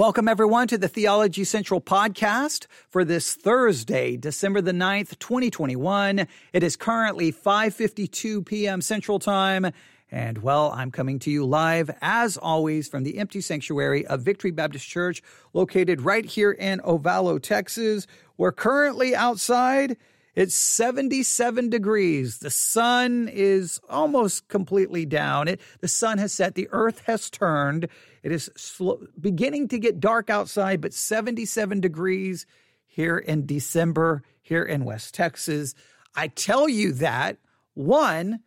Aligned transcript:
Welcome 0.00 0.28
everyone 0.28 0.66
to 0.68 0.78
the 0.78 0.88
Theology 0.88 1.44
Central 1.44 1.78
podcast 1.78 2.66
for 2.88 3.04
this 3.04 3.34
Thursday, 3.34 4.16
December 4.16 4.62
the 4.62 4.72
9th, 4.72 5.18
2021. 5.18 6.26
It 6.54 6.62
is 6.62 6.74
currently 6.74 7.30
5:52 7.30 8.46
p.m. 8.46 8.80
Central 8.80 9.18
Time, 9.18 9.70
and 10.10 10.38
well, 10.38 10.72
I'm 10.74 10.90
coming 10.90 11.18
to 11.18 11.30
you 11.30 11.44
live 11.44 11.90
as 12.00 12.38
always 12.38 12.88
from 12.88 13.02
the 13.02 13.18
empty 13.18 13.42
sanctuary 13.42 14.06
of 14.06 14.22
Victory 14.22 14.52
Baptist 14.52 14.88
Church 14.88 15.22
located 15.52 16.00
right 16.00 16.24
here 16.24 16.52
in 16.52 16.80
Ovalo, 16.80 17.38
Texas. 17.38 18.06
We're 18.38 18.52
currently 18.52 19.14
outside 19.14 19.98
it's 20.34 20.54
77 20.54 21.70
degrees. 21.70 22.38
The 22.38 22.50
sun 22.50 23.28
is 23.28 23.80
almost 23.88 24.48
completely 24.48 25.04
down. 25.04 25.48
It, 25.48 25.60
the 25.80 25.88
sun 25.88 26.18
has 26.18 26.32
set. 26.32 26.54
The 26.54 26.68
earth 26.70 27.02
has 27.06 27.30
turned. 27.30 27.88
It 28.22 28.32
is 28.32 28.50
slow, 28.56 29.00
beginning 29.20 29.68
to 29.68 29.78
get 29.78 30.00
dark 30.00 30.30
outside, 30.30 30.80
but 30.80 30.94
77 30.94 31.80
degrees 31.80 32.46
here 32.86 33.18
in 33.18 33.46
December, 33.46 34.22
here 34.40 34.62
in 34.62 34.84
West 34.84 35.14
Texas. 35.14 35.74
I 36.14 36.28
tell 36.28 36.68
you 36.68 36.92
that, 36.94 37.38
one, 37.74 38.40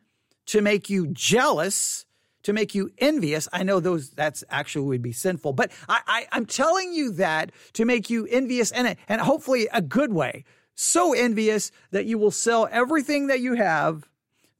to 0.47 0.61
make 0.61 0.89
you 0.89 1.07
jealous, 1.07 2.05
to 2.43 2.53
make 2.53 2.75
you 2.75 2.91
envious. 2.97 3.47
I 3.51 3.63
know 3.63 3.79
those 3.79 4.09
that's 4.11 4.43
actually 4.49 4.87
would 4.87 5.01
be 5.01 5.13
sinful, 5.13 5.53
but 5.53 5.71
I, 5.89 6.27
I 6.31 6.37
am 6.37 6.45
telling 6.45 6.93
you 6.93 7.11
that 7.13 7.51
to 7.73 7.85
make 7.85 8.09
you 8.09 8.25
envious 8.27 8.71
and 8.71 8.95
and 9.07 9.21
hopefully 9.21 9.67
a 9.71 9.81
good 9.81 10.13
way 10.13 10.43
so 10.75 11.13
envious 11.13 11.71
that 11.91 12.05
you 12.05 12.17
will 12.17 12.31
sell 12.31 12.67
everything 12.71 13.27
that 13.27 13.39
you 13.39 13.53
have, 13.53 14.09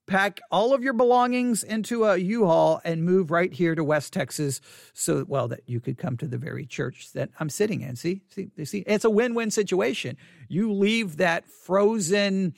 pack 0.06 0.42
all 0.52 0.74
of 0.74 0.84
your 0.84 0.94
belongings 0.94 1.64
into 1.64 2.04
a 2.04 2.18
U-Haul 2.18 2.82
and 2.84 3.04
move 3.04 3.32
right 3.32 3.52
here 3.52 3.74
to 3.74 3.84
West 3.84 4.14
Texas 4.14 4.60
so 4.94 5.26
well 5.28 5.48
that 5.48 5.62
you 5.66 5.80
could 5.80 5.98
come 5.98 6.18
to 6.18 6.28
the 6.28 6.38
very 6.38 6.66
church 6.66 7.12
that 7.14 7.30
I'm 7.40 7.50
sitting 7.50 7.82
in. 7.82 7.96
See? 7.96 8.22
See, 8.30 8.50
see 8.66 8.84
it's 8.86 9.06
a 9.06 9.10
win-win 9.10 9.52
situation. 9.52 10.18
You 10.50 10.74
leave 10.74 11.18
that 11.18 11.48
frozen 11.48 12.54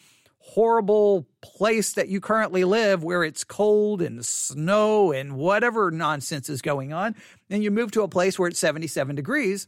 horrible 0.45 1.27
place 1.41 1.93
that 1.93 2.07
you 2.07 2.21
currently 2.21 2.63
live 2.63 3.03
where 3.03 3.23
it's 3.23 3.43
cold 3.43 3.99
and 3.99 4.23
snow 4.23 5.11
and 5.11 5.35
whatever 5.35 5.89
nonsense 5.89 6.49
is 6.49 6.61
going 6.61 6.93
on 6.93 7.15
and 7.49 7.63
you 7.63 7.71
move 7.71 7.89
to 7.91 8.03
a 8.03 8.07
place 8.07 8.37
where 8.37 8.47
it's 8.47 8.59
77 8.59 9.15
degrees 9.15 9.67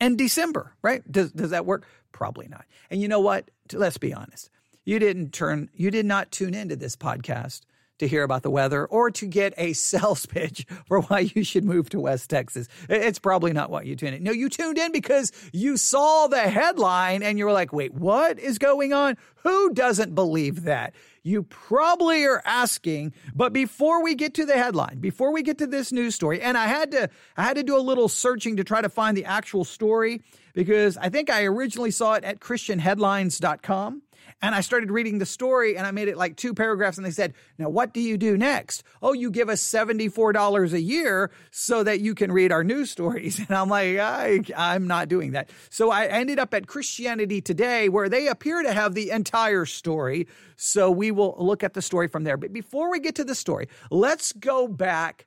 and 0.00 0.16
December, 0.16 0.74
right? 0.82 1.02
Does, 1.10 1.32
does 1.32 1.50
that 1.50 1.66
work? 1.66 1.86
Probably 2.12 2.48
not. 2.48 2.64
And 2.90 3.00
you 3.00 3.08
know 3.08 3.20
what? 3.20 3.50
Let's 3.72 3.98
be 3.98 4.14
honest. 4.14 4.50
You 4.84 4.98
didn't 4.98 5.32
turn, 5.32 5.68
you 5.74 5.90
did 5.90 6.06
not 6.06 6.30
tune 6.30 6.54
into 6.54 6.76
this 6.76 6.96
podcast 6.96 7.62
to 7.98 8.08
hear 8.08 8.22
about 8.22 8.42
the 8.42 8.50
weather 8.50 8.86
or 8.86 9.10
to 9.10 9.26
get 9.26 9.52
a 9.56 9.72
sales 9.74 10.26
pitch 10.26 10.66
for 10.86 11.00
why 11.02 11.30
you 11.34 11.44
should 11.44 11.64
move 11.64 11.90
to 11.90 12.00
West 12.00 12.30
Texas. 12.30 12.68
It's 12.88 13.18
probably 13.18 13.52
not 13.52 13.70
what 13.70 13.86
you 13.86 13.96
tuned 13.96 14.16
in. 14.16 14.22
No, 14.22 14.32
you 14.32 14.48
tuned 14.48 14.78
in 14.78 14.92
because 14.92 15.32
you 15.52 15.76
saw 15.76 16.26
the 16.26 16.40
headline 16.40 17.22
and 17.22 17.38
you 17.38 17.44
were 17.44 17.52
like, 17.52 17.72
wait, 17.72 17.94
what 17.94 18.38
is 18.38 18.58
going 18.58 18.92
on? 18.92 19.16
Who 19.42 19.72
doesn't 19.74 20.14
believe 20.14 20.64
that? 20.64 20.94
You 21.28 21.42
probably 21.42 22.24
are 22.24 22.40
asking, 22.46 23.12
but 23.34 23.52
before 23.52 24.02
we 24.02 24.14
get 24.14 24.32
to 24.34 24.46
the 24.46 24.54
headline, 24.54 24.98
before 24.98 25.30
we 25.30 25.42
get 25.42 25.58
to 25.58 25.66
this 25.66 25.92
news 25.92 26.14
story, 26.14 26.40
and 26.40 26.56
I 26.56 26.66
had 26.66 26.90
to 26.92 27.10
I 27.36 27.42
had 27.42 27.56
to 27.56 27.62
do 27.62 27.76
a 27.76 27.84
little 27.84 28.08
searching 28.08 28.56
to 28.56 28.64
try 28.64 28.80
to 28.80 28.88
find 28.88 29.14
the 29.14 29.26
actual 29.26 29.64
story 29.64 30.22
because 30.54 30.96
I 30.96 31.10
think 31.10 31.28
I 31.28 31.44
originally 31.44 31.90
saw 31.90 32.14
it 32.14 32.24
at 32.24 32.40
christianheadlines.com. 32.40 34.02
And 34.40 34.54
I 34.54 34.60
started 34.60 34.92
reading 34.92 35.18
the 35.18 35.26
story 35.26 35.76
and 35.76 35.84
I 35.84 35.90
made 35.90 36.06
it 36.06 36.16
like 36.16 36.36
two 36.36 36.54
paragraphs 36.54 36.96
and 36.96 37.04
they 37.04 37.10
said, 37.10 37.34
now 37.58 37.68
what 37.68 37.92
do 37.92 38.00
you 38.00 38.16
do 38.16 38.36
next? 38.36 38.84
Oh, 39.02 39.12
you 39.12 39.32
give 39.32 39.48
us 39.48 39.60
$74 39.60 40.72
a 40.72 40.80
year 40.80 41.32
so 41.50 41.82
that 41.82 42.00
you 42.00 42.14
can 42.14 42.30
read 42.30 42.52
our 42.52 42.62
news 42.62 42.90
stories. 42.90 43.40
And 43.48 43.56
I'm 43.56 43.68
like, 43.70 43.98
I, 43.98 44.40
I'm 44.56 44.86
not 44.86 45.08
doing 45.08 45.32
that. 45.32 45.48
So 45.70 45.90
I 45.90 46.06
ended 46.06 46.38
up 46.38 46.52
at 46.52 46.66
Christianity 46.66 47.40
Today 47.40 47.88
where 47.88 48.08
they 48.08 48.28
appear 48.28 48.62
to 48.62 48.72
have 48.72 48.94
the 48.94 49.10
entire 49.10 49.64
story. 49.64 50.28
So 50.56 50.90
we 50.90 51.10
will 51.10 51.34
look 51.38 51.64
at 51.64 51.72
the 51.72 51.82
story 51.82 52.08
from 52.08 52.24
there. 52.24 52.36
But 52.36 52.52
before 52.52 52.90
we 52.90 53.00
get 53.00 53.14
to 53.16 53.24
the 53.24 53.34
story, 53.34 53.68
let's 53.90 54.32
go 54.32 54.68
back 54.68 55.26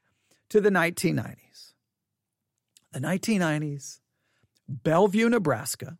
to 0.49 0.61
the 0.61 0.69
1990s. 0.69 1.73
The 2.91 2.99
1990s, 2.99 3.99
Bellevue, 4.67 5.29
Nebraska 5.29 5.97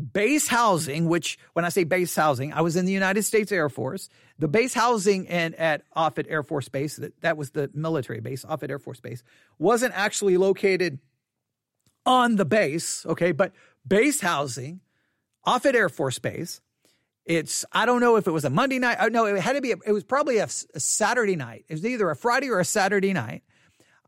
base 0.00 0.48
housing, 0.48 1.08
which 1.08 1.38
when 1.52 1.64
I 1.64 1.68
say 1.68 1.84
base 1.84 2.14
housing, 2.16 2.52
I 2.52 2.62
was 2.62 2.76
in 2.76 2.86
the 2.86 2.92
United 2.92 3.22
States 3.22 3.52
Air 3.52 3.68
Force. 3.68 4.08
The 4.38 4.48
base 4.48 4.74
housing 4.74 5.28
and 5.28 5.54
at 5.54 5.82
Offutt 5.94 6.26
Air 6.28 6.42
Force 6.42 6.68
Base, 6.68 6.96
that, 6.96 7.20
that 7.20 7.36
was 7.36 7.50
the 7.50 7.70
military 7.74 8.20
base, 8.20 8.44
Offutt 8.44 8.70
Air 8.70 8.78
Force 8.78 9.00
Base, 9.00 9.22
wasn't 9.58 9.92
actually 9.94 10.36
located 10.36 10.98
on 12.06 12.36
the 12.36 12.44
base, 12.44 13.04
okay, 13.06 13.32
but 13.32 13.52
base 13.86 14.20
housing, 14.20 14.80
Offutt 15.46 15.74
Air 15.74 15.88
Force 15.88 16.18
Base. 16.18 16.60
It's, 17.26 17.64
I 17.70 17.86
don't 17.86 18.00
know 18.00 18.16
if 18.16 18.26
it 18.26 18.32
was 18.32 18.44
a 18.44 18.50
Monday 18.50 18.78
night. 18.78 18.96
Uh, 18.98 19.08
no, 19.08 19.26
it 19.26 19.38
had 19.40 19.52
to 19.52 19.60
be, 19.60 19.72
a, 19.72 19.76
it 19.86 19.92
was 19.92 20.04
probably 20.04 20.38
a, 20.38 20.48
a 20.74 20.80
Saturday 20.80 21.36
night. 21.36 21.64
It 21.68 21.74
was 21.74 21.86
either 21.86 22.10
a 22.10 22.16
Friday 22.16 22.48
or 22.48 22.58
a 22.58 22.64
Saturday 22.64 23.12
night. 23.12 23.42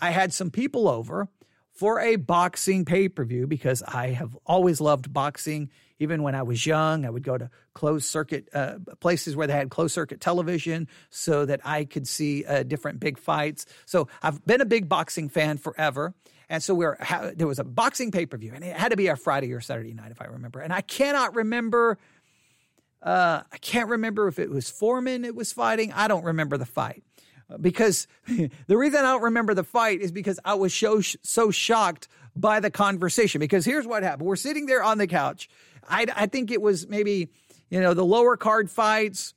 I 0.00 0.10
had 0.10 0.32
some 0.32 0.50
people 0.50 0.88
over 0.88 1.28
for 1.72 2.00
a 2.00 2.16
boxing 2.16 2.84
pay 2.84 3.08
per 3.08 3.24
view 3.24 3.46
because 3.46 3.82
I 3.82 4.08
have 4.08 4.36
always 4.46 4.80
loved 4.80 5.12
boxing. 5.12 5.70
Even 5.98 6.22
when 6.22 6.34
I 6.34 6.42
was 6.42 6.66
young, 6.66 7.04
I 7.04 7.10
would 7.10 7.22
go 7.22 7.38
to 7.38 7.48
closed 7.74 8.06
circuit 8.06 8.48
uh, 8.52 8.78
places 9.00 9.36
where 9.36 9.46
they 9.46 9.52
had 9.52 9.70
closed 9.70 9.94
circuit 9.94 10.20
television 10.20 10.88
so 11.10 11.44
that 11.44 11.60
I 11.64 11.84
could 11.84 12.08
see 12.08 12.44
uh, 12.44 12.64
different 12.64 12.98
big 12.98 13.18
fights. 13.18 13.66
So 13.86 14.08
I've 14.20 14.44
been 14.44 14.60
a 14.60 14.66
big 14.66 14.88
boxing 14.88 15.28
fan 15.28 15.58
forever. 15.58 16.14
And 16.48 16.62
so 16.62 16.74
we 16.74 16.84
were, 16.84 16.98
ha- 17.00 17.30
there 17.34 17.46
was 17.46 17.60
a 17.60 17.64
boxing 17.64 18.10
pay 18.10 18.26
per 18.26 18.36
view, 18.36 18.52
and 18.54 18.62
it 18.64 18.76
had 18.76 18.90
to 18.90 18.96
be 18.96 19.06
a 19.06 19.16
Friday 19.16 19.52
or 19.52 19.60
Saturday 19.60 19.94
night, 19.94 20.10
if 20.10 20.20
I 20.20 20.26
remember. 20.26 20.60
And 20.60 20.72
I 20.72 20.82
cannot 20.82 21.34
remember. 21.34 21.98
Uh, 23.00 23.42
I 23.50 23.58
can't 23.58 23.88
remember 23.88 24.28
if 24.28 24.38
it 24.38 24.50
was 24.50 24.68
Foreman 24.68 25.24
it 25.24 25.34
was 25.34 25.52
fighting. 25.52 25.92
I 25.92 26.08
don't 26.08 26.24
remember 26.24 26.56
the 26.56 26.66
fight 26.66 27.02
because 27.60 28.06
the 28.26 28.76
reason 28.76 29.00
I 29.00 29.12
don't 29.12 29.22
remember 29.22 29.54
the 29.54 29.64
fight 29.64 30.00
is 30.00 30.12
because 30.12 30.38
I 30.44 30.54
was 30.54 30.74
so 30.74 31.00
so 31.00 31.50
shocked 31.50 32.08
by 32.34 32.60
the 32.60 32.70
conversation. 32.70 33.38
Because 33.38 33.64
here's 33.64 33.86
what 33.86 34.02
happened: 34.02 34.26
we're 34.26 34.36
sitting 34.36 34.66
there 34.66 34.82
on 34.82 34.98
the 34.98 35.06
couch. 35.06 35.48
I, 35.88 36.06
I 36.14 36.26
think 36.26 36.50
it 36.50 36.62
was 36.62 36.88
maybe 36.88 37.28
you 37.70 37.80
know 37.80 37.94
the 37.94 38.04
lower 38.04 38.36
card 38.36 38.70
fights. 38.70 39.34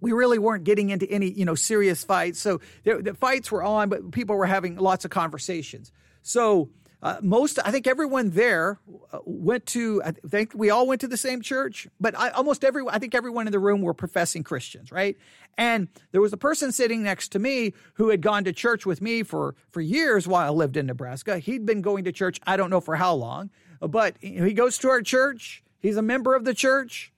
We 0.00 0.12
really 0.12 0.38
weren't 0.38 0.64
getting 0.64 0.90
into 0.90 1.10
any 1.10 1.30
you 1.30 1.44
know 1.44 1.54
serious 1.54 2.04
fights. 2.04 2.38
So 2.40 2.60
the, 2.84 3.02
the 3.02 3.14
fights 3.14 3.50
were 3.50 3.62
on, 3.62 3.88
but 3.88 4.10
people 4.12 4.36
were 4.36 4.46
having 4.46 4.76
lots 4.76 5.04
of 5.04 5.10
conversations. 5.10 5.92
So 6.22 6.70
uh, 7.00 7.16
most, 7.22 7.58
I 7.64 7.70
think 7.70 7.86
everyone 7.86 8.30
there 8.30 8.80
uh, 9.12 9.18
went 9.24 9.66
to, 9.66 10.02
I 10.04 10.12
think 10.12 10.52
we 10.54 10.70
all 10.70 10.86
went 10.86 11.00
to 11.02 11.08
the 11.08 11.16
same 11.16 11.42
church, 11.42 11.86
but 12.00 12.18
I, 12.18 12.30
almost 12.30 12.64
everyone, 12.64 12.94
I 12.94 12.98
think 12.98 13.14
everyone 13.14 13.46
in 13.46 13.52
the 13.52 13.60
room 13.60 13.82
were 13.82 13.94
professing 13.94 14.42
Christians, 14.42 14.90
right? 14.90 15.16
And 15.56 15.88
there 16.10 16.20
was 16.20 16.32
a 16.32 16.36
person 16.36 16.72
sitting 16.72 17.02
next 17.02 17.28
to 17.32 17.38
me 17.38 17.72
who 17.94 18.08
had 18.08 18.20
gone 18.20 18.42
to 18.44 18.52
church 18.52 18.84
with 18.84 19.00
me 19.00 19.22
for, 19.22 19.54
for 19.70 19.80
years 19.80 20.26
while 20.26 20.46
I 20.46 20.54
lived 20.54 20.76
in 20.76 20.86
Nebraska. 20.86 21.38
He'd 21.38 21.64
been 21.64 21.82
going 21.82 22.02
to 22.04 22.12
church, 22.12 22.40
I 22.46 22.56
don't 22.56 22.70
know 22.70 22.80
for 22.80 22.96
how 22.96 23.14
long, 23.14 23.50
but 23.80 24.16
he 24.20 24.52
goes 24.52 24.76
to 24.78 24.88
our 24.88 25.02
church. 25.02 25.62
He's 25.80 25.96
a 25.96 26.02
member 26.02 26.34
of 26.34 26.44
the 26.44 26.54
church. 26.54 27.12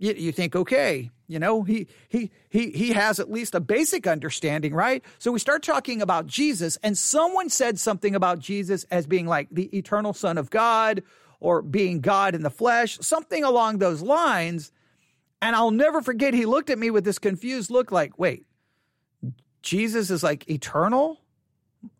You, 0.00 0.14
you 0.14 0.32
think, 0.32 0.56
okay, 0.56 1.10
you 1.28 1.38
know, 1.38 1.62
he 1.62 1.86
he 2.08 2.32
he 2.48 2.70
he 2.70 2.92
has 2.92 3.20
at 3.20 3.30
least 3.30 3.54
a 3.54 3.60
basic 3.60 4.06
understanding, 4.06 4.74
right? 4.74 5.04
So 5.18 5.30
we 5.30 5.38
start 5.38 5.62
talking 5.62 6.02
about 6.02 6.26
Jesus, 6.26 6.78
and 6.82 6.98
someone 6.98 7.50
said 7.50 7.78
something 7.78 8.16
about 8.16 8.38
Jesus 8.40 8.84
as 8.90 9.06
being 9.06 9.26
like 9.26 9.48
the 9.52 9.66
eternal 9.76 10.12
Son 10.12 10.38
of 10.38 10.50
God 10.50 11.02
or 11.38 11.62
being 11.62 12.00
God 12.00 12.34
in 12.34 12.42
the 12.42 12.50
flesh, 12.50 12.98
something 13.00 13.44
along 13.44 13.78
those 13.78 14.02
lines. 14.02 14.72
And 15.42 15.54
I'll 15.54 15.70
never 15.70 16.02
forget, 16.02 16.34
he 16.34 16.44
looked 16.44 16.68
at 16.68 16.78
me 16.78 16.90
with 16.90 17.04
this 17.04 17.18
confused 17.18 17.70
look 17.70 17.92
like, 17.92 18.18
wait, 18.18 18.44
Jesus 19.62 20.10
is 20.10 20.22
like 20.22 20.50
eternal? 20.50 21.20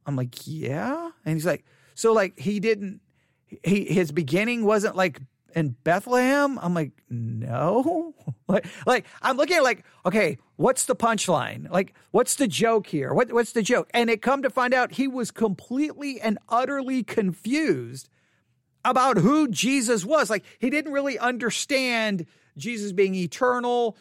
I'm 0.06 0.16
like, 0.16 0.46
yeah. 0.46 1.10
And 1.24 1.34
he's 1.34 1.46
like, 1.46 1.64
so 1.94 2.12
like 2.12 2.38
he 2.38 2.60
didn't 2.60 3.00
he 3.62 3.84
his 3.84 4.12
beginning 4.12 4.64
wasn't 4.64 4.96
like 4.96 5.20
in 5.54 5.76
Bethlehem? 5.84 6.58
I'm 6.60 6.74
like, 6.74 6.92
no. 7.08 8.14
like, 8.48 8.66
like 8.86 9.06
I'm 9.22 9.36
looking 9.36 9.56
at 9.56 9.62
like, 9.62 9.84
okay, 10.06 10.38
what's 10.56 10.84
the 10.86 10.96
punchline? 10.96 11.70
Like, 11.70 11.94
what's 12.10 12.34
the 12.34 12.48
joke 12.48 12.86
here? 12.86 13.12
What, 13.12 13.32
what's 13.32 13.52
the 13.52 13.62
joke? 13.62 13.88
And 13.94 14.10
it 14.10 14.22
come 14.22 14.42
to 14.42 14.50
find 14.50 14.74
out 14.74 14.92
he 14.92 15.08
was 15.08 15.30
completely 15.30 16.20
and 16.20 16.38
utterly 16.48 17.02
confused 17.02 18.08
about 18.84 19.18
who 19.18 19.48
Jesus 19.48 20.04
was. 20.04 20.30
Like, 20.30 20.44
he 20.58 20.70
didn't 20.70 20.92
really 20.92 21.18
understand 21.18 22.26
Jesus 22.56 22.92
being 22.92 23.14
eternal, 23.14 23.96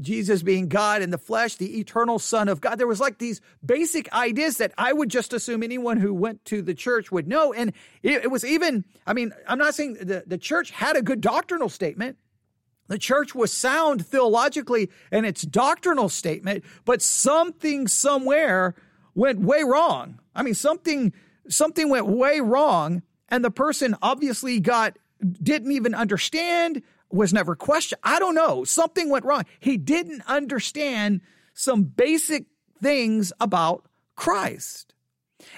Jesus 0.00 0.42
being 0.42 0.68
God 0.68 1.02
in 1.02 1.10
the 1.10 1.18
flesh, 1.18 1.56
the 1.56 1.78
eternal 1.78 2.18
Son 2.18 2.48
of 2.48 2.60
God. 2.60 2.76
There 2.76 2.86
was 2.86 3.00
like 3.00 3.18
these 3.18 3.40
basic 3.64 4.12
ideas 4.12 4.56
that 4.56 4.72
I 4.76 4.92
would 4.92 5.08
just 5.08 5.32
assume 5.32 5.62
anyone 5.62 5.98
who 5.98 6.12
went 6.12 6.44
to 6.46 6.62
the 6.62 6.74
church 6.74 7.12
would 7.12 7.28
know. 7.28 7.52
And 7.52 7.72
it, 8.02 8.24
it 8.24 8.30
was 8.30 8.44
even, 8.44 8.84
I 9.06 9.12
mean, 9.12 9.32
I'm 9.46 9.58
not 9.58 9.74
saying 9.74 9.94
the, 9.94 10.24
the 10.26 10.38
church 10.38 10.70
had 10.70 10.96
a 10.96 11.02
good 11.02 11.20
doctrinal 11.20 11.68
statement. 11.68 12.18
The 12.88 12.98
church 12.98 13.34
was 13.36 13.52
sound 13.52 14.04
theologically 14.04 14.90
in 15.12 15.24
its 15.24 15.42
doctrinal 15.42 16.08
statement, 16.08 16.64
but 16.84 17.00
something 17.00 17.86
somewhere 17.86 18.74
went 19.14 19.40
way 19.40 19.62
wrong. 19.62 20.18
I 20.34 20.42
mean, 20.42 20.54
something 20.54 21.12
something 21.48 21.88
went 21.88 22.06
way 22.06 22.40
wrong 22.40 23.02
and 23.30 23.44
the 23.44 23.50
person 23.50 23.96
obviously 24.02 24.60
got 24.60 24.98
didn't 25.42 25.72
even 25.72 25.94
understand 25.94 26.82
was 27.10 27.32
never 27.32 27.54
questioned. 27.56 28.00
I 28.02 28.18
don't 28.18 28.34
know. 28.34 28.64
Something 28.64 29.10
went 29.10 29.24
wrong. 29.24 29.44
He 29.58 29.76
didn't 29.76 30.22
understand 30.26 31.20
some 31.54 31.84
basic 31.84 32.46
things 32.80 33.32
about 33.40 33.86
christ. 34.16 34.94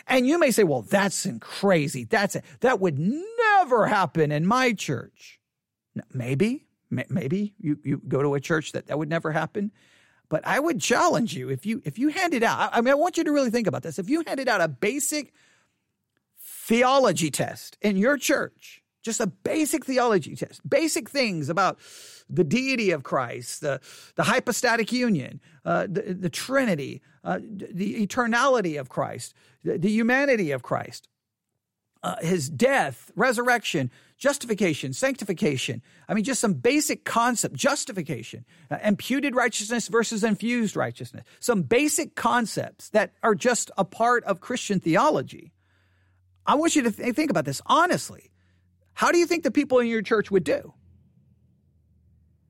And 0.07 0.27
you 0.27 0.39
may 0.39 0.51
say 0.51 0.65
well 0.65 0.83
that's 0.83 1.27
crazy. 1.41 2.05
That's 2.05 2.37
it. 2.37 2.45
That 2.61 2.81
would 2.81 2.99
never 2.99 3.87
happen 3.87 4.33
in 4.33 4.47
my 4.47 4.73
church. 4.73 5.41
Maybe. 6.13 6.67
Maybe 6.91 7.55
you, 7.59 7.79
you 7.85 8.03
go 8.07 8.23
to 8.23 8.35
a 8.35 8.41
church 8.41 8.73
that 8.73 8.89
that 8.89 8.99
would 8.99 9.09
never 9.09 9.33
happen. 9.33 9.73
But 10.29 10.47
i 10.47 10.59
would 10.59 10.81
challenge 10.81 11.35
you 11.35 11.51
if 11.51 11.67
you 11.67 11.83
if 11.85 11.99
you 11.99 12.09
handed 12.09 12.43
out 12.43 12.71
i 12.73 12.81
mean 12.81 12.91
i 12.91 12.95
want 12.95 13.19
you 13.19 13.25
to 13.25 13.33
really 13.33 13.51
think 13.51 13.67
about 13.67 13.83
this. 13.83 13.99
If 13.99 14.09
you 14.09 14.25
handed 14.27 14.49
out 14.49 14.61
a 14.61 14.69
basic 14.69 15.35
theology 16.63 17.29
test 17.31 17.77
in 17.83 17.97
your 17.97 18.17
church, 18.17 18.83
just 19.03 19.21
a 19.21 19.27
basic 19.27 19.85
theology 19.85 20.37
test, 20.37 20.61
basic 20.69 21.11
things 21.11 21.49
about 21.49 21.79
the 22.31 22.45
deity 22.45 22.93
of 22.93 23.03
Christ, 23.03 23.63
the, 23.63 23.81
the 24.15 24.23
hypostatic 24.23 24.93
union, 24.93 25.41
uh, 25.65 25.89
the, 25.91 26.15
the 26.15 26.31
Trinity, 26.31 27.03
uh, 27.25 27.41
the 27.43 28.07
eternality 28.07 28.79
of 28.79 28.89
Christ, 28.89 29.35
the, 29.65 29.77
the 29.77 29.91
humanity 29.91 30.53
of 30.53 30.63
Christ, 30.63 31.09
uh, 32.05 32.17
his 32.21 32.49
death, 32.49 33.11
resurrection, 33.17 33.91
justification, 34.17 34.93
sanctification. 34.93 35.83
I 36.09 36.15
mean, 36.15 36.23
just 36.23 36.41
some 36.41 36.55
basic 36.55 37.05
concept, 37.05 37.57
justification, 37.57 38.45
uh, 38.71 38.79
imputed 38.85 39.35
righteousness 39.35 39.89
versus 39.89 40.23
infused 40.23 40.77
righteousness, 40.77 41.25
some 41.41 41.63
basic 41.63 42.15
concepts 42.15 42.89
that 42.91 43.15
are 43.25 43.35
just 43.35 43.73
a 43.77 43.85
part 43.85 44.23
of 44.25 44.41
Christian 44.41 44.79
theology. 44.79 45.53
I 46.47 46.55
want 46.57 46.77
you 46.77 46.83
to 46.83 46.93
th- 46.93 47.15
think 47.15 47.31
about 47.31 47.45
this 47.45 47.61
honestly. 47.67 48.31
How 48.95 49.11
do 49.11 49.19
you 49.19 49.27
think 49.27 49.43
the 49.43 49.51
people 49.51 49.79
in 49.79 49.87
your 49.87 50.03
church 50.03 50.31
would 50.31 50.45
do? 50.45 50.75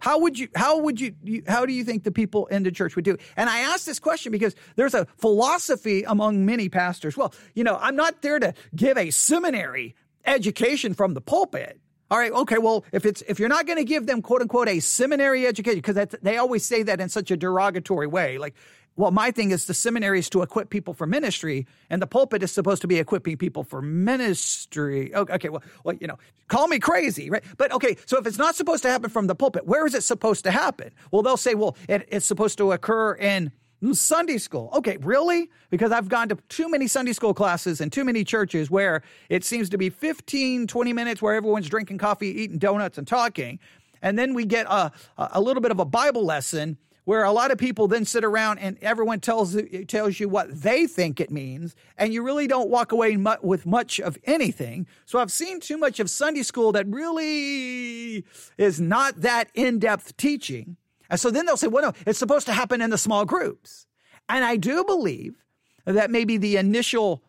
How 0.02 0.18
would 0.18 0.36
you, 0.36 0.48
how 0.56 0.80
would 0.80 1.00
you, 1.00 1.14
you, 1.22 1.44
how 1.46 1.64
do 1.64 1.72
you 1.72 1.84
think 1.84 2.02
the 2.02 2.10
people 2.10 2.46
in 2.46 2.64
the 2.64 2.72
church 2.72 2.96
would 2.96 3.04
do? 3.04 3.16
And 3.36 3.48
I 3.48 3.60
ask 3.60 3.84
this 3.84 4.00
question 4.00 4.32
because 4.32 4.56
there's 4.74 4.94
a 4.94 5.06
philosophy 5.18 6.02
among 6.02 6.44
many 6.44 6.68
pastors. 6.68 7.16
Well, 7.16 7.32
you 7.54 7.62
know, 7.62 7.78
I'm 7.80 7.94
not 7.94 8.20
there 8.20 8.40
to 8.40 8.52
give 8.74 8.98
a 8.98 9.10
seminary 9.10 9.94
education 10.24 10.94
from 10.94 11.14
the 11.14 11.20
pulpit. 11.20 11.78
All 12.10 12.18
right, 12.18 12.32
okay, 12.32 12.58
well, 12.58 12.84
if 12.90 13.06
it's 13.06 13.22
if 13.28 13.38
you're 13.38 13.48
not 13.48 13.64
going 13.66 13.78
to 13.78 13.84
give 13.84 14.06
them 14.06 14.22
quote 14.22 14.42
unquote 14.42 14.68
a 14.68 14.80
seminary 14.80 15.46
education 15.46 15.80
because 15.80 16.08
they 16.20 16.36
always 16.36 16.64
say 16.64 16.82
that 16.82 17.00
in 17.00 17.08
such 17.08 17.30
a 17.30 17.36
derogatory 17.36 18.08
way, 18.08 18.38
like 18.38 18.54
well, 18.96 19.10
my 19.10 19.30
thing 19.30 19.50
is 19.52 19.66
the 19.66 19.74
seminary 19.74 20.18
is 20.18 20.28
to 20.30 20.42
equip 20.42 20.68
people 20.68 20.92
for 20.92 21.06
ministry, 21.06 21.66
and 21.88 22.02
the 22.02 22.06
pulpit 22.06 22.42
is 22.42 22.52
supposed 22.52 22.82
to 22.82 22.88
be 22.88 22.98
equipping 22.98 23.38
people 23.38 23.64
for 23.64 23.80
ministry. 23.80 25.14
Okay, 25.14 25.48
well, 25.48 25.62
well, 25.84 25.96
you 26.00 26.06
know, 26.06 26.18
call 26.48 26.68
me 26.68 26.78
crazy, 26.78 27.30
right? 27.30 27.42
But 27.56 27.72
okay, 27.72 27.96
so 28.06 28.18
if 28.18 28.26
it's 28.26 28.38
not 28.38 28.54
supposed 28.54 28.82
to 28.82 28.90
happen 28.90 29.08
from 29.08 29.28
the 29.28 29.34
pulpit, 29.34 29.66
where 29.66 29.86
is 29.86 29.94
it 29.94 30.02
supposed 30.02 30.44
to 30.44 30.50
happen? 30.50 30.90
Well, 31.10 31.22
they'll 31.22 31.38
say, 31.38 31.54
well, 31.54 31.76
it, 31.88 32.06
it's 32.10 32.26
supposed 32.26 32.58
to 32.58 32.72
occur 32.72 33.14
in 33.14 33.52
Sunday 33.92 34.38
school. 34.38 34.70
Okay, 34.74 34.98
really? 34.98 35.50
Because 35.70 35.90
I've 35.90 36.08
gone 36.08 36.28
to 36.28 36.36
too 36.48 36.68
many 36.68 36.86
Sunday 36.86 37.12
school 37.12 37.34
classes 37.34 37.80
and 37.80 37.90
too 37.90 38.04
many 38.04 38.24
churches 38.24 38.70
where 38.70 39.02
it 39.28 39.42
seems 39.42 39.70
to 39.70 39.78
be 39.78 39.90
15, 39.90 40.66
20 40.66 40.92
minutes 40.92 41.20
where 41.20 41.34
everyone's 41.34 41.68
drinking 41.68 41.98
coffee, 41.98 42.28
eating 42.28 42.58
donuts, 42.58 42.98
and 42.98 43.06
talking. 43.06 43.58
And 44.02 44.18
then 44.18 44.34
we 44.34 44.44
get 44.44 44.66
a, 44.66 44.92
a 45.16 45.40
little 45.40 45.62
bit 45.62 45.70
of 45.70 45.80
a 45.80 45.84
Bible 45.84 46.24
lesson 46.24 46.76
where 47.04 47.24
a 47.24 47.32
lot 47.32 47.50
of 47.50 47.58
people 47.58 47.88
then 47.88 48.04
sit 48.04 48.24
around 48.24 48.58
and 48.58 48.78
everyone 48.80 49.20
tells 49.20 49.56
tells 49.88 50.20
you 50.20 50.28
what 50.28 50.62
they 50.62 50.86
think 50.86 51.20
it 51.20 51.30
means, 51.30 51.74
and 51.98 52.12
you 52.12 52.22
really 52.22 52.46
don't 52.46 52.70
walk 52.70 52.92
away 52.92 53.16
with 53.42 53.66
much 53.66 53.98
of 54.00 54.16
anything. 54.24 54.86
So 55.04 55.18
I've 55.18 55.32
seen 55.32 55.60
too 55.60 55.76
much 55.76 55.98
of 56.00 56.08
Sunday 56.08 56.42
school 56.42 56.72
that 56.72 56.86
really 56.86 58.24
is 58.56 58.80
not 58.80 59.20
that 59.22 59.48
in 59.54 59.78
depth 59.78 60.16
teaching. 60.16 60.76
And 61.10 61.18
so 61.20 61.30
then 61.30 61.44
they'll 61.44 61.56
say, 61.56 61.66
well, 61.66 61.82
no, 61.82 61.92
it's 62.06 62.18
supposed 62.18 62.46
to 62.46 62.52
happen 62.52 62.80
in 62.80 62.90
the 62.90 62.98
small 62.98 63.24
groups. 63.24 63.86
And 64.28 64.44
I 64.44 64.56
do 64.56 64.84
believe 64.84 65.44
that 65.84 66.10
maybe 66.10 66.36
the 66.36 66.56
initial 66.56 67.22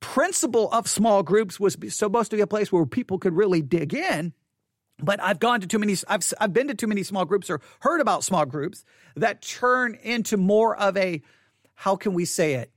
principle 0.00 0.70
of 0.70 0.86
small 0.86 1.22
groups 1.22 1.58
was 1.58 1.76
supposed 1.88 2.30
to 2.30 2.36
be 2.36 2.42
a 2.42 2.46
place 2.46 2.70
where 2.70 2.84
people 2.84 3.18
could 3.18 3.34
really 3.34 3.62
dig 3.62 3.94
in. 3.94 4.34
But 5.02 5.20
I've 5.20 5.40
gone 5.40 5.60
to 5.60 5.66
too 5.66 5.78
many, 5.78 5.96
I've, 6.08 6.32
I've 6.40 6.52
been 6.52 6.68
to 6.68 6.74
too 6.74 6.86
many 6.86 7.02
small 7.02 7.24
groups 7.24 7.50
or 7.50 7.60
heard 7.80 8.00
about 8.00 8.24
small 8.24 8.46
groups 8.46 8.84
that 9.16 9.42
turn 9.42 9.98
into 10.02 10.36
more 10.36 10.76
of 10.76 10.96
a, 10.96 11.22
how 11.74 11.96
can 11.96 12.14
we 12.14 12.24
say 12.24 12.54
it? 12.54 12.70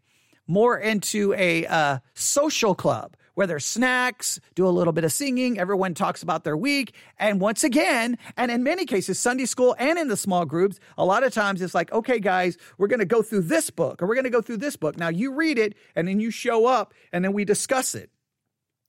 More 0.47 0.77
into 0.77 1.33
a 1.33 1.65
uh, 1.65 1.99
social 2.13 2.75
club 2.75 3.15
where 3.35 3.47
there's 3.47 3.65
snacks, 3.65 4.39
do 4.55 4.65
a 4.65 4.69
little 4.69 4.93
bit 4.93 5.03
of 5.03 5.11
singing, 5.11 5.59
everyone 5.59 5.93
talks 5.93 6.23
about 6.23 6.43
their 6.43 6.57
week. 6.57 6.95
And 7.19 7.39
once 7.39 7.63
again, 7.63 8.17
and 8.37 8.49
in 8.49 8.63
many 8.63 8.85
cases, 8.85 9.19
Sunday 9.19 9.45
school 9.45 9.75
and 9.77 9.99
in 9.99 10.07
the 10.07 10.17
small 10.17 10.45
groups, 10.45 10.79
a 10.97 11.05
lot 11.05 11.23
of 11.23 11.33
times 11.33 11.61
it's 11.61 11.75
like, 11.75 11.91
okay, 11.91 12.19
guys, 12.19 12.57
we're 12.77 12.87
going 12.87 12.99
to 12.99 13.05
go 13.05 13.21
through 13.21 13.41
this 13.41 13.69
book 13.69 14.01
or 14.01 14.07
we're 14.07 14.15
going 14.15 14.23
to 14.23 14.29
go 14.29 14.41
through 14.41 14.57
this 14.57 14.75
book. 14.75 14.97
Now 14.97 15.09
you 15.09 15.33
read 15.33 15.57
it 15.57 15.75
and 15.95 16.07
then 16.07 16.19
you 16.19 16.31
show 16.31 16.65
up 16.65 16.93
and 17.11 17.23
then 17.23 17.33
we 17.33 17.45
discuss 17.45 17.93
it. 17.93 18.09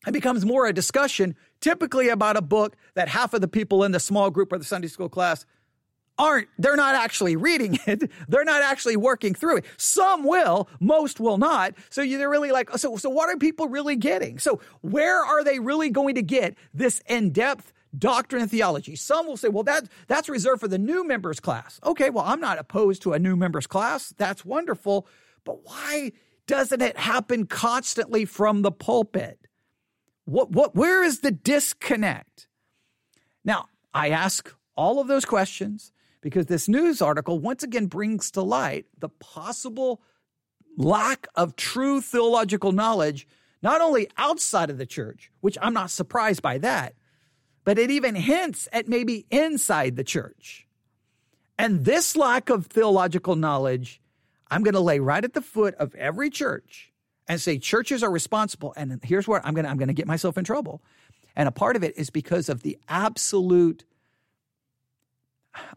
It 0.06 0.12
becomes 0.12 0.44
more 0.44 0.66
a 0.66 0.72
discussion, 0.72 1.34
typically 1.60 2.08
about 2.08 2.36
a 2.36 2.42
book 2.42 2.76
that 2.94 3.08
half 3.08 3.34
of 3.34 3.40
the 3.40 3.48
people 3.48 3.84
in 3.84 3.92
the 3.92 4.00
small 4.00 4.30
group 4.30 4.52
or 4.52 4.58
the 4.58 4.64
Sunday 4.64 4.88
school 4.88 5.08
class 5.08 5.44
aren't, 6.18 6.48
they're 6.58 6.76
not 6.76 6.94
actually 6.94 7.36
reading 7.36 7.78
it. 7.86 8.10
They're 8.28 8.44
not 8.44 8.62
actually 8.62 8.96
working 8.96 9.34
through 9.34 9.58
it. 9.58 9.64
Some 9.76 10.24
will, 10.24 10.68
most 10.80 11.20
will 11.20 11.38
not. 11.38 11.74
So 11.90 12.04
they're 12.06 12.30
really 12.30 12.52
like, 12.52 12.70
so, 12.78 12.96
so 12.96 13.10
what 13.10 13.28
are 13.28 13.36
people 13.36 13.68
really 13.68 13.96
getting? 13.96 14.38
So 14.38 14.60
where 14.80 15.22
are 15.22 15.44
they 15.44 15.58
really 15.58 15.90
going 15.90 16.14
to 16.14 16.22
get 16.22 16.56
this 16.72 17.02
in 17.06 17.30
depth 17.30 17.72
doctrine 17.98 18.42
and 18.42 18.50
theology. 18.50 18.96
Some 18.96 19.26
will 19.26 19.36
say, 19.36 19.48
well, 19.48 19.62
that, 19.64 19.88
that's 20.06 20.28
reserved 20.28 20.60
for 20.60 20.68
the 20.68 20.78
new 20.78 21.04
members 21.06 21.40
class. 21.40 21.80
Okay, 21.84 22.10
well, 22.10 22.24
I'm 22.26 22.40
not 22.40 22.58
opposed 22.58 23.02
to 23.02 23.12
a 23.12 23.18
new 23.18 23.36
members 23.36 23.66
class. 23.66 24.12
That's 24.16 24.44
wonderful. 24.44 25.06
But 25.44 25.64
why 25.64 26.12
doesn't 26.46 26.82
it 26.82 26.96
happen 26.96 27.46
constantly 27.46 28.24
from 28.24 28.62
the 28.62 28.72
pulpit? 28.72 29.38
What, 30.26 30.50
what, 30.50 30.74
where 30.74 31.02
is 31.02 31.20
the 31.20 31.30
disconnect? 31.30 32.48
Now, 33.44 33.68
I 33.94 34.10
ask 34.10 34.52
all 34.76 35.00
of 35.00 35.06
those 35.06 35.24
questions 35.24 35.92
because 36.20 36.46
this 36.46 36.68
news 36.68 37.00
article 37.00 37.38
once 37.38 37.62
again 37.62 37.86
brings 37.86 38.32
to 38.32 38.42
light 38.42 38.86
the 38.98 39.08
possible 39.08 40.02
lack 40.76 41.28
of 41.36 41.54
true 41.54 42.00
theological 42.00 42.72
knowledge, 42.72 43.26
not 43.62 43.80
only 43.80 44.08
outside 44.18 44.68
of 44.68 44.78
the 44.78 44.84
church, 44.84 45.30
which 45.40 45.56
I'm 45.62 45.72
not 45.72 45.90
surprised 45.90 46.42
by 46.42 46.58
that, 46.58 46.94
but 47.64 47.78
it 47.78 47.90
even 47.92 48.16
hints 48.16 48.68
at 48.72 48.88
maybe 48.88 49.26
inside 49.30 49.94
the 49.94 50.04
church. 50.04 50.66
And 51.56 51.84
this 51.84 52.16
lack 52.16 52.50
of 52.50 52.66
theological 52.66 53.36
knowledge, 53.36 54.00
I'm 54.50 54.64
going 54.64 54.74
to 54.74 54.80
lay 54.80 54.98
right 54.98 55.24
at 55.24 55.34
the 55.34 55.40
foot 55.40 55.74
of 55.76 55.94
every 55.94 56.30
church 56.30 56.92
and 57.28 57.40
say 57.40 57.58
churches 57.58 58.02
are 58.02 58.10
responsible. 58.10 58.72
And 58.76 59.00
here's 59.02 59.26
where 59.26 59.44
I'm 59.44 59.54
going 59.54 59.64
to, 59.64 59.70
I'm 59.70 59.78
going 59.78 59.88
to 59.88 59.94
get 59.94 60.06
myself 60.06 60.38
in 60.38 60.44
trouble. 60.44 60.82
And 61.34 61.48
a 61.48 61.52
part 61.52 61.76
of 61.76 61.84
it 61.84 61.96
is 61.96 62.10
because 62.10 62.48
of 62.48 62.62
the 62.62 62.78
absolute, 62.88 63.84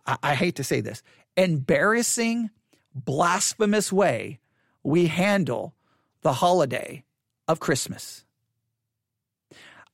I, 0.06 0.18
I 0.24 0.36
hate 0.36 0.56
to 0.56 0.64
say 0.64 0.82
this, 0.82 1.04
embarrassing, 1.36 2.50
blasphemous 2.96 3.92
way 3.92 4.40
we 4.84 5.08
handle 5.08 5.76
the 6.22 6.34
holiday 6.34 7.04
of 7.48 7.60
Christmas. 7.60 8.24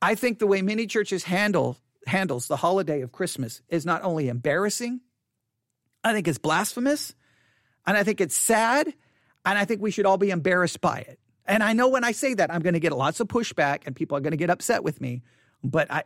I 0.02 0.16
think 0.16 0.40
the 0.40 0.48
way 0.48 0.62
many 0.62 0.88
churches 0.88 1.24
handle 1.24 1.78
handles 2.06 2.48
the 2.48 2.58
holiday 2.58 3.02
of 3.02 3.12
Christmas 3.12 3.62
is 3.68 3.86
not 3.86 4.04
only 4.04 4.28
embarrassing, 4.28 5.02
I 6.04 6.14
think 6.14 6.28
it's 6.28 6.38
blasphemous, 6.38 7.16
and 7.88 7.98
I 7.98 8.04
think 8.04 8.22
it's 8.22 8.38
sad, 8.38 8.94
and 9.44 9.58
I 9.58 9.66
think 9.66 9.82
we 9.82 9.90
should 9.90 10.06
all 10.06 10.18
be 10.18 10.30
embarrassed 10.30 10.82
by 10.82 11.00
it. 11.00 11.20
And 11.46 11.64
I 11.64 11.74
know 11.74 11.88
when 11.88 12.04
I 12.04 12.12
say 12.12 12.34
that, 12.34 12.54
I'm 12.54 12.62
going 12.62 12.74
to 12.74 12.80
get 12.80 12.92
lots 12.92 13.20
of 13.20 13.28
pushback 13.28 13.82
and 13.86 13.96
people 13.96 14.18
are 14.18 14.22
going 14.22 14.32
to 14.32 14.38
get 14.38 14.50
upset 14.50 14.84
with 14.84 15.00
me. 15.00 15.22
But 15.64 15.92
I, 15.92 16.04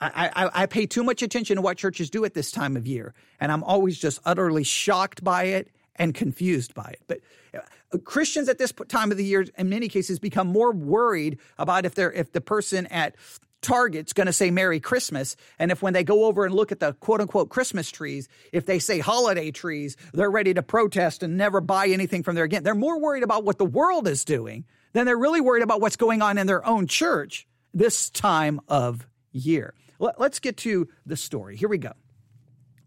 I, 0.00 0.30
I, 0.34 0.62
I, 0.62 0.66
pay 0.66 0.86
too 0.86 1.04
much 1.04 1.22
attention 1.22 1.56
to 1.56 1.62
what 1.62 1.76
churches 1.76 2.10
do 2.10 2.24
at 2.24 2.34
this 2.34 2.50
time 2.50 2.76
of 2.76 2.86
year. 2.86 3.14
And 3.40 3.52
I'm 3.52 3.62
always 3.62 3.98
just 3.98 4.20
utterly 4.24 4.64
shocked 4.64 5.22
by 5.22 5.44
it 5.44 5.68
and 5.96 6.14
confused 6.14 6.74
by 6.74 6.94
it. 6.94 7.02
But 7.06 7.20
uh, 7.54 7.98
Christians 7.98 8.48
at 8.48 8.58
this 8.58 8.72
time 8.88 9.10
of 9.10 9.16
the 9.16 9.24
year, 9.24 9.46
in 9.56 9.68
many 9.68 9.88
cases, 9.88 10.18
become 10.18 10.48
more 10.48 10.72
worried 10.72 11.38
about 11.58 11.84
if 11.84 11.94
they're, 11.94 12.12
if 12.12 12.32
the 12.32 12.40
person 12.40 12.86
at 12.86 13.14
Target's 13.62 14.12
going 14.12 14.26
to 14.26 14.32
say 14.32 14.50
Merry 14.50 14.80
Christmas. 14.80 15.36
And 15.58 15.70
if 15.70 15.82
when 15.82 15.94
they 15.94 16.04
go 16.04 16.24
over 16.24 16.44
and 16.44 16.54
look 16.54 16.72
at 16.72 16.80
the 16.80 16.92
quote 16.94 17.20
unquote 17.20 17.48
Christmas 17.48 17.90
trees, 17.90 18.28
if 18.52 18.66
they 18.66 18.78
say 18.78 18.98
holiday 18.98 19.50
trees, 19.50 19.96
they're 20.12 20.30
ready 20.30 20.52
to 20.54 20.62
protest 20.62 21.22
and 21.22 21.38
never 21.38 21.60
buy 21.60 21.86
anything 21.86 22.22
from 22.22 22.34
there 22.34 22.44
again. 22.44 22.64
They're 22.64 22.74
more 22.74 22.98
worried 23.00 23.22
about 23.22 23.44
what 23.44 23.58
the 23.58 23.64
world 23.64 24.06
is 24.08 24.24
doing 24.24 24.64
than 24.92 25.06
they're 25.06 25.16
really 25.16 25.40
worried 25.40 25.62
about 25.62 25.80
what's 25.80 25.96
going 25.96 26.20
on 26.20 26.36
in 26.38 26.46
their 26.46 26.66
own 26.66 26.86
church 26.86 27.46
this 27.72 28.10
time 28.10 28.60
of 28.68 29.06
year. 29.30 29.74
Let's 29.98 30.40
get 30.40 30.56
to 30.58 30.88
the 31.06 31.16
story. 31.16 31.56
Here 31.56 31.68
we 31.68 31.78
go. 31.78 31.92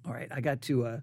All 0.05 0.13
right, 0.13 0.27
I 0.29 0.41
got 0.41 0.62
to, 0.63 0.86
uh, 0.86 0.89
all 0.89 1.00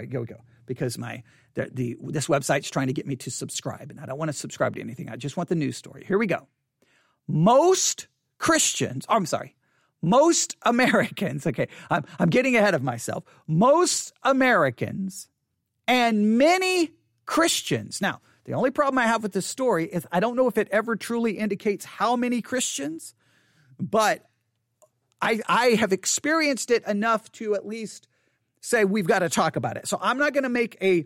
right, 0.00 0.08
go, 0.08 0.24
go. 0.24 0.36
Because 0.64 0.96
my, 0.96 1.22
the, 1.54 1.70
the, 1.72 1.96
this 2.00 2.26
website's 2.28 2.70
trying 2.70 2.86
to 2.86 2.92
get 2.92 3.06
me 3.06 3.16
to 3.16 3.30
subscribe, 3.30 3.90
and 3.90 4.00
I 4.00 4.06
don't 4.06 4.18
want 4.18 4.30
to 4.30 4.36
subscribe 4.36 4.74
to 4.76 4.80
anything. 4.80 5.10
I 5.10 5.16
just 5.16 5.36
want 5.36 5.48
the 5.48 5.54
news 5.54 5.76
story. 5.76 6.04
Here 6.06 6.18
we 6.18 6.26
go. 6.26 6.48
most 7.28 8.08
Christians, 8.40 9.06
oh, 9.08 9.14
I'm 9.14 9.26
sorry, 9.26 9.54
most 10.02 10.56
Americans, 10.62 11.46
okay, 11.46 11.68
I'm, 11.90 12.04
I'm 12.18 12.30
getting 12.30 12.56
ahead 12.56 12.74
of 12.74 12.82
myself. 12.82 13.22
Most 13.46 14.12
Americans 14.24 15.28
and 15.86 16.36
many 16.38 16.94
Christians. 17.26 18.00
Now, 18.00 18.20
the 18.44 18.54
only 18.54 18.70
problem 18.72 18.98
I 18.98 19.06
have 19.06 19.22
with 19.22 19.32
this 19.32 19.46
story 19.46 19.84
is 19.84 20.06
I 20.10 20.18
don't 20.18 20.34
know 20.34 20.48
if 20.48 20.58
it 20.58 20.68
ever 20.72 20.96
truly 20.96 21.38
indicates 21.38 21.84
how 21.84 22.16
many 22.16 22.42
Christians, 22.42 23.14
but 23.78 24.24
I, 25.22 25.40
I 25.46 25.66
have 25.68 25.92
experienced 25.92 26.70
it 26.70 26.84
enough 26.88 27.30
to 27.32 27.54
at 27.54 27.66
least 27.66 28.08
say 28.62 28.84
we've 28.84 29.06
got 29.06 29.20
to 29.20 29.28
talk 29.28 29.56
about 29.56 29.76
it. 29.76 29.86
So 29.86 29.98
I'm 30.00 30.18
not 30.18 30.32
going 30.32 30.44
to 30.44 30.48
make 30.48 30.76
a 30.82 31.04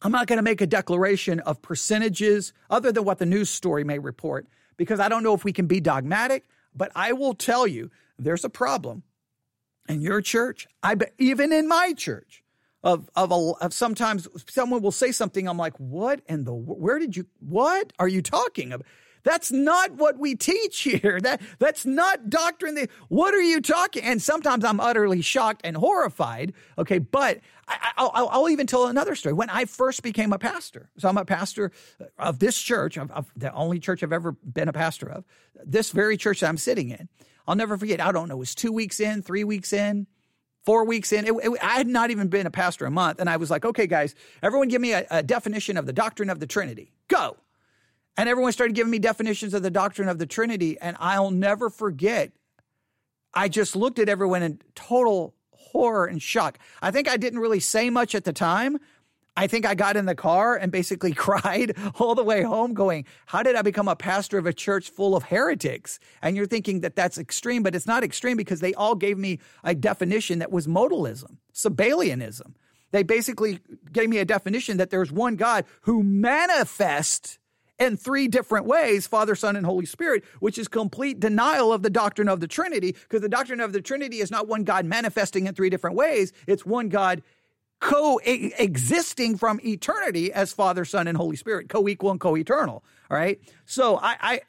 I'm 0.00 0.12
not 0.12 0.28
going 0.28 0.36
to 0.36 0.44
make 0.44 0.60
a 0.60 0.66
declaration 0.66 1.40
of 1.40 1.60
percentages 1.60 2.52
other 2.70 2.92
than 2.92 3.02
what 3.02 3.18
the 3.18 3.26
news 3.26 3.50
story 3.50 3.82
may 3.82 3.98
report 3.98 4.46
because 4.78 5.00
I 5.00 5.10
don't 5.10 5.22
know 5.22 5.34
if 5.34 5.44
we 5.44 5.52
can 5.52 5.66
be 5.66 5.80
dogmatic, 5.80 6.44
but 6.74 6.90
I 6.96 7.12
will 7.12 7.34
tell 7.34 7.66
you 7.66 7.90
there's 8.18 8.44
a 8.44 8.48
problem 8.48 9.02
in 9.88 10.00
your 10.00 10.22
church. 10.22 10.66
I 10.82 10.96
even 11.18 11.52
in 11.52 11.68
my 11.68 11.92
church 11.92 12.42
of 12.82 13.10
of, 13.14 13.30
a, 13.30 13.52
of 13.60 13.74
sometimes 13.74 14.26
someone 14.48 14.80
will 14.80 14.92
say 14.92 15.12
something 15.12 15.46
I'm 15.46 15.58
like, 15.58 15.76
"What 15.78 16.22
in 16.26 16.44
the 16.44 16.54
where 16.54 16.98
did 16.98 17.16
you 17.16 17.26
what 17.40 17.92
are 17.98 18.08
you 18.08 18.22
talking 18.22 18.72
about?" 18.72 18.86
That's 19.24 19.50
not 19.50 19.92
what 19.92 20.18
we 20.18 20.36
teach 20.36 20.80
here. 20.80 21.18
That 21.28 21.42
that's 21.58 21.84
not 21.84 22.30
doctrine. 22.30 22.78
What 23.08 23.34
are 23.34 23.42
you 23.42 23.60
talking? 23.60 24.02
And 24.04 24.22
sometimes 24.22 24.64
I'm 24.64 24.80
utterly 24.80 25.20
shocked 25.20 25.62
and 25.64 25.76
horrified. 25.76 26.54
Okay, 26.78 26.98
but 26.98 27.40
I, 27.68 28.02
will 28.02 28.28
I'll 28.30 28.48
even 28.48 28.66
tell 28.66 28.86
another 28.86 29.14
story. 29.14 29.32
When 29.32 29.50
I 29.50 29.64
first 29.64 30.02
became 30.02 30.32
a 30.32 30.38
pastor, 30.38 30.90
so 30.98 31.08
I'm 31.08 31.18
a 31.18 31.24
pastor 31.24 31.70
of 32.18 32.38
this 32.38 32.60
church, 32.60 32.96
of, 32.96 33.10
of 33.10 33.30
the 33.36 33.52
only 33.52 33.78
church 33.78 34.02
I've 34.02 34.12
ever 34.12 34.32
been 34.32 34.68
a 34.68 34.72
pastor 34.72 35.08
of, 35.10 35.24
this 35.64 35.90
very 35.90 36.16
church 36.16 36.40
that 36.40 36.48
I'm 36.48 36.56
sitting 36.56 36.90
in. 36.90 37.08
I'll 37.46 37.56
never 37.56 37.76
forget. 37.76 38.00
I 38.00 38.12
don't 38.12 38.28
know. 38.28 38.36
It 38.36 38.38
was 38.38 38.54
two 38.54 38.72
weeks 38.72 39.00
in, 39.00 39.22
three 39.22 39.44
weeks 39.44 39.72
in 39.72 40.06
four 40.68 40.84
weeks 40.84 41.12
in. 41.12 41.26
It, 41.26 41.32
it, 41.32 41.58
I 41.62 41.78
had 41.78 41.86
not 41.86 42.10
even 42.10 42.28
been 42.28 42.46
a 42.46 42.50
pastor 42.50 42.84
a 42.84 42.90
month. 42.90 43.20
And 43.20 43.30
I 43.30 43.38
was 43.38 43.50
like, 43.50 43.64
okay, 43.64 43.86
guys, 43.86 44.14
everyone 44.42 44.68
give 44.68 44.82
me 44.82 44.92
a, 44.92 45.06
a, 45.10 45.22
definition 45.22 45.78
of 45.78 45.86
the 45.86 45.94
doctrine 45.94 46.28
of 46.28 46.40
the 46.40 46.46
Trinity. 46.46 46.92
Go. 47.08 47.38
And 48.18 48.28
everyone 48.28 48.52
started 48.52 48.74
giving 48.74 48.90
me 48.90 48.98
definitions 48.98 49.54
of 49.54 49.62
the 49.62 49.70
doctrine 49.70 50.10
of 50.10 50.18
the 50.18 50.26
Trinity. 50.26 50.78
And 50.78 50.94
I'll 51.00 51.30
never 51.30 51.70
forget, 51.70 52.32
I 53.32 53.48
just 53.48 53.76
looked 53.76 53.98
at 53.98 54.10
everyone 54.10 54.42
in 54.42 54.60
total 54.74 55.34
horror 55.72 56.06
and 56.06 56.20
shock. 56.22 56.58
I 56.82 56.90
think 56.90 57.08
I 57.08 57.16
didn't 57.16 57.40
really 57.40 57.60
say 57.60 57.90
much 57.90 58.14
at 58.14 58.24
the 58.24 58.32
time. 58.32 58.78
I 59.36 59.46
think 59.46 59.64
I 59.64 59.76
got 59.76 59.96
in 59.96 60.06
the 60.06 60.16
car 60.16 60.56
and 60.56 60.72
basically 60.72 61.12
cried 61.26 61.76
all 62.00 62.16
the 62.16 62.24
way 62.24 62.42
home, 62.42 62.74
going, 62.74 63.04
How 63.26 63.44
did 63.44 63.54
I 63.54 63.62
become 63.62 63.86
a 63.86 63.94
pastor 63.94 64.36
of 64.36 64.46
a 64.46 64.52
church 64.52 64.90
full 64.90 65.14
of 65.14 65.22
heretics? 65.24 66.00
And 66.20 66.36
you're 66.36 66.46
thinking 66.46 66.80
that 66.80 66.96
that's 66.96 67.18
extreme, 67.18 67.62
but 67.62 67.76
it's 67.76 67.86
not 67.86 68.02
extreme 68.02 68.36
because 68.36 68.60
they 68.60 68.74
all 68.74 68.96
gave 68.96 69.16
me 69.16 69.38
a 69.62 69.76
definition 69.76 70.40
that 70.40 70.50
was 70.50 70.66
modalism, 70.66 71.36
Sabellianism. 71.54 72.54
They 72.90 73.04
basically 73.04 73.60
gave 73.92 74.08
me 74.08 74.18
a 74.18 74.24
definition 74.24 74.78
that 74.78 74.90
there's 74.90 75.12
one 75.12 75.36
God 75.36 75.66
who 75.82 76.02
manifests 76.02 77.38
in 77.78 77.96
three 77.96 78.28
different 78.28 78.66
ways 78.66 79.06
Father, 79.06 79.34
Son, 79.34 79.56
and 79.56 79.66
Holy 79.66 79.86
Spirit, 79.86 80.24
which 80.40 80.58
is 80.58 80.68
complete 80.68 81.20
denial 81.20 81.72
of 81.72 81.82
the 81.82 81.90
doctrine 81.90 82.28
of 82.28 82.40
the 82.40 82.48
Trinity, 82.48 82.92
because 82.92 83.20
the 83.20 83.28
doctrine 83.28 83.60
of 83.60 83.72
the 83.72 83.80
Trinity 83.80 84.20
is 84.20 84.30
not 84.30 84.48
one 84.48 84.64
God 84.64 84.84
manifesting 84.84 85.46
in 85.46 85.54
three 85.54 85.70
different 85.70 85.96
ways, 85.96 86.32
it's 86.46 86.66
one 86.66 86.88
God 86.88 87.22
co-existing 87.80 89.36
from 89.36 89.60
eternity 89.64 90.32
as 90.32 90.52
Father, 90.52 90.84
Son, 90.84 91.06
and 91.06 91.16
Holy 91.16 91.36
Spirit, 91.36 91.68
co-equal 91.68 92.10
and 92.10 92.20
co-eternal. 92.20 92.82
All 93.10 93.16
right. 93.16 93.40
So 93.66 93.98
I, 93.98 94.16
I 94.20 94.40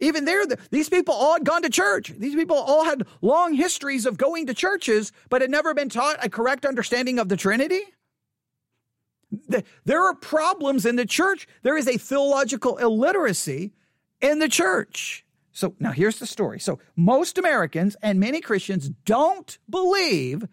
even 0.00 0.24
there, 0.24 0.46
the, 0.46 0.58
these 0.70 0.88
people 0.88 1.14
all 1.14 1.34
had 1.34 1.44
gone 1.44 1.62
to 1.62 1.70
church. 1.70 2.14
These 2.16 2.34
people 2.34 2.56
all 2.56 2.84
had 2.84 3.06
long 3.20 3.54
histories 3.54 4.06
of 4.06 4.16
going 4.16 4.46
to 4.46 4.54
churches, 4.54 5.12
but 5.28 5.42
had 5.42 5.50
never 5.50 5.74
been 5.74 5.88
taught 5.88 6.24
a 6.24 6.30
correct 6.30 6.64
understanding 6.64 7.18
of 7.18 7.28
the 7.28 7.36
Trinity. 7.36 7.82
There 9.84 10.04
are 10.04 10.14
problems 10.14 10.86
in 10.86 10.96
the 10.96 11.06
church. 11.06 11.46
There 11.62 11.76
is 11.76 11.86
a 11.86 11.98
theological 11.98 12.78
illiteracy 12.78 13.72
in 14.20 14.38
the 14.38 14.48
church. 14.48 15.24
So 15.52 15.74
now 15.78 15.92
here's 15.92 16.18
the 16.18 16.26
story. 16.26 16.60
So 16.60 16.78
most 16.96 17.36
Americans 17.36 17.96
and 18.02 18.20
many 18.20 18.40
Christians 18.40 18.90
don't 19.04 19.58
believe 19.68 20.46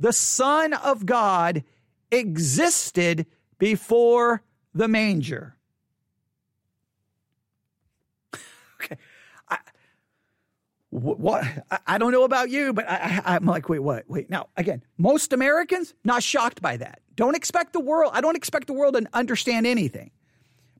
the 0.00 0.12
Son 0.12 0.74
of 0.74 1.06
God 1.06 1.64
existed 2.10 3.26
before 3.58 4.42
the 4.74 4.88
manger. 4.88 5.56
okay. 8.82 8.96
I, 9.48 9.58
what 10.90 11.44
I 11.86 11.98
don't 11.98 12.12
know 12.12 12.24
about 12.24 12.50
you, 12.50 12.72
but 12.72 12.88
I, 12.88 13.22
I'm 13.24 13.44
like, 13.44 13.68
wait, 13.68 13.80
what? 13.80 14.08
Wait. 14.08 14.30
Now, 14.30 14.48
again, 14.56 14.82
most 14.96 15.32
Americans 15.32 15.94
not 16.04 16.22
shocked 16.22 16.62
by 16.62 16.78
that. 16.78 17.00
Don't 17.14 17.36
expect 17.36 17.72
the 17.72 17.80
world. 17.80 18.12
I 18.14 18.20
don't 18.20 18.36
expect 18.36 18.68
the 18.68 18.72
world 18.72 18.94
to 18.94 19.06
understand 19.12 19.66
anything. 19.66 20.10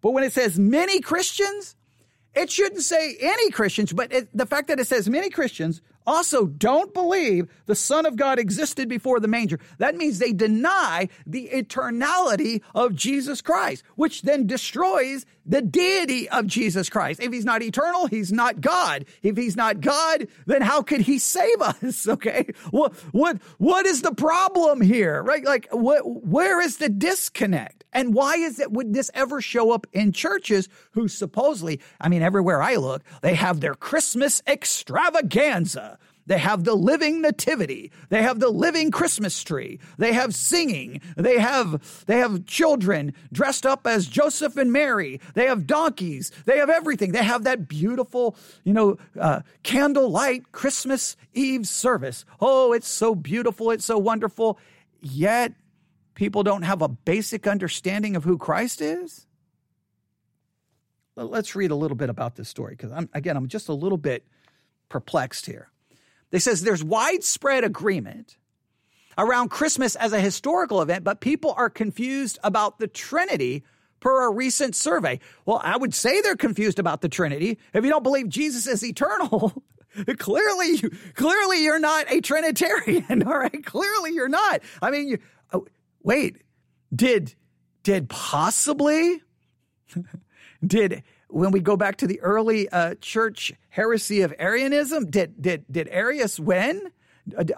But 0.00 0.12
when 0.12 0.25
it 0.25 0.33
says 0.33 0.59
many 0.59 1.00
Christians, 1.00 1.77
it 2.35 2.50
shouldn't 2.50 2.83
say 2.83 3.17
any 3.21 3.50
Christians, 3.50 3.93
but 3.93 4.12
it, 4.12 4.29
the 4.37 4.47
fact 4.47 4.69
that 4.69 4.79
it 4.79 4.87
says 4.87 5.09
many 5.09 5.29
Christians 5.29 5.83
also 6.07 6.47
don't 6.47 6.95
believe 6.95 7.49
the 7.67 7.75
Son 7.75 8.07
of 8.07 8.17
God 8.17 8.38
existed 8.38 8.88
before 8.88 9.21
the 9.21 9.29
manger. 9.29 9.61
That 9.79 9.97
means 9.97 10.19
they 10.19 10.33
deny 10.33 11.09
the 11.27 11.50
eternality 11.53 12.62
of 12.75 12.95
Jesus 12.95 13.43
Christ, 13.43 13.83
which 13.97 14.23
then 14.23 14.47
destroys 14.47 15.27
the 15.49 15.62
deity 15.62 16.28
of 16.28 16.47
Jesus 16.47 16.88
Christ. 16.88 17.21
If 17.21 17.33
he's 17.33 17.45
not 17.45 17.62
eternal, 17.62 18.07
he's 18.07 18.31
not 18.31 18.61
God. 18.61 19.07
If 19.23 19.37
he's 19.37 19.57
not 19.57 19.81
God, 19.81 20.28
then 20.47 20.62
how 20.62 20.83
could 20.83 21.00
he 21.00 21.19
save 21.19 21.61
us? 21.61 22.07
Okay. 22.19 22.47
What, 22.71 22.95
what, 23.12 23.40
what 23.59 23.87
is 23.87 24.02
the 24.02 24.12
problem 24.12 24.81
here? 24.81 25.23
Right? 25.23 25.45
Like, 25.45 25.69
what, 25.71 26.00
where 26.05 26.61
is 26.61 26.78
the 26.78 26.88
disconnect? 26.88 27.85
And 27.93 28.12
why 28.12 28.35
is 28.37 28.59
it, 28.59 28.73
would 28.73 28.93
this 28.93 29.11
ever 29.14 29.40
show 29.40 29.71
up 29.71 29.87
in 29.93 30.12
churches 30.12 30.69
who 30.93 31.07
supposedly, 31.07 31.81
I 32.00 32.09
mean, 32.09 32.23
everywhere 32.23 32.61
I 32.62 32.76
look, 32.76 33.02
they 33.23 33.35
have 33.35 33.61
their 33.61 33.75
Christmas 33.75 34.43
extravaganza. 34.47 35.99
They 36.29 36.39
have 36.39 36.65
the 36.65 36.75
living 36.75 37.23
nativity. 37.23 37.91
They 38.11 38.23
have 38.23 38.39
the 38.39 38.51
living 38.51 38.91
Christmas 38.91 39.43
tree. 39.43 39.81
They 39.97 40.13
have 40.13 40.35
singing. 40.35 41.01
They 41.17 41.39
have, 41.39 42.05
they 42.07 42.19
have 42.19 42.45
children 42.45 43.15
dressed 43.33 43.65
up 43.65 43.87
as 43.87 44.07
Joseph 44.07 44.59
and 44.59 44.71
Mary. 44.71 45.21
They 45.33 45.47
have 45.47 45.67
donkeys. 45.67 46.31
They 46.45 46.59
have 46.59 46.69
everything. 46.69 47.13
They 47.13 47.25
have 47.25 47.45
that 47.45 47.67
beautiful, 47.67 48.37
you 48.63 48.75
know, 48.75 48.99
uh, 49.19 49.41
candlelight 49.63 50.53
Christmas 50.53 51.17
Eve 51.33 51.67
service. 51.67 52.27
Oh, 52.41 52.75
it's 52.75 52.89
so 52.89 53.15
beautiful. 53.15 53.71
It's 53.71 53.87
so 53.87 53.97
wonderful. 53.97 54.59
Yet 55.01 55.55
people 56.15 56.43
don't 56.43 56.63
have 56.63 56.83
a 56.83 56.89
basic 56.89 57.47
understanding 57.47 58.17
of 58.17 58.25
who 58.25 58.37
Christ 58.37 58.83
is? 58.83 59.27
Let's 61.17 61.57
read 61.57 61.71
a 61.71 61.75
little 61.75 61.97
bit 61.97 62.11
about 62.11 62.37
this 62.37 62.51
story 62.51 62.75
because 62.75 62.93
I'm 62.93 63.09
again 63.15 63.37
I'm 63.37 63.49
just 63.49 63.69
a 63.69 63.73
little 63.73 63.99
bit 63.99 64.25
perplexed 64.89 65.47
here. 65.47 65.71
They 66.31 66.39
says 66.39 66.63
there's 66.63 66.85
widespread 66.85 67.65
agreement 67.65 68.37
around 69.17 69.51
Christmas 69.51 69.97
as 69.97 70.13
a 70.13 70.21
historical 70.21 70.83
event, 70.83 71.05
but 71.05 71.21
people 71.21 71.55
are 71.57 71.71
confused 71.71 72.39
about 72.45 72.79
the 72.79 72.87
Trinity 72.87 73.65
per 74.01 74.29
a 74.29 74.31
recent 74.31 74.77
survey. 74.77 75.19
Well, 75.45 75.61
I 75.63 75.77
would 75.77 75.95
say 75.95 76.21
they're 76.21 76.37
confused 76.37 76.79
about 76.79 77.01
the 77.01 77.09
Trinity. 77.09 77.59
If 77.73 77.85
you 77.85 77.91
don't 77.91 78.03
believe 78.03 78.29
Jesus 78.29 78.67
is 78.67 78.85
eternal, 78.85 79.63
clearly, 80.19 80.79
clearly 81.15 81.65
you're 81.65 81.81
not 81.81 82.11
a 82.11 82.21
Trinitarian. 82.21 83.23
All 83.27 83.39
right, 83.39 83.65
clearly 83.65 84.13
you're 84.13 84.29
not. 84.29 84.61
I 84.81 84.91
mean, 84.91 85.09
you, 85.09 85.19
oh, 85.53 85.67
wait, 86.03 86.43
did 86.95 87.35
did 87.83 88.09
possibly 88.09 89.23
did 90.67 91.03
when 91.29 91.51
we 91.51 91.61
go 91.61 91.77
back 91.77 91.97
to 91.97 92.07
the 92.07 92.21
early 92.21 92.69
uh, 92.69 92.95
church 93.01 93.53
heresy 93.69 94.23
of 94.23 94.35
Arianism, 94.39 95.11
did 95.11 95.41
did 95.41 95.65
did 95.71 95.89
Arius 95.89 96.41
win? 96.41 96.91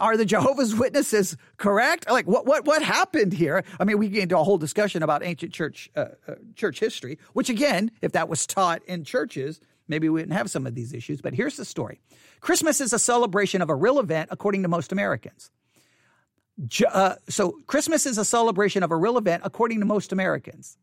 Are 0.00 0.16
the 0.16 0.24
Jehovah's 0.24 0.74
Witnesses 0.74 1.36
correct? 1.56 2.10
Like 2.10 2.26
what 2.26 2.46
what 2.46 2.64
what 2.64 2.82
happened 2.82 3.32
here? 3.32 3.64
I 3.78 3.84
mean, 3.84 3.98
we 3.98 4.08
get 4.08 4.24
into 4.24 4.38
a 4.38 4.42
whole 4.42 4.58
discussion 4.58 5.02
about 5.02 5.24
ancient 5.24 5.52
church 5.52 5.88
uh, 5.94 6.06
uh, 6.26 6.34
church 6.56 6.80
history, 6.80 7.18
which 7.32 7.48
again, 7.48 7.92
if 8.02 8.12
that 8.12 8.28
was 8.28 8.46
taught 8.46 8.82
in 8.84 9.04
churches, 9.04 9.60
maybe 9.86 10.08
we 10.08 10.20
wouldn't 10.20 10.36
have 10.36 10.50
some 10.50 10.66
of 10.66 10.74
these 10.74 10.92
issues. 10.92 11.20
But 11.20 11.34
here's 11.34 11.56
the 11.56 11.64
story: 11.64 12.00
Christmas 12.40 12.80
is 12.80 12.92
a 12.92 12.98
celebration 12.98 13.62
of 13.62 13.70
a 13.70 13.74
real 13.76 14.00
event, 14.00 14.30
according 14.32 14.62
to 14.62 14.68
most 14.68 14.90
Americans. 14.90 15.50
Uh, 16.92 17.14
so 17.28 17.52
Christmas 17.66 18.04
is 18.04 18.18
a 18.18 18.24
celebration 18.24 18.82
of 18.82 18.90
a 18.90 18.96
real 18.96 19.16
event 19.16 19.42
according 19.46 19.80
to 19.80 19.86
most 19.86 20.12
Americans. 20.12 20.76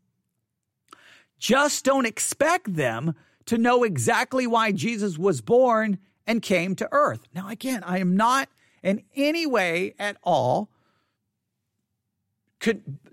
Just 1.40 1.86
don't 1.86 2.06
expect 2.06 2.74
them 2.74 3.16
to 3.46 3.58
know 3.58 3.84
exactly 3.84 4.48
why 4.48 4.72
Jesus 4.72 5.18
was 5.18 5.42
born 5.42 6.00
and 6.26 6.42
came 6.42 6.76
to 6.76 6.90
earth. 6.92 7.22
Now, 7.34 7.50
again, 7.50 7.84
I 7.84 8.00
am 8.00 8.16
not 8.18 8.50
in 8.84 9.04
any 9.16 9.46
way 9.46 9.96
at 9.98 10.18
all 10.24 10.70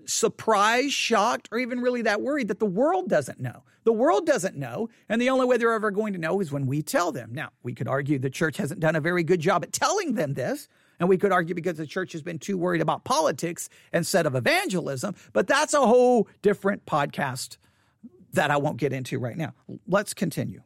surprised, 0.05 0.91
shocked, 0.91 1.47
or 1.51 1.59
even 1.59 1.79
really 1.79 2.01
that 2.01 2.21
worried 2.21 2.47
that 2.47 2.59
the 2.59 2.65
world 2.65 3.09
doesn't 3.09 3.39
know. 3.39 3.63
The 3.83 3.93
world 3.93 4.25
doesn't 4.25 4.57
know, 4.57 4.89
and 5.07 5.21
the 5.21 5.29
only 5.29 5.45
way 5.45 5.57
they're 5.57 5.73
ever 5.73 5.91
going 5.91 6.13
to 6.13 6.19
know 6.19 6.41
is 6.41 6.51
when 6.51 6.65
we 6.65 6.81
tell 6.81 7.11
them. 7.11 7.29
Now, 7.33 7.49
we 7.61 7.73
could 7.73 7.87
argue 7.87 8.17
the 8.17 8.29
church 8.29 8.57
hasn't 8.57 8.79
done 8.79 8.95
a 8.95 9.01
very 9.01 9.23
good 9.23 9.39
job 9.39 9.63
at 9.63 9.71
telling 9.71 10.15
them 10.15 10.33
this, 10.33 10.67
and 10.99 11.07
we 11.07 11.17
could 11.17 11.31
argue 11.31 11.53
because 11.53 11.77
the 11.77 11.85
church 11.85 12.11
has 12.13 12.23
been 12.23 12.39
too 12.39 12.57
worried 12.57 12.81
about 12.81 13.03
politics 13.03 13.69
instead 13.93 14.25
of 14.25 14.35
evangelism, 14.35 15.13
but 15.33 15.45
that's 15.45 15.73
a 15.75 15.85
whole 15.85 16.27
different 16.41 16.85
podcast 16.85 17.57
that 18.35 18.51
I 18.51 18.57
won't 18.57 18.77
get 18.77 18.93
into 18.93 19.19
right 19.19 19.37
now. 19.37 19.53
Let's 19.87 20.13
continue. 20.13 20.61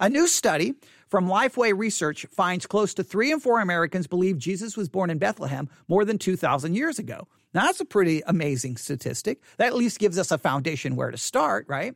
A 0.00 0.08
new 0.08 0.26
study 0.26 0.74
from 1.08 1.28
Lifeway 1.28 1.76
Research 1.76 2.24
finds 2.30 2.66
close 2.66 2.94
to 2.94 3.04
three 3.04 3.30
in 3.30 3.40
four 3.40 3.60
Americans 3.60 4.06
believe 4.06 4.38
Jesus 4.38 4.76
was 4.76 4.88
born 4.88 5.10
in 5.10 5.18
Bethlehem 5.18 5.68
more 5.86 6.04
than 6.04 6.16
2,000 6.16 6.74
years 6.74 6.98
ago. 6.98 7.28
Now, 7.52 7.66
that's 7.66 7.80
a 7.80 7.84
pretty 7.84 8.22
amazing 8.26 8.78
statistic. 8.78 9.42
That 9.58 9.66
at 9.66 9.74
least 9.74 9.98
gives 9.98 10.18
us 10.18 10.30
a 10.30 10.38
foundation 10.38 10.96
where 10.96 11.10
to 11.10 11.18
start, 11.18 11.66
right? 11.68 11.94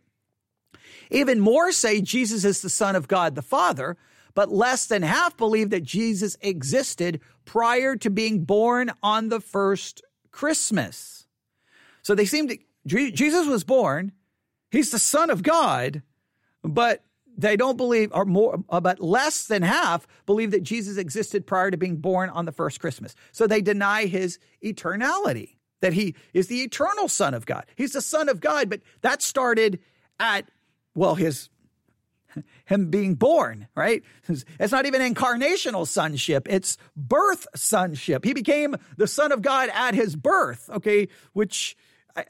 Even 1.11 1.41
more 1.41 1.73
say 1.73 2.03
Jesus 2.03 2.45
is 2.45 2.61
the 2.61 2.69
Son 2.69 2.95
of 2.95 3.09
God 3.09 3.35
the 3.35 3.43
Father, 3.43 3.97
but 4.35 4.53
less 4.53 4.87
than 4.87 5.03
half 5.03 5.37
believe 5.37 5.71
that 5.71 5.83
Jesus 5.83 6.37
existed 6.43 7.21
prior 7.47 7.97
to 7.97 8.11
being 8.11 8.45
born 8.45 8.91
on 9.03 9.31
the 9.31 9.41
first 9.41 10.03
Christmas. 10.31 11.27
So 12.03 12.15
they 12.15 12.27
seem 12.27 12.49
to, 12.49 12.59
Jesus 12.87 13.47
was 13.47 13.65
born, 13.65 14.13
he's 14.71 14.91
the 14.91 14.99
Son 14.99 15.31
of 15.31 15.43
God, 15.43 16.03
but 16.63 17.03
they 17.37 17.57
don't 17.57 17.77
believe, 17.77 18.11
or 18.13 18.25
more, 18.25 18.63
uh, 18.71 18.81
but 18.81 19.01
less 19.01 19.47
than 19.47 19.63
half 19.63 20.07
believe 20.25 20.53
that 20.53 20.63
Jesus 20.63 20.97
existed 20.97 21.47
prior 21.47 21.71
to 21.71 21.77
being 21.77 21.97
born 21.97 22.31
on 22.31 22.47
the 22.47 22.53
first 22.53 22.81
Christmas. 22.81 23.15
So 23.33 23.47
they 23.47 23.61
deny 23.61 24.07
his 24.07 24.39
eternality, 24.65 25.57
that 25.81 25.93
he 25.93 26.15
is 26.33 26.49
the 26.49 26.63
eternal 26.63 27.09
Son 27.09 27.35
of 27.35 27.45
God. 27.45 27.67
He's 27.77 27.93
the 27.93 28.01
Son 28.01 28.29
of 28.29 28.41
God, 28.41 28.71
but 28.71 28.81
that 29.03 29.23
started 29.23 29.81
at, 30.19 30.49
well, 30.95 31.15
his 31.15 31.51
him 32.65 32.91
being 32.91 33.15
born, 33.15 33.69
right? 33.75 34.03
It's 34.29 34.73
not 34.73 34.87
even 34.87 35.01
incarnational 35.01 35.87
sonship, 35.87 36.47
it's 36.49 36.79
birth 36.97 37.47
sonship. 37.55 38.25
He 38.25 38.33
became 38.33 38.77
the 38.97 39.07
Son 39.07 39.33
of 39.33 39.43
God 39.43 39.69
at 39.73 39.95
his 39.95 40.17
birth, 40.17 40.71
okay, 40.71 41.09
which 41.33 41.77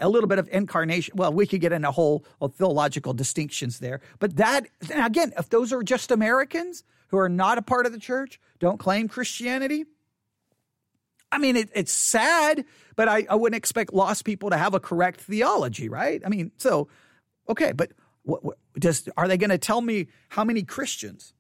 a 0.00 0.08
little 0.08 0.28
bit 0.28 0.38
of 0.38 0.48
incarnation. 0.50 1.14
Well, 1.16 1.32
we 1.32 1.46
could 1.46 1.60
get 1.60 1.72
into 1.72 1.90
whole 1.90 2.24
theological 2.56 3.14
distinctions 3.14 3.78
there. 3.78 4.00
But 4.18 4.36
that, 4.36 4.66
again, 4.94 5.32
if 5.38 5.48
those 5.48 5.72
are 5.72 5.82
just 5.82 6.10
Americans 6.10 6.84
who 7.08 7.18
are 7.18 7.28
not 7.28 7.58
a 7.58 7.62
part 7.62 7.86
of 7.86 7.92
the 7.92 7.98
church, 7.98 8.40
don't 8.58 8.78
claim 8.78 9.08
Christianity, 9.08 9.86
I 11.30 11.38
mean, 11.38 11.56
it, 11.56 11.70
it's 11.74 11.92
sad, 11.92 12.64
but 12.94 13.08
I, 13.08 13.26
I 13.28 13.34
wouldn't 13.34 13.56
expect 13.56 13.92
lost 13.92 14.24
people 14.24 14.50
to 14.50 14.56
have 14.56 14.74
a 14.74 14.80
correct 14.80 15.20
theology, 15.20 15.88
right? 15.88 16.22
I 16.24 16.28
mean, 16.28 16.52
so, 16.56 16.88
okay, 17.48 17.72
but 17.72 17.92
what, 18.22 18.44
what 18.44 18.58
does, 18.78 19.08
are 19.16 19.28
they 19.28 19.36
going 19.36 19.50
to 19.50 19.58
tell 19.58 19.80
me 19.80 20.08
how 20.28 20.44
many 20.44 20.62
Christians? 20.62 21.34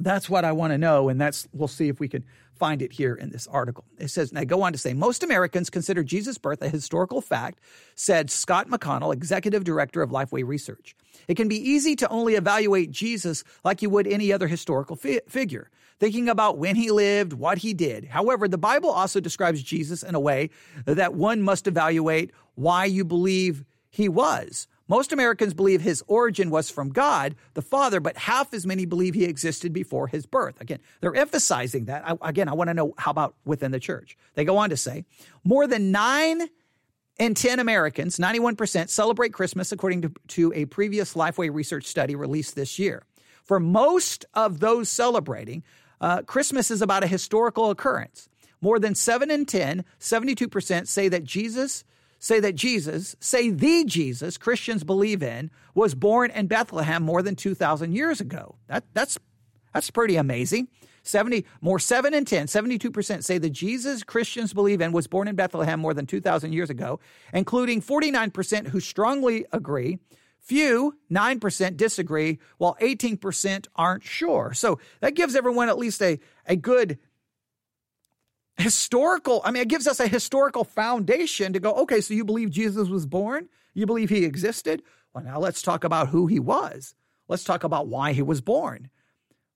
That's 0.00 0.30
what 0.30 0.46
I 0.46 0.52
want 0.52 0.72
to 0.72 0.78
know. 0.78 1.10
And 1.10 1.20
that's, 1.20 1.46
we'll 1.52 1.68
see 1.68 1.88
if 1.88 2.00
we 2.00 2.08
can 2.08 2.24
find 2.54 2.82
it 2.82 2.92
here 2.92 3.14
in 3.14 3.30
this 3.30 3.46
article. 3.46 3.84
It 3.98 4.08
says, 4.08 4.30
and 4.30 4.38
I 4.38 4.44
go 4.44 4.62
on 4.62 4.72
to 4.72 4.78
say, 4.78 4.94
most 4.94 5.22
Americans 5.22 5.70
consider 5.70 6.02
Jesus' 6.02 6.38
birth 6.38 6.62
a 6.62 6.68
historical 6.68 7.20
fact, 7.20 7.60
said 7.94 8.30
Scott 8.30 8.68
McConnell, 8.68 9.12
executive 9.12 9.62
director 9.62 10.02
of 10.02 10.10
Lifeway 10.10 10.46
Research. 10.46 10.96
It 11.28 11.36
can 11.36 11.48
be 11.48 11.56
easy 11.56 11.96
to 11.96 12.08
only 12.08 12.34
evaluate 12.34 12.90
Jesus 12.90 13.44
like 13.62 13.82
you 13.82 13.90
would 13.90 14.06
any 14.06 14.32
other 14.32 14.48
historical 14.48 14.96
fi- 14.96 15.20
figure, 15.28 15.70
thinking 15.98 16.28
about 16.28 16.58
when 16.58 16.76
he 16.76 16.90
lived, 16.90 17.34
what 17.34 17.58
he 17.58 17.74
did. 17.74 18.06
However, 18.06 18.48
the 18.48 18.58
Bible 18.58 18.90
also 18.90 19.20
describes 19.20 19.62
Jesus 19.62 20.02
in 20.02 20.14
a 20.14 20.20
way 20.20 20.50
that 20.86 21.14
one 21.14 21.42
must 21.42 21.66
evaluate 21.66 22.30
why 22.54 22.86
you 22.86 23.04
believe 23.04 23.64
he 23.90 24.08
was. 24.08 24.66
Most 24.90 25.12
Americans 25.12 25.54
believe 25.54 25.82
his 25.82 26.02
origin 26.08 26.50
was 26.50 26.68
from 26.68 26.88
God, 26.90 27.36
the 27.54 27.62
Father, 27.62 28.00
but 28.00 28.16
half 28.16 28.52
as 28.52 28.66
many 28.66 28.86
believe 28.86 29.14
he 29.14 29.22
existed 29.22 29.72
before 29.72 30.08
his 30.08 30.26
birth. 30.26 30.60
Again, 30.60 30.80
they're 31.00 31.14
emphasizing 31.14 31.84
that. 31.84 32.02
I, 32.04 32.16
again, 32.28 32.48
I 32.48 32.54
want 32.54 32.70
to 32.70 32.74
know 32.74 32.94
how 32.98 33.12
about 33.12 33.36
within 33.44 33.70
the 33.70 33.78
church. 33.78 34.18
They 34.34 34.44
go 34.44 34.56
on 34.56 34.70
to 34.70 34.76
say 34.76 35.04
more 35.44 35.68
than 35.68 35.92
nine 35.92 36.48
in 37.20 37.34
10 37.34 37.60
Americans, 37.60 38.16
91%, 38.16 38.88
celebrate 38.88 39.32
Christmas, 39.32 39.70
according 39.70 40.02
to, 40.02 40.12
to 40.26 40.52
a 40.56 40.64
previous 40.64 41.14
Lifeway 41.14 41.54
research 41.54 41.84
study 41.84 42.16
released 42.16 42.56
this 42.56 42.76
year. 42.76 43.04
For 43.44 43.60
most 43.60 44.24
of 44.34 44.58
those 44.58 44.88
celebrating, 44.88 45.62
uh, 46.00 46.22
Christmas 46.22 46.68
is 46.68 46.82
about 46.82 47.04
a 47.04 47.06
historical 47.06 47.70
occurrence. 47.70 48.28
More 48.60 48.80
than 48.80 48.96
7 48.96 49.30
in 49.30 49.46
10, 49.46 49.84
72% 50.00 50.88
say 50.88 51.08
that 51.08 51.22
Jesus 51.22 51.84
say 52.20 52.38
that 52.38 52.54
Jesus, 52.54 53.16
say 53.18 53.50
the 53.50 53.84
Jesus 53.84 54.38
Christians 54.38 54.84
believe 54.84 55.22
in, 55.22 55.50
was 55.74 55.94
born 55.94 56.30
in 56.30 56.46
Bethlehem 56.46 57.02
more 57.02 57.22
than 57.22 57.34
2,000 57.34 57.92
years 57.92 58.20
ago. 58.20 58.54
That, 58.68 58.84
that's, 58.92 59.18
that's 59.74 59.90
pretty 59.90 60.16
amazing. 60.16 60.68
70 61.02 61.46
more 61.62 61.78
7 61.78 62.12
and 62.12 62.26
10 62.26 62.46
72% 62.46 63.24
say 63.24 63.38
the 63.38 63.48
jesus 63.48 64.02
christians 64.02 64.52
believe 64.52 64.82
in 64.82 64.92
was 64.92 65.06
born 65.06 65.28
in 65.28 65.34
bethlehem 65.34 65.80
more 65.80 65.94
than 65.94 66.04
2000 66.04 66.52
years 66.52 66.68
ago 66.68 67.00
including 67.32 67.80
49% 67.80 68.66
who 68.66 68.80
strongly 68.80 69.46
agree 69.50 69.98
few 70.42 70.98
9% 71.10 71.76
disagree 71.78 72.38
while 72.58 72.76
18% 72.82 73.66
aren't 73.76 74.04
sure 74.04 74.52
so 74.52 74.78
that 75.00 75.14
gives 75.14 75.34
everyone 75.34 75.70
at 75.70 75.78
least 75.78 76.02
a, 76.02 76.20
a 76.46 76.54
good 76.54 76.98
historical, 78.60 79.42
I 79.44 79.50
mean, 79.50 79.62
it 79.62 79.68
gives 79.68 79.86
us 79.86 80.00
a 80.00 80.06
historical 80.06 80.64
foundation 80.64 81.52
to 81.52 81.60
go, 81.60 81.72
okay, 81.74 82.00
so 82.00 82.14
you 82.14 82.24
believe 82.24 82.50
Jesus 82.50 82.88
was 82.88 83.06
born? 83.06 83.48
You 83.74 83.86
believe 83.86 84.10
he 84.10 84.24
existed? 84.24 84.82
Well, 85.14 85.24
now 85.24 85.38
let's 85.38 85.62
talk 85.62 85.84
about 85.84 86.08
who 86.08 86.26
he 86.26 86.38
was. 86.38 86.94
Let's 87.28 87.44
talk 87.44 87.64
about 87.64 87.88
why 87.88 88.12
he 88.12 88.22
was 88.22 88.40
born. 88.40 88.90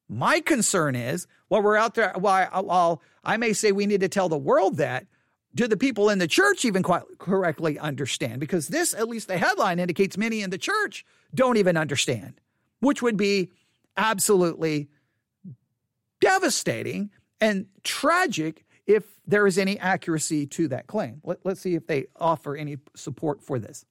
My 0.08 0.40
concern 0.40 0.94
is, 0.94 1.26
while 1.48 1.62
we're 1.62 1.76
out 1.76 1.94
there, 1.94 2.12
while, 2.16 2.46
while 2.62 3.02
I 3.24 3.36
may 3.36 3.52
say 3.52 3.72
we 3.72 3.86
need 3.86 4.00
to 4.00 4.08
tell 4.08 4.28
the 4.28 4.36
world 4.36 4.76
that, 4.76 5.06
do 5.54 5.68
the 5.68 5.76
people 5.76 6.10
in 6.10 6.18
the 6.18 6.26
church 6.26 6.64
even 6.64 6.82
quite 6.82 7.02
correctly 7.18 7.78
understand? 7.78 8.40
Because 8.40 8.68
this, 8.68 8.92
at 8.92 9.08
least 9.08 9.28
the 9.28 9.38
headline 9.38 9.78
indicates 9.78 10.16
many 10.16 10.42
in 10.42 10.50
the 10.50 10.58
church 10.58 11.04
don't 11.34 11.56
even 11.56 11.76
understand, 11.76 12.40
which 12.80 13.02
would 13.02 13.16
be 13.16 13.50
absolutely 13.96 14.88
devastating 16.20 17.10
and 17.40 17.66
tragic 17.82 18.63
if 18.86 19.04
there 19.26 19.46
is 19.46 19.58
any 19.58 19.78
accuracy 19.78 20.46
to 20.46 20.68
that 20.68 20.86
claim. 20.86 21.20
Let, 21.24 21.44
us 21.46 21.60
see 21.60 21.74
if 21.74 21.86
they 21.86 22.06
offer 22.16 22.56
any 22.56 22.78
support 22.94 23.42
for 23.42 23.58
this. 23.58 23.84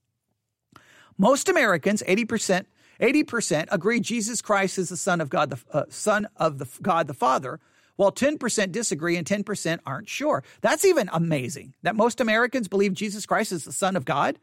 Most 1.18 1.50
Americans, 1.50 2.04
80%, 2.08 2.66
80% 3.00 3.68
agree 3.72 4.00
Jesus 4.00 4.42
Christ 4.42 4.78
is 4.78 4.90
the 4.90 4.98
Son 4.98 5.22
of 5.22 5.30
God, 5.30 5.50
the 5.50 5.60
uh, 5.72 5.86
Son 5.90 6.28
of 6.38 6.60
the 6.60 6.68
God 6.82 7.08
the 7.08 7.14
Father, 7.14 7.60
while 7.96 8.12
10% 8.12 8.72
disagree 8.72 9.18
and 9.18 9.26
10% 9.26 9.80
aren't 9.86 10.10
sure. 10.10 10.44
That's 10.62 10.86
even 10.86 11.10
amazing 11.14 11.74
that 11.84 11.96
most 11.96 12.20
Americans 12.20 12.68
believe 12.68 12.94
Jesus 12.94 13.26
Christ 13.26 13.52
is 13.52 13.66
the 13.66 13.72
Son 13.72 13.96
of 13.96 14.06
God. 14.06 14.40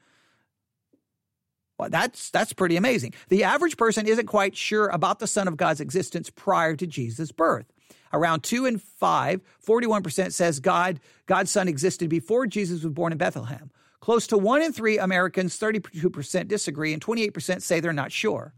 Well, 1.78 1.88
that's 1.88 2.28
that's 2.30 2.52
pretty 2.52 2.76
amazing. 2.76 3.14
The 3.30 3.44
average 3.44 3.78
person 3.78 4.06
isn't 4.06 4.26
quite 4.26 4.54
sure 4.54 4.88
about 4.88 5.18
the 5.18 5.26
Son 5.26 5.48
of 5.48 5.56
God's 5.56 5.80
existence 5.80 6.28
prior 6.28 6.76
to 6.76 6.86
Jesus' 6.86 7.32
birth. 7.32 7.72
Around 8.12 8.42
two 8.42 8.66
and 8.66 8.82
five, 8.82 9.40
41% 9.66 10.32
says 10.32 10.60
God, 10.60 11.00
God's 11.26 11.50
son 11.50 11.68
existed 11.68 12.10
before 12.10 12.46
Jesus 12.46 12.82
was 12.82 12.92
born 12.92 13.12
in 13.12 13.18
Bethlehem. 13.18 13.70
Close 14.00 14.26
to 14.28 14.38
one 14.38 14.62
in 14.62 14.72
three 14.72 14.98
Americans, 14.98 15.58
32% 15.58 16.48
disagree, 16.48 16.92
and 16.92 17.04
28% 17.04 17.62
say 17.62 17.80
they're 17.80 17.92
not 17.92 18.10
sure. 18.12 18.54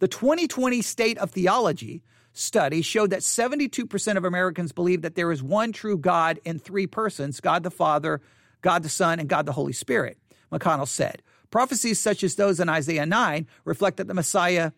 The 0.00 0.08
2020 0.08 0.82
State 0.82 1.18
of 1.18 1.30
Theology 1.30 2.02
study 2.32 2.82
showed 2.82 3.10
that 3.10 3.20
72% 3.20 4.16
of 4.16 4.24
Americans 4.24 4.72
believe 4.72 5.02
that 5.02 5.14
there 5.14 5.32
is 5.32 5.42
one 5.42 5.72
true 5.72 5.96
God 5.96 6.40
in 6.44 6.58
three 6.58 6.86
persons 6.86 7.40
God 7.40 7.62
the 7.62 7.70
Father, 7.70 8.20
God 8.62 8.82
the 8.82 8.88
Son, 8.88 9.20
and 9.20 9.28
God 9.28 9.46
the 9.46 9.52
Holy 9.52 9.72
Spirit, 9.72 10.18
McConnell 10.52 10.88
said. 10.88 11.22
Prophecies 11.50 11.98
such 11.98 12.22
as 12.22 12.36
those 12.36 12.60
in 12.60 12.68
Isaiah 12.68 13.06
9 13.06 13.46
reflect 13.64 13.96
that 13.96 14.06
the 14.06 14.14
Messiah 14.14 14.72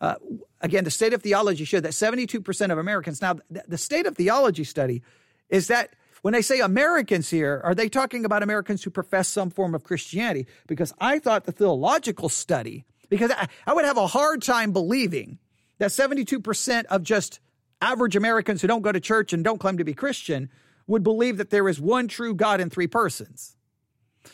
uh, 0.00 0.16
again, 0.64 0.84
the 0.84 0.90
state 0.90 1.12
of 1.12 1.22
theology 1.22 1.64
showed 1.64 1.82
that 1.82 1.92
72% 1.92 2.72
of 2.72 2.78
Americans. 2.78 3.20
Now, 3.20 3.36
the 3.50 3.78
state 3.78 4.06
of 4.06 4.16
theology 4.16 4.64
study 4.64 5.02
is 5.50 5.68
that 5.68 5.90
when 6.22 6.32
they 6.32 6.40
say 6.40 6.60
Americans 6.60 7.28
here, 7.28 7.60
are 7.64 7.74
they 7.74 7.90
talking 7.90 8.24
about 8.24 8.42
Americans 8.42 8.82
who 8.82 8.90
profess 8.90 9.28
some 9.28 9.50
form 9.50 9.74
of 9.74 9.84
Christianity? 9.84 10.46
Because 10.66 10.92
I 10.98 11.18
thought 11.18 11.44
the 11.44 11.52
theological 11.52 12.30
study, 12.30 12.86
because 13.10 13.30
I, 13.30 13.48
I 13.66 13.74
would 13.74 13.84
have 13.84 13.98
a 13.98 14.06
hard 14.06 14.40
time 14.40 14.72
believing 14.72 15.38
that 15.78 15.90
72% 15.90 16.86
of 16.86 17.02
just 17.02 17.40
average 17.82 18.16
Americans 18.16 18.62
who 18.62 18.68
don't 18.68 18.80
go 18.80 18.90
to 18.90 19.00
church 19.00 19.34
and 19.34 19.44
don't 19.44 19.58
claim 19.58 19.76
to 19.76 19.84
be 19.84 19.92
Christian 19.92 20.48
would 20.86 21.02
believe 21.02 21.36
that 21.36 21.50
there 21.50 21.68
is 21.68 21.78
one 21.78 22.08
true 22.08 22.34
God 22.34 22.58
in 22.58 22.70
three 22.70 22.86
persons. 22.86 23.53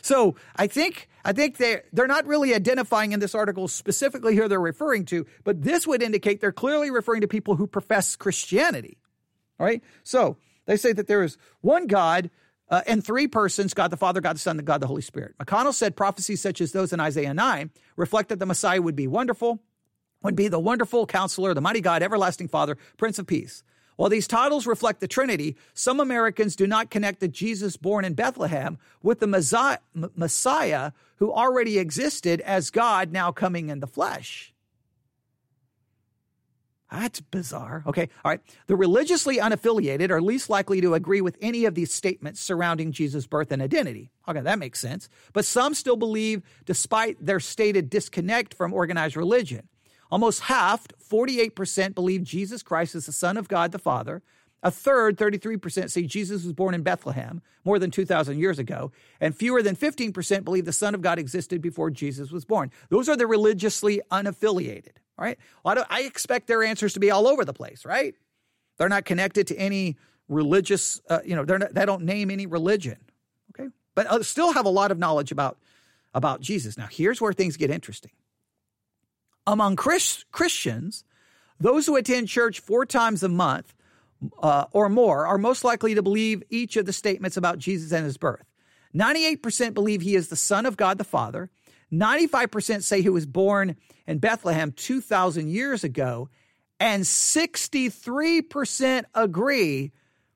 So 0.01 0.35
I 0.55 0.67
think 0.67 1.09
I 1.25 1.33
think 1.33 1.57
they 1.57 1.81
they're 1.91 2.07
not 2.07 2.25
really 2.25 2.53
identifying 2.53 3.11
in 3.11 3.19
this 3.19 3.35
article 3.35 3.67
specifically 3.67 4.35
who 4.35 4.47
they're 4.47 4.59
referring 4.59 5.05
to, 5.05 5.25
but 5.43 5.61
this 5.63 5.85
would 5.85 6.01
indicate 6.01 6.41
they're 6.41 6.51
clearly 6.51 6.91
referring 6.91 7.21
to 7.21 7.27
people 7.27 7.55
who 7.55 7.67
profess 7.67 8.15
Christianity. 8.15 8.97
All 9.59 9.65
right. 9.65 9.83
So 10.03 10.37
they 10.65 10.77
say 10.77 10.93
that 10.93 11.07
there 11.07 11.23
is 11.23 11.37
one 11.61 11.87
God 11.87 12.29
uh, 12.69 12.81
and 12.87 13.05
three 13.05 13.27
persons 13.27 13.73
God 13.73 13.91
the 13.91 13.97
Father, 13.97 14.21
God 14.21 14.37
the 14.37 14.39
Son, 14.39 14.57
and 14.57 14.65
God 14.65 14.81
the 14.81 14.87
Holy 14.87 15.01
Spirit. 15.01 15.35
McConnell 15.37 15.73
said 15.73 15.95
prophecies 15.95 16.41
such 16.41 16.61
as 16.61 16.71
those 16.71 16.93
in 16.93 16.99
Isaiah 16.99 17.33
9 17.33 17.69
reflect 17.97 18.29
that 18.29 18.39
the 18.39 18.45
Messiah 18.45 18.81
would 18.81 18.95
be 18.95 19.07
wonderful, 19.07 19.61
would 20.23 20.35
be 20.35 20.47
the 20.47 20.59
wonderful 20.59 21.05
counselor, 21.05 21.53
the 21.53 21.61
mighty 21.61 21.81
God, 21.81 22.01
everlasting 22.01 22.47
Father, 22.47 22.77
Prince 22.97 23.19
of 23.19 23.27
Peace. 23.27 23.63
While 24.01 24.09
these 24.09 24.25
titles 24.25 24.65
reflect 24.65 24.99
the 24.99 25.07
Trinity, 25.07 25.55
some 25.75 25.99
Americans 25.99 26.55
do 26.55 26.65
not 26.65 26.89
connect 26.89 27.19
the 27.19 27.27
Jesus 27.27 27.77
born 27.77 28.03
in 28.03 28.15
Bethlehem 28.15 28.79
with 29.03 29.19
the 29.19 29.27
Messiah 29.27 30.91
who 31.17 31.31
already 31.31 31.77
existed 31.77 32.41
as 32.41 32.71
God 32.71 33.11
now 33.11 33.31
coming 33.31 33.69
in 33.69 33.79
the 33.79 33.85
flesh. 33.85 34.55
That's 36.91 37.21
bizarre. 37.21 37.83
Okay. 37.85 38.09
All 38.25 38.31
right. 38.31 38.41
The 38.65 38.75
religiously 38.75 39.37
unaffiliated 39.37 40.09
are 40.09 40.19
least 40.19 40.49
likely 40.49 40.81
to 40.81 40.95
agree 40.95 41.21
with 41.21 41.37
any 41.39 41.65
of 41.65 41.75
these 41.75 41.93
statements 41.93 42.41
surrounding 42.41 42.91
Jesus' 42.91 43.27
birth 43.27 43.51
and 43.51 43.61
identity. 43.61 44.09
Okay, 44.27 44.41
that 44.41 44.57
makes 44.57 44.79
sense. 44.79 45.09
But 45.31 45.45
some 45.45 45.75
still 45.75 45.95
believe, 45.95 46.41
despite 46.65 47.23
their 47.23 47.39
stated 47.39 47.91
disconnect 47.91 48.55
from 48.55 48.73
organized 48.73 49.15
religion. 49.15 49.67
Almost 50.11 50.41
half, 50.41 50.87
48%, 51.09 51.95
believe 51.95 52.23
Jesus 52.23 52.61
Christ 52.61 52.95
is 52.95 53.05
the 53.05 53.11
Son 53.13 53.37
of 53.37 53.47
God 53.47 53.71
the 53.71 53.79
Father. 53.79 54.21
A 54.63 54.69
third, 54.69 55.17
33%, 55.17 55.89
say 55.89 56.03
Jesus 56.03 56.43
was 56.43 56.53
born 56.53 56.75
in 56.75 56.83
Bethlehem 56.83 57.41
more 57.63 57.79
than 57.79 57.89
2,000 57.89 58.37
years 58.37 58.59
ago. 58.59 58.91
And 59.19 59.35
fewer 59.35 59.63
than 59.63 59.75
15% 59.75 60.43
believe 60.43 60.65
the 60.65 60.73
Son 60.73 60.93
of 60.93 61.01
God 61.01 61.17
existed 61.17 61.61
before 61.61 61.89
Jesus 61.89 62.31
was 62.31 62.45
born. 62.45 62.71
Those 62.89 63.09
are 63.09 63.15
the 63.15 63.25
religiously 63.25 64.01
unaffiliated. 64.11 64.97
Right? 65.17 65.37
Well, 65.63 65.85
I, 65.89 66.01
I 66.01 66.01
expect 66.03 66.47
their 66.47 66.63
answers 66.63 66.93
to 66.93 66.99
be 66.99 67.11
all 67.11 67.27
over 67.27 67.45
the 67.45 67.53
place, 67.53 67.85
right? 67.85 68.15
They're 68.77 68.89
not 68.89 69.05
connected 69.05 69.47
to 69.47 69.55
any 69.55 69.97
religious, 70.27 71.01
uh, 71.09 71.19
you 71.23 71.35
know, 71.35 71.43
not, 71.43 71.73
they 71.73 71.85
don't 71.85 72.03
name 72.03 72.31
any 72.31 72.47
religion. 72.47 72.97
Okay. 73.51 73.69
But 73.93 74.07
uh, 74.07 74.23
still 74.23 74.53
have 74.53 74.65
a 74.65 74.69
lot 74.69 74.91
of 74.91 74.97
knowledge 74.97 75.31
about, 75.31 75.57
about 76.13 76.41
Jesus. 76.41 76.77
Now, 76.77 76.87
here's 76.89 77.21
where 77.21 77.33
things 77.33 77.57
get 77.57 77.69
interesting. 77.69 78.11
Among 79.47 79.75
Chris, 79.75 80.25
Christians, 80.31 81.03
those 81.59 81.85
who 81.85 81.95
attend 81.95 82.27
church 82.27 82.59
four 82.59 82.85
times 82.85 83.23
a 83.23 83.29
month 83.29 83.73
uh, 84.41 84.65
or 84.71 84.89
more 84.89 85.25
are 85.25 85.37
most 85.37 85.63
likely 85.63 85.95
to 85.95 86.03
believe 86.03 86.43
each 86.49 86.77
of 86.77 86.85
the 86.85 86.93
statements 86.93 87.37
about 87.37 87.59
Jesus 87.59 87.91
and 87.91 88.05
his 88.05 88.17
birth. 88.17 88.45
98% 88.93 89.73
believe 89.73 90.01
he 90.01 90.15
is 90.15 90.27
the 90.27 90.35
Son 90.35 90.65
of 90.65 90.77
God 90.77 90.97
the 90.97 91.03
Father. 91.03 91.49
95% 91.91 92.83
say 92.83 93.01
he 93.01 93.09
was 93.09 93.25
born 93.25 93.75
in 94.07 94.19
Bethlehem 94.19 94.71
2,000 94.71 95.49
years 95.49 95.83
ago, 95.83 96.29
and 96.79 97.03
63% 97.03 99.03
agree 99.13 99.91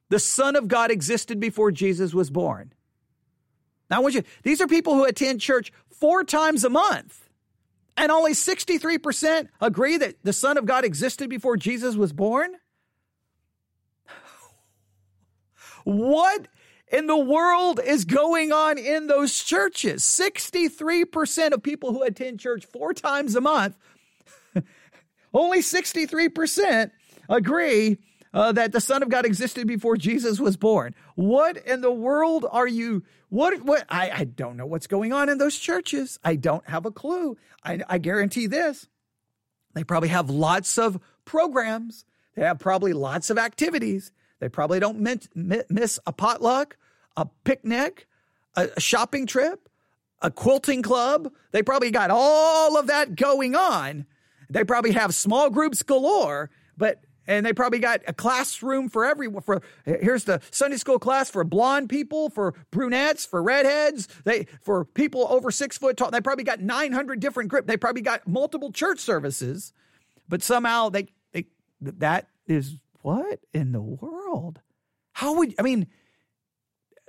the 0.10 0.20
Son 0.20 0.56
of 0.56 0.68
God 0.68 0.91
existed 0.91 1.39
before 1.39 1.72
Jesus 1.72 2.13
was 2.13 2.30
born. 2.30 2.74
Now, 3.89 3.98
I 3.98 4.00
want 4.00 4.15
you, 4.15 4.24
these 4.44 4.62
are 4.62 4.68
people 4.68 4.96
who 4.96 5.06
attend 5.06 5.41
church 5.41 5.72
four 5.89 6.24
times 6.24 6.63
a 6.63 6.70
month, 6.70 7.24
and 7.97 8.12
only 8.12 8.34
63% 8.34 9.47
agree 9.62 9.97
that 9.97 10.15
the 10.23 10.34
Son 10.34 10.58
of 10.58 10.65
God 10.65 10.84
existed 10.84 11.29
before 11.29 11.58
Jesus 11.58 11.95
was 11.95 12.12
born. 12.12 12.51
What 15.86 16.47
in 16.91 17.08
the 17.08 17.17
world 17.17 17.79
is 17.84 18.05
going 18.05 18.51
on 18.51 18.77
in 18.77 19.08
those 19.08 19.43
churches? 19.43 20.03
63% 20.03 21.51
of 21.51 21.63
people 21.63 21.93
who 21.93 22.03
attend 22.03 22.39
church 22.39 22.65
four 22.65 22.93
times 22.93 23.36
a 23.36 23.41
month, 23.41 23.77
only 25.34 25.60
63% 25.60 26.91
agree 27.29 27.97
uh, 28.34 28.51
that 28.51 28.73
the 28.73 28.81
Son 28.81 29.01
of 29.01 29.10
God 29.10 29.25
existed 29.25 29.67
before 29.67 29.95
Jesus 29.95 30.39
was 30.39 30.58
born. 30.58 30.93
What 31.15 31.58
in 31.58 31.81
the 31.81 31.91
world 31.91 32.45
are 32.49 32.67
you? 32.67 33.03
What? 33.36 33.63
What? 33.63 33.86
I, 33.89 34.12
I 34.12 34.24
don't 34.24 34.56
know 34.56 34.65
what's 34.65 34.88
going 34.88 35.12
on 35.12 35.28
in 35.28 35.39
those 35.39 35.58
churches. 35.58 36.17
I 36.24 36.38
don't 36.38 36.65
have 36.69 36.86
a 36.86 36.91
clue. 36.91 37.36
I, 37.65 37.82
I 37.89 37.98
guarantee 37.98 38.48
this: 38.48 38.88
they 39.74 39.84
probably 39.84 40.08
have 40.08 40.30
lots 40.30 40.78
of 40.78 41.02
programs. 41.26 42.06
They 42.38 42.43
have 42.43 42.60
probably 42.60 42.93
lots 42.93 43.30
of 43.30 43.38
activities. 43.38 44.13
They 44.39 44.48
probably 44.48 44.80
don't 44.80 45.02
miss 45.36 46.00
a 46.06 46.13
potluck, 46.13 46.78
a 47.17 47.28
picnic, 47.43 48.08
a 48.56 48.69
shopping 48.80 49.28
trip, 49.28 49.67
a 50.21 50.32
quilting 50.32 50.82
club. 50.82 51.30
They 51.52 51.62
probably 51.62 51.91
got 51.91 52.12
all 52.12 52.78
of 52.78 52.88
that 52.88 53.15
going 53.15 53.54
on. 53.54 54.06
They 54.50 54.63
probably 54.63 54.93
have 54.93 55.13
small 55.13 55.50
groups 55.50 55.84
galore, 55.84 56.52
but 56.78 57.04
and 57.27 57.45
they 57.45 57.53
probably 57.53 57.79
got 57.79 58.01
a 58.07 58.13
classroom 58.13 58.89
for 58.89 59.05
everyone. 59.05 59.41
For 59.41 59.61
here's 59.85 60.23
the 60.23 60.41
Sunday 60.51 60.77
school 60.77 60.99
class 60.99 61.29
for 61.29 61.43
blonde 61.43 61.89
people, 61.89 62.29
for 62.29 62.53
brunettes, 62.71 63.25
for 63.25 63.41
redheads, 63.41 64.07
they 64.23 64.47
for 64.61 64.85
people 64.85 65.27
over 65.29 65.51
six 65.51 65.77
foot 65.77 65.97
tall. 65.97 66.11
They 66.11 66.21
probably 66.21 66.43
got 66.43 66.61
900 66.61 67.19
different 67.19 67.49
groups. 67.49 67.67
They 67.67 67.77
probably 67.77 68.01
got 68.01 68.27
multiple 68.27 68.71
church 68.71 68.99
services, 68.99 69.73
but 70.27 70.41
somehow 70.43 70.89
they 70.89 71.07
they 71.31 71.45
that 71.81 72.27
is 72.47 72.77
what 73.05 73.39
in 73.53 73.71
the 73.71 73.81
world? 73.81 74.61
How 75.13 75.38
would, 75.38 75.53
I 75.59 75.61
mean, 75.61 75.85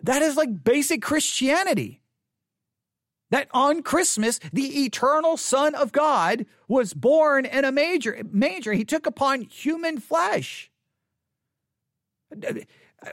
that 0.02 0.20
is 0.20 0.36
like 0.36 0.62
basic 0.62 1.00
Christianity. 1.00 2.02
That 3.30 3.48
on 3.52 3.82
Christmas, 3.82 4.38
the 4.52 4.84
eternal 4.84 5.36
Son 5.36 5.74
of 5.74 5.90
God 5.92 6.46
was 6.68 6.94
born 6.94 7.44
in 7.44 7.64
a 7.64 7.72
major, 7.72 8.22
major. 8.30 8.72
He 8.72 8.84
took 8.84 9.06
upon 9.06 9.42
human 9.42 9.98
flesh. 9.98 10.70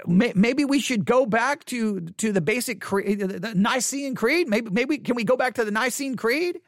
Maybe 0.06 0.65
we 0.65 0.80
should 0.80 1.06
go 1.06 1.26
back 1.26 1.65
to, 1.65 2.02
to 2.17 2.32
the 2.32 2.41
basic 2.41 2.80
creed, 2.80 3.19
the 3.19 3.54
Nicene 3.56 4.15
Creed. 4.15 4.47
Maybe, 4.47 4.69
maybe 4.69 4.97
can 4.99 5.15
we 5.15 5.23
go 5.23 5.36
back 5.36 5.56
to 5.56 5.65
the 5.65 5.71
Nicene 5.71 6.15
Creed? 6.15 6.60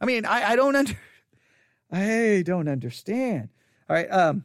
I 0.00 0.06
mean, 0.06 0.24
I, 0.24 0.50
I 0.50 0.56
don't 0.56 0.74
under, 0.74 0.94
I 1.90 2.42
don't 2.44 2.68
understand. 2.68 3.50
All 3.88 3.96
right. 3.96 4.10
Um, 4.10 4.44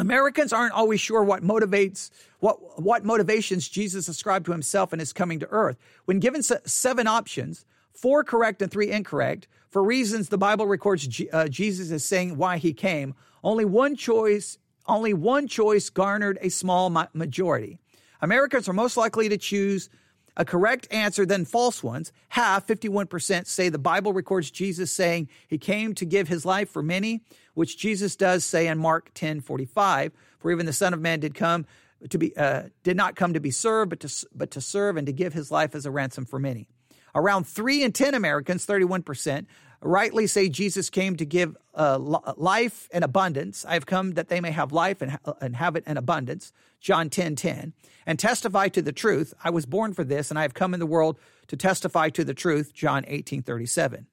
Americans 0.00 0.52
aren't 0.52 0.72
always 0.72 1.00
sure 1.00 1.22
what 1.22 1.42
motivates 1.42 2.10
what 2.38 2.80
what 2.80 3.04
motivations 3.04 3.68
Jesus 3.68 4.08
ascribed 4.08 4.46
to 4.46 4.52
himself 4.52 4.92
in 4.92 4.98
his 4.98 5.12
coming 5.12 5.38
to 5.40 5.48
earth. 5.50 5.76
When 6.06 6.20
given 6.20 6.42
seven 6.42 7.06
options, 7.06 7.66
four 7.92 8.24
correct 8.24 8.62
and 8.62 8.70
three 8.70 8.90
incorrect, 8.90 9.46
for 9.68 9.82
reasons 9.82 10.28
the 10.28 10.38
Bible 10.38 10.66
records 10.66 11.06
G, 11.06 11.28
uh, 11.30 11.48
Jesus 11.48 11.90
is 11.90 12.04
saying 12.04 12.36
why 12.36 12.56
he 12.56 12.72
came, 12.72 13.14
only 13.44 13.64
one 13.64 13.94
choice 13.94 14.58
only 14.86 15.14
one 15.14 15.46
choice 15.46 15.88
garnered 15.90 16.38
a 16.40 16.48
small 16.48 16.90
majority. 17.12 17.78
Americans 18.22 18.68
are 18.68 18.72
most 18.72 18.96
likely 18.96 19.28
to 19.28 19.38
choose 19.38 19.88
a 20.36 20.44
correct 20.44 20.88
answer 20.90 21.26
than 21.26 21.44
false 21.44 21.82
ones. 21.82 22.12
Half, 22.28 22.66
51%, 22.66 23.46
say 23.46 23.68
the 23.68 23.78
Bible 23.78 24.12
records 24.12 24.50
Jesus 24.50 24.92
saying 24.92 25.28
he 25.48 25.58
came 25.58 25.94
to 25.94 26.04
give 26.04 26.28
his 26.28 26.44
life 26.44 26.70
for 26.70 26.82
many, 26.82 27.22
which 27.54 27.78
Jesus 27.78 28.16
does 28.16 28.44
say 28.44 28.66
in 28.66 28.78
Mark 28.78 29.10
10 29.14 29.40
45. 29.40 30.12
For 30.38 30.50
even 30.50 30.66
the 30.66 30.72
Son 30.72 30.94
of 30.94 31.00
Man 31.00 31.20
did 31.20 31.34
come 31.34 31.66
to 32.08 32.18
be, 32.18 32.36
uh, 32.36 32.64
did 32.82 32.96
not 32.96 33.16
come 33.16 33.34
to 33.34 33.40
be 33.40 33.50
served, 33.50 33.90
but 33.90 34.00
to, 34.00 34.26
but 34.34 34.50
to 34.52 34.60
serve 34.60 34.96
and 34.96 35.06
to 35.06 35.12
give 35.12 35.32
his 35.32 35.50
life 35.50 35.74
as 35.74 35.84
a 35.84 35.90
ransom 35.90 36.24
for 36.24 36.38
many. 36.38 36.66
Around 37.14 37.46
3 37.46 37.82
in 37.82 37.92
10 37.92 38.14
Americans, 38.14 38.66
31%, 38.66 39.46
rightly 39.82 40.26
say 40.26 40.48
Jesus 40.48 40.90
came 40.90 41.16
to 41.16 41.24
give 41.24 41.56
uh, 41.74 41.98
life 41.98 42.88
and 42.92 43.04
abundance. 43.04 43.64
I 43.66 43.74
have 43.74 43.86
come 43.86 44.12
that 44.12 44.28
they 44.28 44.40
may 44.40 44.50
have 44.50 44.72
life 44.72 45.00
and, 45.00 45.12
ha- 45.12 45.34
and 45.40 45.56
have 45.56 45.76
it 45.76 45.84
in 45.86 45.96
abundance. 45.96 46.52
John 46.80 47.10
10 47.10 47.36
10. 47.36 47.72
And 48.06 48.18
testify 48.18 48.68
to 48.68 48.82
the 48.82 48.92
truth. 48.92 49.34
I 49.44 49.50
was 49.50 49.66
born 49.66 49.92
for 49.92 50.04
this, 50.04 50.30
and 50.30 50.38
I 50.38 50.42
have 50.42 50.54
come 50.54 50.74
in 50.74 50.80
the 50.80 50.86
world 50.86 51.18
to 51.48 51.56
testify 51.56 52.08
to 52.10 52.24
the 52.24 52.34
truth. 52.34 52.72
John 52.74 53.04
18 53.06 53.42
37. 53.42 54.06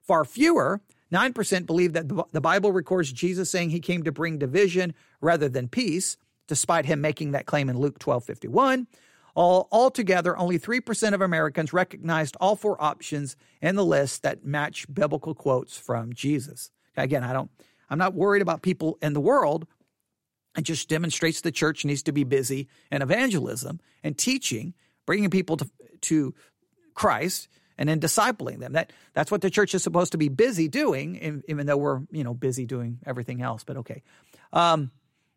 Far 0.00 0.24
fewer, 0.24 0.80
9% 1.12 1.66
believe 1.66 1.92
that 1.92 2.08
the 2.32 2.40
Bible 2.40 2.72
records 2.72 3.12
Jesus 3.12 3.48
saying 3.48 3.70
he 3.70 3.80
came 3.80 4.02
to 4.02 4.12
bring 4.12 4.38
division 4.38 4.94
rather 5.20 5.48
than 5.48 5.68
peace, 5.68 6.16
despite 6.48 6.86
him 6.86 7.00
making 7.00 7.32
that 7.32 7.46
claim 7.46 7.68
in 7.68 7.78
Luke 7.78 7.98
12 7.98 8.24
51. 8.24 8.86
All, 9.34 9.68
altogether, 9.72 10.36
only 10.38 10.58
3% 10.58 11.12
of 11.12 11.20
Americans 11.20 11.72
recognized 11.72 12.36
all 12.40 12.54
four 12.54 12.80
options 12.82 13.36
in 13.60 13.74
the 13.74 13.84
list 13.84 14.22
that 14.22 14.44
match 14.44 14.86
biblical 14.92 15.34
quotes 15.34 15.76
from 15.76 16.12
Jesus. 16.12 16.70
Again, 16.96 17.24
I 17.24 17.32
don't, 17.32 17.50
I'm 17.90 17.98
not 17.98 18.14
worried 18.14 18.42
about 18.42 18.62
people 18.62 18.96
in 19.02 19.12
the 19.12 19.20
world. 19.20 19.66
It 20.56 20.62
just 20.62 20.88
demonstrates 20.88 21.40
the 21.40 21.50
church 21.50 21.84
needs 21.84 22.04
to 22.04 22.12
be 22.12 22.22
busy 22.22 22.68
in 22.92 23.02
evangelism 23.02 23.80
and 24.04 24.16
teaching, 24.16 24.74
bringing 25.04 25.30
people 25.30 25.56
to, 25.56 25.68
to 26.02 26.34
Christ 26.94 27.48
and 27.76 27.88
then 27.88 28.00
discipling 28.00 28.60
them. 28.60 28.72
That 28.72 28.92
that's 29.14 29.30
what 29.30 29.40
the 29.40 29.50
church 29.50 29.74
is 29.74 29.82
supposed 29.82 30.12
to 30.12 30.18
be 30.18 30.28
busy 30.28 30.68
doing, 30.68 31.42
even 31.48 31.66
though 31.66 31.76
we're 31.76 32.02
you 32.10 32.24
know 32.24 32.34
busy 32.34 32.66
doing 32.66 33.00
everything 33.04 33.42
else. 33.42 33.64
But 33.64 33.78
okay, 33.78 34.02
um, 34.52 34.90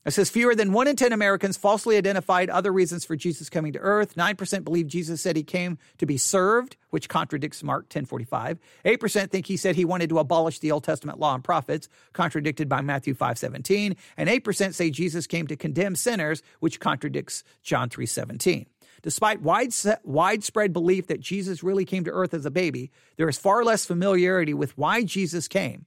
it 0.07 0.13
says 0.13 0.29
fewer 0.29 0.55
than 0.55 0.71
one 0.71 0.87
in 0.87 0.95
10 0.95 1.11
Americans 1.11 1.57
falsely 1.57 1.97
identified 1.97 2.49
other 2.49 2.71
reasons 2.71 3.03
for 3.03 3.17
Jesus 3.17 3.49
coming 3.49 3.73
to 3.73 3.79
earth. 3.79 4.15
9% 4.15 4.63
believe 4.63 4.87
Jesus 4.87 5.21
said 5.21 5.35
he 5.35 5.43
came 5.43 5.77
to 5.97 6.05
be 6.05 6.17
served, 6.17 6.77
which 6.91 7.09
contradicts 7.09 7.61
Mark 7.61 7.89
10:45. 7.89 8.57
8% 8.85 9.31
think 9.31 9.47
he 9.47 9.57
said 9.57 9.75
he 9.75 9.83
wanted 9.83 10.07
to 10.09 10.19
abolish 10.19 10.59
the 10.59 10.71
Old 10.71 10.85
Testament 10.85 11.19
law 11.19 11.35
and 11.35 11.43
prophets, 11.43 11.89
contradicted 12.13 12.69
by 12.69 12.79
Matthew 12.79 13.13
5:17, 13.13 13.97
and 14.15 14.29
8% 14.29 14.73
say 14.73 14.89
Jesus 14.89 15.27
came 15.27 15.45
to 15.47 15.57
condemn 15.57 15.95
sinners, 15.95 16.41
which 16.61 16.79
contradicts 16.79 17.43
John 17.61 17.89
3:17. 17.89 18.65
Despite 19.03 19.41
widespread 19.41 20.73
belief 20.73 21.07
that 21.07 21.19
Jesus 21.19 21.63
really 21.63 21.85
came 21.85 22.03
to 22.05 22.11
earth 22.11 22.33
as 22.33 22.45
a 22.45 22.51
baby, 22.51 22.91
there 23.17 23.29
is 23.29 23.37
far 23.37 23.63
less 23.63 23.85
familiarity 23.85 24.53
with 24.53 24.77
why 24.77 25.03
Jesus 25.03 25.47
came. 25.47 25.85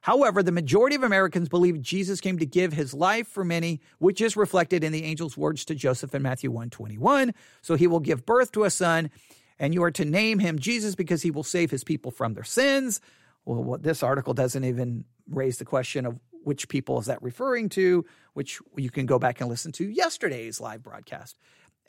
However, 0.00 0.42
the 0.42 0.52
majority 0.52 0.96
of 0.96 1.02
Americans 1.02 1.48
believe 1.48 1.82
Jesus 1.82 2.20
came 2.20 2.38
to 2.38 2.46
give 2.46 2.72
his 2.72 2.94
life 2.94 3.26
for 3.26 3.44
many, 3.44 3.80
which 3.98 4.20
is 4.20 4.36
reflected 4.36 4.84
in 4.84 4.92
the 4.92 5.04
angel's 5.04 5.36
words 5.36 5.64
to 5.66 5.74
Joseph 5.74 6.14
in 6.14 6.22
Matthew 6.22 6.50
121. 6.50 7.34
So 7.62 7.74
he 7.74 7.86
will 7.86 8.00
give 8.00 8.24
birth 8.24 8.52
to 8.52 8.64
a 8.64 8.70
son, 8.70 9.10
and 9.58 9.74
you 9.74 9.82
are 9.82 9.90
to 9.90 10.04
name 10.04 10.38
him 10.38 10.58
Jesus 10.58 10.94
because 10.94 11.22
he 11.22 11.30
will 11.30 11.42
save 11.42 11.70
his 11.70 11.84
people 11.84 12.10
from 12.10 12.34
their 12.34 12.44
sins. 12.44 13.00
Well, 13.44 13.62
what 13.62 13.82
this 13.82 14.02
article 14.02 14.34
doesn't 14.34 14.64
even 14.64 15.04
raise 15.28 15.58
the 15.58 15.64
question 15.64 16.06
of 16.06 16.18
which 16.44 16.68
people 16.68 16.98
is 16.98 17.06
that 17.06 17.22
referring 17.22 17.68
to, 17.70 18.04
which 18.34 18.60
you 18.76 18.90
can 18.90 19.06
go 19.06 19.18
back 19.18 19.40
and 19.40 19.50
listen 19.50 19.72
to 19.72 19.88
yesterday's 19.88 20.60
live 20.60 20.82
broadcast. 20.82 21.38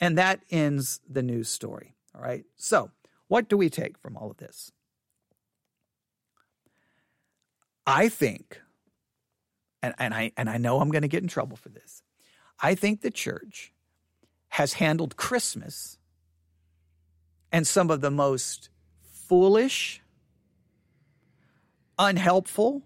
And 0.00 0.18
that 0.18 0.40
ends 0.50 1.00
the 1.08 1.22
news 1.22 1.48
story. 1.48 1.94
All 2.14 2.22
right. 2.22 2.44
So, 2.56 2.90
what 3.28 3.48
do 3.48 3.56
we 3.56 3.70
take 3.70 3.98
from 3.98 4.16
all 4.16 4.30
of 4.30 4.38
this? 4.38 4.72
I 7.90 8.08
think, 8.08 8.60
and, 9.82 9.94
and 9.98 10.14
I 10.14 10.32
and 10.36 10.48
I 10.48 10.58
know 10.58 10.80
I'm 10.80 10.90
going 10.90 11.02
to 11.02 11.08
get 11.08 11.22
in 11.22 11.28
trouble 11.28 11.56
for 11.56 11.70
this. 11.70 12.02
I 12.60 12.74
think 12.74 13.00
the 13.00 13.10
church 13.10 13.72
has 14.48 14.74
handled 14.74 15.16
Christmas 15.16 15.98
and 17.50 17.66
some 17.66 17.90
of 17.90 18.00
the 18.00 18.10
most 18.10 18.70
foolish, 19.02 20.00
unhelpful, 21.98 22.82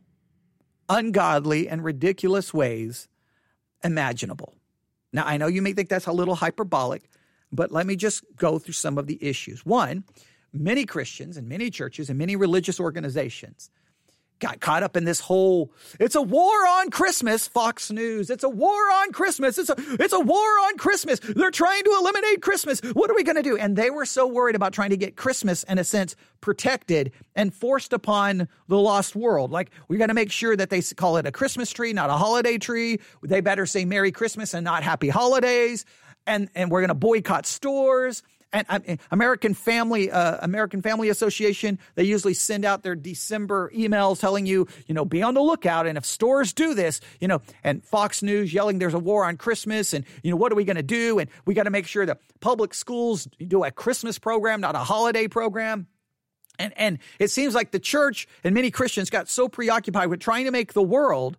ungodly, 0.88 1.68
and 1.68 1.84
ridiculous 1.84 2.54
ways 2.54 3.08
imaginable. 3.82 4.54
Now, 5.12 5.24
I 5.26 5.36
know 5.36 5.48
you 5.48 5.60
may 5.60 5.74
think 5.74 5.90
that's 5.90 6.06
a 6.06 6.12
little 6.12 6.34
hyperbolic, 6.34 7.10
but 7.52 7.70
let 7.70 7.86
me 7.86 7.96
just 7.96 8.24
go 8.36 8.58
through 8.58 8.74
some 8.74 8.96
of 8.96 9.06
the 9.06 9.22
issues. 9.22 9.66
One, 9.66 10.04
many 10.52 10.86
Christians 10.86 11.36
and 11.36 11.48
many 11.48 11.68
churches 11.70 12.08
and 12.08 12.18
many 12.18 12.36
religious 12.36 12.80
organizations 12.80 13.70
got 14.40 14.60
caught 14.60 14.82
up 14.82 14.96
in 14.96 15.04
this 15.04 15.20
whole 15.20 15.72
it's 16.00 16.14
a 16.14 16.22
war 16.22 16.50
on 16.66 16.90
Christmas, 16.90 17.46
Fox 17.46 17.90
News. 17.90 18.30
It's 18.30 18.44
a 18.44 18.48
war 18.48 18.72
on 18.72 19.12
Christmas. 19.12 19.58
It's 19.58 19.70
a 19.70 19.76
it's 19.78 20.12
a 20.12 20.20
war 20.20 20.38
on 20.40 20.76
Christmas. 20.76 21.20
They're 21.20 21.50
trying 21.50 21.84
to 21.84 21.96
eliminate 22.00 22.42
Christmas. 22.42 22.80
What 22.92 23.10
are 23.10 23.14
we 23.14 23.22
going 23.22 23.36
to 23.36 23.42
do? 23.42 23.56
And 23.56 23.76
they 23.76 23.90
were 23.90 24.06
so 24.06 24.26
worried 24.26 24.56
about 24.56 24.72
trying 24.72 24.90
to 24.90 24.96
get 24.96 25.16
Christmas 25.16 25.62
in 25.64 25.78
a 25.78 25.84
sense 25.84 26.16
protected 26.40 27.12
and 27.34 27.54
forced 27.54 27.92
upon 27.92 28.48
the 28.68 28.78
lost 28.78 29.16
world. 29.16 29.50
Like 29.50 29.70
we 29.88 29.96
got 29.96 30.06
to 30.06 30.14
make 30.14 30.30
sure 30.30 30.56
that 30.56 30.70
they 30.70 30.82
call 30.82 31.16
it 31.16 31.26
a 31.26 31.32
Christmas 31.32 31.70
tree, 31.70 31.92
not 31.92 32.10
a 32.10 32.14
holiday 32.14 32.58
tree. 32.58 33.00
They 33.22 33.40
better 33.40 33.66
say 33.66 33.84
Merry 33.84 34.12
Christmas 34.12 34.54
and 34.54 34.64
not 34.64 34.82
Happy 34.82 35.08
Holidays. 35.08 35.84
And 36.26 36.48
and 36.54 36.70
we're 36.70 36.80
going 36.80 36.88
to 36.88 36.94
boycott 36.94 37.46
stores 37.46 38.22
and 38.54 38.98
American 39.10 39.54
Family 39.54 40.10
uh, 40.10 40.38
American 40.42 40.80
Family 40.80 41.08
Association 41.08 41.78
they 41.94 42.04
usually 42.04 42.34
send 42.34 42.64
out 42.64 42.82
their 42.82 42.94
December 42.94 43.70
emails 43.74 44.20
telling 44.20 44.46
you 44.46 44.66
you 44.86 44.94
know 44.94 45.04
be 45.04 45.22
on 45.22 45.34
the 45.34 45.42
lookout 45.42 45.86
and 45.86 45.98
if 45.98 46.04
stores 46.04 46.52
do 46.52 46.74
this 46.74 47.00
you 47.20 47.28
know 47.28 47.42
and 47.62 47.84
Fox 47.84 48.22
News 48.22 48.52
yelling 48.52 48.78
there's 48.78 48.94
a 48.94 48.98
war 48.98 49.24
on 49.24 49.36
Christmas 49.36 49.92
and 49.92 50.04
you 50.22 50.30
know 50.30 50.36
what 50.36 50.52
are 50.52 50.56
we 50.56 50.64
going 50.64 50.76
to 50.76 50.82
do? 50.82 51.18
And 51.18 51.28
we 51.44 51.54
got 51.54 51.64
to 51.64 51.70
make 51.70 51.86
sure 51.86 52.06
that 52.06 52.20
public 52.40 52.74
schools 52.74 53.28
do 53.46 53.64
a 53.64 53.70
Christmas 53.70 54.18
program 54.18 54.60
not 54.60 54.74
a 54.74 54.78
holiday 54.78 55.28
program. 55.28 55.86
And 56.58 56.72
and 56.76 56.98
it 57.18 57.30
seems 57.30 57.54
like 57.54 57.72
the 57.72 57.80
church 57.80 58.28
and 58.44 58.54
many 58.54 58.70
Christians 58.70 59.10
got 59.10 59.28
so 59.28 59.48
preoccupied 59.48 60.08
with 60.08 60.20
trying 60.20 60.44
to 60.44 60.52
make 60.52 60.72
the 60.72 60.82
world 60.82 61.36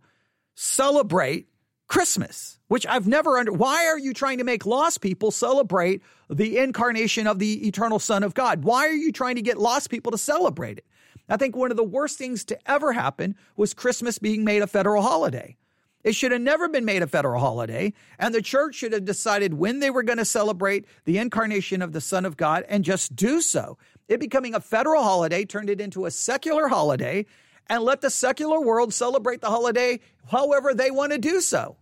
celebrate 0.55 1.47
Christmas, 1.87 2.59
which 2.67 2.85
I've 2.87 3.07
never 3.07 3.37
under. 3.37 3.53
Why 3.53 3.85
are 3.85 3.99
you 3.99 4.13
trying 4.13 4.39
to 4.39 4.43
make 4.43 4.65
lost 4.65 5.01
people 5.01 5.31
celebrate 5.31 6.01
the 6.29 6.57
incarnation 6.57 7.27
of 7.27 7.39
the 7.39 7.67
eternal 7.67 7.99
Son 7.99 8.23
of 8.23 8.33
God? 8.33 8.63
Why 8.63 8.87
are 8.87 8.93
you 8.93 9.11
trying 9.11 9.35
to 9.35 9.41
get 9.41 9.57
lost 9.57 9.89
people 9.89 10.11
to 10.11 10.17
celebrate 10.17 10.79
it? 10.79 10.85
I 11.29 11.37
think 11.37 11.55
one 11.55 11.71
of 11.71 11.77
the 11.77 11.83
worst 11.83 12.17
things 12.17 12.43
to 12.45 12.59
ever 12.69 12.93
happen 12.93 13.35
was 13.55 13.73
Christmas 13.73 14.19
being 14.19 14.43
made 14.43 14.61
a 14.61 14.67
federal 14.67 15.01
holiday. 15.01 15.57
It 16.03 16.13
should 16.13 16.31
have 16.31 16.41
never 16.41 16.69
been 16.69 16.85
made 16.85 17.01
a 17.01 17.07
federal 17.07 17.41
holiday, 17.41 17.91
and 18.19 18.33
the 18.33 18.41
church 18.41 18.75
should 18.75 18.93
have 18.93 19.05
decided 19.05 19.55
when 19.55 19.79
they 19.79 19.89
were 19.89 20.03
going 20.03 20.19
to 20.19 20.25
celebrate 20.25 20.85
the 21.05 21.17
incarnation 21.17 21.81
of 21.81 21.93
the 21.93 22.01
Son 22.01 22.25
of 22.25 22.37
God 22.37 22.63
and 22.69 22.83
just 22.83 23.15
do 23.15 23.41
so. 23.41 23.79
It 24.07 24.19
becoming 24.19 24.53
a 24.53 24.59
federal 24.59 25.01
holiday 25.01 25.45
turned 25.45 25.67
it 25.71 25.81
into 25.81 26.05
a 26.05 26.11
secular 26.11 26.67
holiday, 26.67 27.25
and 27.69 27.83
let 27.83 28.01
the 28.01 28.09
secular 28.09 28.59
world 28.59 28.93
celebrate 28.93 29.41
the 29.41 29.49
holiday 29.49 29.99
however 30.29 30.73
they 30.73 30.91
want 30.91 31.11
to 31.11 31.17
do 31.17 31.41
so. 31.41 31.77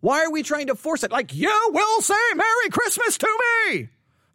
Why 0.00 0.22
are 0.24 0.30
we 0.30 0.42
trying 0.42 0.66
to 0.66 0.74
force 0.74 1.02
it? 1.02 1.10
Like, 1.10 1.34
you 1.34 1.70
will 1.72 2.02
say 2.02 2.14
Merry 2.34 2.68
Christmas 2.70 3.16
to 3.18 3.38
me. 3.70 3.88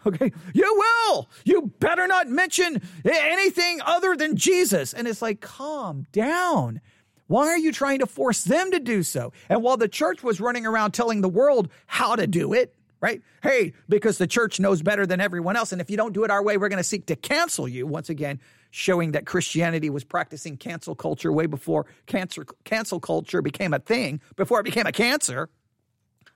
Okay, 0.05 0.31
you 0.53 0.85
will. 1.09 1.29
You 1.43 1.73
better 1.79 2.07
not 2.07 2.27
mention 2.27 2.81
anything 3.05 3.81
other 3.85 4.15
than 4.15 4.37
Jesus. 4.37 4.93
And 4.93 5.07
it's 5.07 5.21
like, 5.21 5.41
calm 5.41 6.07
down. 6.11 6.81
Why 7.27 7.49
are 7.49 7.57
you 7.57 7.71
trying 7.71 7.99
to 7.99 8.07
force 8.07 8.43
them 8.43 8.71
to 8.71 8.79
do 8.79 9.03
so? 9.03 9.33
And 9.49 9.61
while 9.61 9.77
the 9.77 9.87
church 9.87 10.23
was 10.23 10.41
running 10.41 10.65
around 10.65 10.91
telling 10.93 11.21
the 11.21 11.29
world 11.29 11.69
how 11.85 12.15
to 12.15 12.25
do 12.25 12.53
it, 12.53 12.73
right? 13.01 13.21
Hey, 13.43 13.73
because 13.87 14.17
the 14.17 14.25
church 14.25 14.59
knows 14.59 14.81
better 14.81 15.05
than 15.05 15.21
everyone 15.21 15.55
else. 15.55 15.71
And 15.71 15.81
if 15.81 15.89
you 15.91 15.97
don't 15.97 16.13
do 16.13 16.23
it 16.23 16.31
our 16.31 16.41
way, 16.41 16.57
we're 16.57 16.69
going 16.69 16.77
to 16.77 16.83
seek 16.83 17.05
to 17.07 17.15
cancel 17.15 17.67
you. 17.67 17.85
Once 17.85 18.09
again, 18.09 18.39
showing 18.71 19.11
that 19.11 19.25
Christianity 19.25 19.89
was 19.89 20.03
practicing 20.03 20.57
cancel 20.57 20.95
culture 20.95 21.31
way 21.31 21.45
before 21.45 21.85
cancer, 22.05 22.45
cancel 22.63 22.99
culture 22.99 23.41
became 23.41 23.73
a 23.73 23.79
thing, 23.79 24.21
before 24.35 24.59
it 24.59 24.63
became 24.63 24.85
a 24.85 24.91
cancer. 24.91 25.49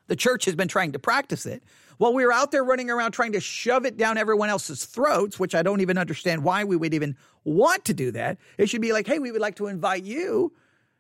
The 0.08 0.16
church 0.16 0.46
has 0.46 0.56
been 0.56 0.68
trying 0.68 0.92
to 0.94 1.00
practice 1.00 1.46
it. 1.46 1.64
While 1.98 2.14
we 2.14 2.26
were 2.26 2.34
out 2.34 2.52
there 2.52 2.64
running 2.64 2.90
around 2.90 3.12
trying 3.12 3.34
to 3.34 3.40
shove 3.40 3.86
it 3.86 3.98
down 3.98 4.18
everyone 4.18 4.50
else's 4.50 4.86
throats, 4.86 5.40
which 5.40 5.56
I 5.56 5.62
don't 5.62 5.82
even 5.82 5.98
understand 5.98 6.44
why 6.44 6.64
we 6.64 6.76
would 6.76 6.94
even 6.94 7.16
want 7.44 7.86
to 7.86 7.94
do 7.94 8.12
that, 8.12 8.38
it 8.58 8.68
should 8.68 8.82
be 8.82 8.94
like, 8.94 9.08
hey, 9.08 9.20
we 9.20 9.32
would 9.32 9.42
like 9.42 9.56
to 9.58 9.68
invite 9.68 10.04
you 10.04 10.52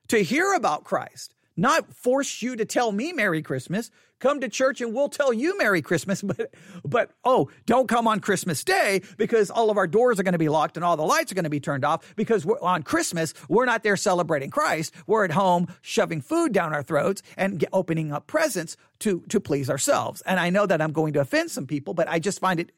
to 0.09 0.19
hear 0.23 0.53
about 0.53 0.83
Christ 0.83 1.33
not 1.55 1.93
force 1.93 2.41
you 2.41 2.55
to 2.55 2.65
tell 2.65 2.91
me 2.91 3.13
Merry 3.13 3.41
Christmas. 3.41 3.91
Come 4.19 4.39
to 4.39 4.47
church 4.47 4.79
and 4.79 4.93
we'll 4.93 5.09
tell 5.09 5.33
you 5.33 5.57
Merry 5.57 5.81
Christmas. 5.81 6.23
But, 6.33 6.53
but 6.85 7.11
oh, 7.25 7.49
don't 7.65 7.87
come 7.89 8.07
on 8.07 8.19
Christmas 8.19 8.63
Day 8.63 9.01
because 9.17 9.49
all 9.51 9.69
of 9.69 9.77
our 9.77 9.87
doors 9.87 10.19
are 10.19 10.23
going 10.23 10.33
to 10.33 10.39
be 10.39 10.49
locked 10.49 10.77
and 10.77 10.83
all 10.83 10.95
the 10.95 11.03
lights 11.03 11.31
are 11.31 11.35
going 11.35 11.43
to 11.43 11.49
be 11.49 11.59
turned 11.59 11.83
off 11.83 12.15
because 12.15 12.45
on 12.61 12.83
Christmas, 12.83 13.33
we're 13.49 13.65
not 13.65 13.83
there 13.83 13.97
celebrating 13.97 14.49
Christ. 14.49 14.93
We're 15.05 15.25
at 15.25 15.31
home 15.31 15.67
shoving 15.81 16.21
food 16.21 16.53
down 16.53 16.73
our 16.73 16.83
throats 16.83 17.21
and 17.35 17.59
get, 17.59 17.69
opening 17.73 18.11
up 18.11 18.25
presents 18.25 18.77
to, 18.99 19.21
to 19.29 19.39
please 19.39 19.69
ourselves. 19.69 20.21
And 20.21 20.39
I 20.39 20.49
know 20.49 20.65
that 20.65 20.81
I'm 20.81 20.93
going 20.93 21.13
to 21.13 21.19
offend 21.19 21.51
some 21.51 21.67
people, 21.67 21.93
but 21.93 22.07
I 22.07 22.19
just 22.19 22.39
find 22.39 22.59
it 22.59 22.71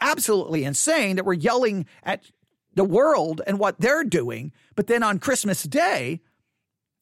absolutely 0.00 0.64
insane 0.64 1.16
that 1.16 1.24
we're 1.24 1.34
yelling 1.34 1.86
at 2.02 2.24
the 2.74 2.84
world 2.84 3.40
and 3.46 3.58
what 3.58 3.80
they're 3.80 4.04
doing. 4.04 4.52
But 4.74 4.86
then 4.86 5.02
on 5.02 5.18
Christmas 5.18 5.62
Day, 5.62 6.20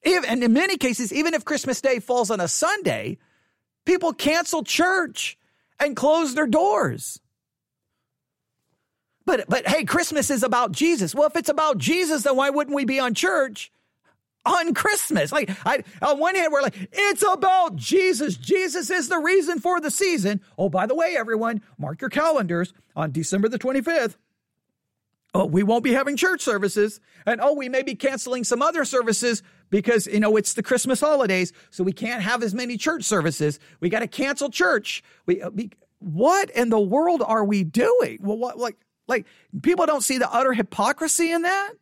and 0.05 0.43
in 0.43 0.53
many 0.53 0.77
cases, 0.77 1.13
even 1.13 1.35
if 1.35 1.45
Christmas 1.45 1.81
Day 1.81 1.99
falls 1.99 2.31
on 2.31 2.41
a 2.41 2.49
Sunday, 2.49 3.19
people 3.85 4.13
cancel 4.13 4.63
church 4.63 5.39
and 5.81 5.97
close 5.97 6.35
their 6.35 6.47
doors. 6.47 7.21
But 9.25 9.45
but 9.49 9.67
hey, 9.67 9.85
Christmas 9.85 10.31
is 10.31 10.43
about 10.43 10.73
Jesus. 10.73 11.15
Well, 11.15 11.29
if 11.29 11.37
it's 11.37 11.51
about 11.51 11.79
Jesus, 11.79 12.23
then 12.23 12.37
why 12.37 12.51
wouldn't 12.51 12.75
we 12.75 12.85
be 12.85 12.99
on 12.99 13.15
church 13.15 13.71
on 14.47 14.73
Christmas? 14.73 15.33
Like 15.33 15.51
I, 15.67 15.85
on 16.01 16.19
one 16.19 16.35
hand, 16.35 16.53
we're 16.53 16.63
like, 16.63 16.89
it's 16.93 17.23
about 17.23 17.77
Jesus. 17.77 18.37
Jesus 18.37 18.89
is 18.89 19.09
the 19.09 19.19
reason 19.19 19.59
for 19.59 19.81
the 19.81 19.91
season. 19.91 20.41
Oh, 20.57 20.71
by 20.71 20.87
the 20.87 20.95
way, 20.95 21.15
everyone, 21.17 21.61
mark 21.77 22.01
your 22.01 22.11
calendars 22.11 22.73
on 22.97 23.13
December 23.13 23.49
the 23.49 23.59
25th 23.59 24.15
oh, 25.35 25.47
we 25.47 25.63
won't 25.63 25.85
be 25.85 25.93
having 25.93 26.17
church 26.17 26.41
services. 26.41 27.01
And 27.27 27.41
oh, 27.41 27.55
we 27.55 27.69
may 27.69 27.83
be 27.83 27.95
canceling 27.95 28.45
some 28.45 28.63
other 28.63 28.85
services 28.85 29.43
because, 29.71 30.07
you 30.07 30.21
know, 30.21 30.37
it's 30.37 30.55
the 30.55 30.63
Christmas 30.63 31.01
holidays. 31.01 31.53
So 31.71 31.85
we 31.85 31.93
can't 31.93 32.23
have 32.23 32.43
as 32.43 32.55
many 32.55 32.77
church 32.77 33.05
services. 33.05 33.59
We 33.81 33.89
got 33.89 34.01
to 34.01 34.09
cancel 34.09 34.51
church. 34.51 35.03
We, 35.27 35.43
we, 35.53 35.65
uh, 35.65 35.69
what 36.01 36.51
in 36.51 36.71
the 36.71 36.81
world 36.81 37.23
are 37.25 37.45
we 37.45 37.65
doing? 37.65 38.19
Well, 38.21 38.39
what, 38.39 38.59
like, 38.59 38.77
like 39.09 39.27
people 39.63 39.87
don't 39.87 40.03
see 40.03 40.19
the 40.19 40.33
utter 40.33 40.53
hypocrisy 40.53 41.31
in 41.33 41.43
that. 41.43 41.73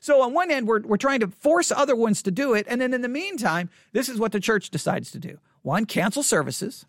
So 0.00 0.22
on 0.22 0.34
one 0.34 0.50
hand, 0.50 0.66
we're, 0.66 0.80
we're 0.80 0.96
trying 0.96 1.20
to 1.20 1.28
force 1.28 1.70
other 1.70 1.94
ones 1.94 2.22
to 2.22 2.32
do 2.32 2.54
it. 2.54 2.66
And 2.68 2.80
then 2.80 2.92
in 2.92 3.02
the 3.02 3.08
meantime, 3.08 3.70
this 3.92 4.08
is 4.08 4.18
what 4.18 4.32
the 4.32 4.40
church 4.40 4.70
decides 4.70 5.12
to 5.12 5.20
do. 5.20 5.38
One, 5.62 5.86
cancel 5.86 6.24
services 6.24 6.86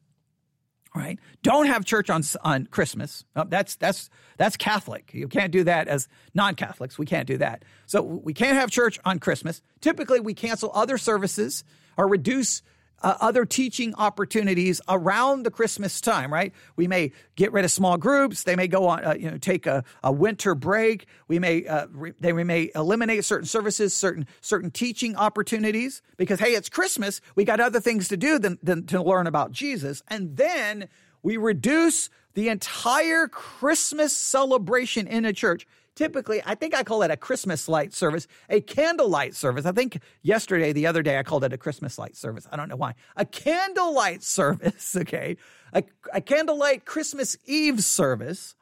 right? 1.01 1.19
Don't 1.41 1.67
have 1.67 1.85
church 1.85 2.09
on 2.09 2.23
on 2.43 2.67
Christmas. 2.67 3.25
Oh, 3.35 3.45
that's 3.47 3.75
that's 3.75 4.09
that's 4.37 4.57
Catholic. 4.57 5.11
You 5.13 5.27
can't 5.27 5.51
do 5.51 5.63
that 5.63 5.87
as 5.87 6.07
non-Catholics. 6.33 6.97
We 6.97 7.05
can't 7.05 7.27
do 7.27 7.37
that. 7.39 7.63
So 7.85 8.01
we 8.01 8.33
can't 8.33 8.55
have 8.55 8.69
church 8.69 8.99
on 9.05 9.19
Christmas. 9.19 9.61
Typically, 9.81 10.19
we 10.19 10.33
cancel 10.33 10.71
other 10.73 10.97
services 10.97 11.63
or 11.97 12.07
reduce 12.07 12.61
uh, 13.03 13.17
other 13.19 13.45
teaching 13.45 13.93
opportunities 13.95 14.81
around 14.87 15.43
the 15.43 15.51
Christmas 15.51 15.99
time, 16.01 16.33
right? 16.33 16.53
We 16.75 16.87
may 16.87 17.11
get 17.35 17.51
rid 17.51 17.65
of 17.65 17.71
small 17.71 17.97
groups. 17.97 18.43
They 18.43 18.55
may 18.55 18.67
go 18.67 18.87
on, 18.87 19.05
uh, 19.05 19.15
you 19.19 19.29
know, 19.29 19.37
take 19.37 19.67
a, 19.67 19.83
a 20.03 20.11
winter 20.11 20.55
break. 20.55 21.05
We 21.27 21.37
may, 21.37 21.67
uh, 21.67 21.87
re- 21.91 22.13
they 22.19 22.31
may 22.31 22.71
eliminate 22.73 23.25
certain 23.25 23.45
services, 23.45 23.93
certain, 23.93 24.25
certain 24.41 24.71
teaching 24.71 25.15
opportunities 25.15 26.01
because, 26.17 26.39
hey, 26.39 26.53
it's 26.53 26.69
Christmas. 26.69 27.21
We 27.35 27.43
got 27.43 27.59
other 27.59 27.79
things 27.79 28.07
to 28.07 28.17
do 28.17 28.39
than, 28.39 28.57
than 28.63 28.85
to 28.87 29.03
learn 29.03 29.27
about 29.27 29.51
Jesus. 29.51 30.01
And 30.07 30.37
then 30.37 30.87
we 31.21 31.37
reduce 31.37 32.09
the 32.33 32.49
entire 32.49 33.27
Christmas 33.27 34.15
celebration 34.15 35.07
in 35.07 35.25
a 35.25 35.33
church. 35.33 35.67
Typically, 35.95 36.41
I 36.43 36.55
think 36.55 36.73
I 36.73 36.83
call 36.83 37.03
it 37.03 37.11
a 37.11 37.17
Christmas 37.17 37.67
light 37.67 37.93
service, 37.93 38.27
a 38.49 38.61
candlelight 38.61 39.35
service. 39.35 39.65
I 39.65 39.71
think 39.71 40.01
yesterday, 40.23 40.73
the 40.73 40.87
other 40.87 41.03
day, 41.03 41.19
I 41.19 41.23
called 41.23 41.43
it 41.43 41.53
a 41.53 41.57
Christmas 41.57 41.99
light 41.99 42.15
service. 42.15 42.47
I 42.51 42.55
don't 42.55 42.67
know 42.67 42.75
why. 42.75 42.95
A 43.15 43.25
candlelight 43.25 44.23
service, 44.37 44.95
okay? 44.95 45.37
A, 45.71 45.83
a 46.11 46.21
candlelight 46.21 46.85
Christmas 46.85 47.37
Eve 47.45 47.83
service 47.83 48.55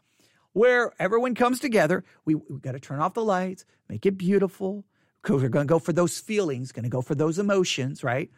where 0.54 0.92
everyone 1.00 1.34
comes 1.34 1.60
together. 1.60 2.04
We, 2.26 2.36
we 2.36 2.60
got 2.60 2.74
to 2.74 2.80
turn 2.80 3.00
off 3.00 3.14
the 3.14 3.24
lights, 3.24 3.66
make 3.88 4.06
it 4.06 4.18
beautiful. 4.18 4.86
Because 5.22 5.44
we're 5.44 5.50
going 5.50 5.68
to 5.68 5.72
go 5.72 5.78
for 5.78 5.94
those 5.94 6.18
feelings, 6.18 6.72
going 6.72 6.82
to 6.82 6.90
go 6.90 7.04
for 7.04 7.14
those 7.14 7.38
emotions, 7.38 8.04
right? 8.04 8.32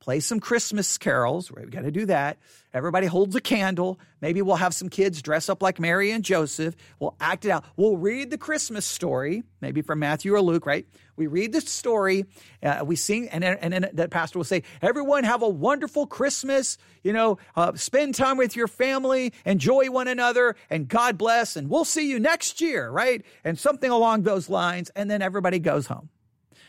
Play 0.00 0.20
some 0.20 0.40
Christmas 0.40 0.96
carols. 0.98 1.50
We've 1.50 1.70
got 1.70 1.82
to 1.82 1.90
do 1.90 2.06
that. 2.06 2.38
Everybody 2.72 3.06
holds 3.06 3.34
a 3.34 3.40
candle. 3.40 3.98
Maybe 4.20 4.42
we'll 4.42 4.56
have 4.56 4.74
some 4.74 4.88
kids 4.88 5.22
dress 5.22 5.48
up 5.48 5.62
like 5.62 5.80
Mary 5.80 6.10
and 6.10 6.24
Joseph. 6.24 6.76
We'll 7.00 7.16
act 7.20 7.44
it 7.44 7.50
out. 7.50 7.64
We'll 7.76 7.96
read 7.96 8.30
the 8.30 8.38
Christmas 8.38 8.84
story, 8.84 9.42
maybe 9.60 9.82
from 9.82 9.98
Matthew 9.98 10.34
or 10.34 10.40
Luke, 10.40 10.66
right? 10.66 10.86
We 11.16 11.26
read 11.26 11.52
the 11.52 11.60
story, 11.60 12.26
uh, 12.62 12.84
we 12.84 12.94
sing, 12.94 13.28
and 13.30 13.42
then, 13.42 13.58
and 13.60 13.72
then 13.72 13.90
the 13.92 14.08
pastor 14.08 14.38
will 14.38 14.44
say, 14.44 14.62
Everyone 14.82 15.24
have 15.24 15.42
a 15.42 15.48
wonderful 15.48 16.06
Christmas. 16.06 16.78
You 17.02 17.12
know, 17.12 17.38
uh, 17.56 17.74
spend 17.74 18.14
time 18.14 18.36
with 18.36 18.54
your 18.54 18.68
family, 18.68 19.32
enjoy 19.44 19.90
one 19.90 20.08
another, 20.08 20.56
and 20.70 20.86
God 20.86 21.18
bless, 21.18 21.56
and 21.56 21.68
we'll 21.68 21.84
see 21.84 22.08
you 22.08 22.20
next 22.20 22.60
year, 22.60 22.88
right? 22.88 23.24
And 23.44 23.58
something 23.58 23.90
along 23.90 24.22
those 24.22 24.48
lines. 24.48 24.90
And 24.94 25.10
then 25.10 25.22
everybody 25.22 25.58
goes 25.58 25.86
home. 25.86 26.10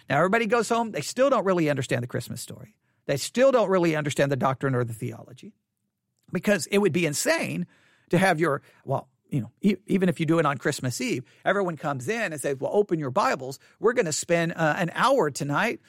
Now, 0.09 0.17
everybody 0.17 0.47
goes 0.47 0.69
home. 0.69 0.91
They 0.91 1.01
still 1.01 1.29
don't 1.29 1.45
really 1.45 1.69
understand 1.69 2.01
the 2.01 2.07
Christmas 2.07 2.41
story. 2.41 2.73
They 3.09 3.17
still 3.17 3.51
don't 3.51 3.71
really 3.71 3.95
understand 3.95 4.31
the 4.31 4.35
doctrine 4.35 4.75
or 4.75 4.83
the 4.83 4.93
theology 4.93 5.55
because 6.31 6.67
it 6.67 6.77
would 6.77 6.93
be 6.93 7.07
insane 7.07 7.65
to 8.11 8.19
have 8.19 8.39
your, 8.39 8.61
well, 8.85 9.07
you 9.31 9.41
know, 9.41 9.49
e- 9.63 9.77
even 9.87 10.09
if 10.09 10.19
you 10.19 10.27
do 10.27 10.37
it 10.37 10.45
on 10.45 10.59
Christmas 10.59 11.01
Eve, 11.01 11.23
everyone 11.43 11.75
comes 11.75 12.07
in 12.07 12.31
and 12.31 12.39
says, 12.39 12.57
well, 12.59 12.69
open 12.71 12.99
your 12.99 13.09
Bibles. 13.09 13.57
We're 13.79 13.93
going 13.93 14.05
to 14.05 14.13
spend 14.13 14.53
uh, 14.55 14.75
an 14.77 14.91
hour 14.93 15.31
tonight 15.31 15.79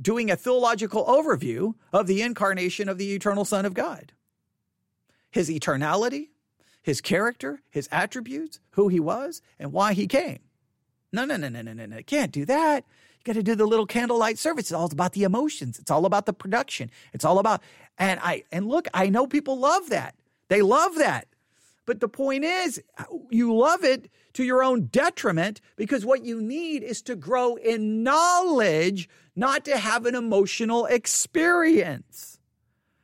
doing 0.00 0.30
a 0.30 0.36
theological 0.36 1.04
overview 1.04 1.74
of 1.92 2.06
the 2.06 2.22
incarnation 2.22 2.88
of 2.88 2.96
the 2.96 3.12
eternal 3.12 3.44
Son 3.44 3.66
of 3.66 3.74
God. 3.74 4.12
His 5.30 5.50
eternality, 5.50 6.28
his 6.82 7.02
character, 7.02 7.60
his 7.68 7.86
attributes, 7.92 8.60
who 8.70 8.88
he 8.88 8.98
was, 8.98 9.42
and 9.58 9.74
why 9.74 9.92
he 9.92 10.06
came. 10.06 10.38
No, 11.12 11.26
no, 11.26 11.36
no, 11.36 11.50
no, 11.50 11.60
no, 11.60 11.74
no, 11.74 11.84
no. 11.84 12.02
Can't 12.06 12.32
do 12.32 12.46
that. 12.46 12.86
You 13.22 13.34
got 13.34 13.38
to 13.38 13.44
do 13.44 13.54
the 13.54 13.66
little 13.66 13.86
candlelight 13.86 14.36
service. 14.36 14.64
It's 14.64 14.72
all 14.72 14.90
about 14.90 15.12
the 15.12 15.22
emotions. 15.22 15.78
It's 15.78 15.92
all 15.92 16.06
about 16.06 16.26
the 16.26 16.32
production. 16.32 16.90
It's 17.12 17.24
all 17.24 17.38
about 17.38 17.62
and 17.96 18.18
I 18.20 18.42
and 18.50 18.66
look, 18.66 18.88
I 18.92 19.10
know 19.10 19.28
people 19.28 19.58
love 19.58 19.90
that. 19.90 20.16
They 20.48 20.60
love 20.60 20.96
that. 20.96 21.28
But 21.86 22.00
the 22.00 22.08
point 22.08 22.44
is, 22.44 22.82
you 23.30 23.54
love 23.54 23.84
it 23.84 24.10
to 24.34 24.44
your 24.44 24.64
own 24.64 24.86
detriment 24.86 25.60
because 25.76 26.04
what 26.04 26.24
you 26.24 26.40
need 26.40 26.82
is 26.82 27.02
to 27.02 27.14
grow 27.14 27.56
in 27.56 28.02
knowledge, 28.02 29.08
not 29.36 29.64
to 29.66 29.76
have 29.76 30.06
an 30.06 30.14
emotional 30.14 30.86
experience. 30.86 32.40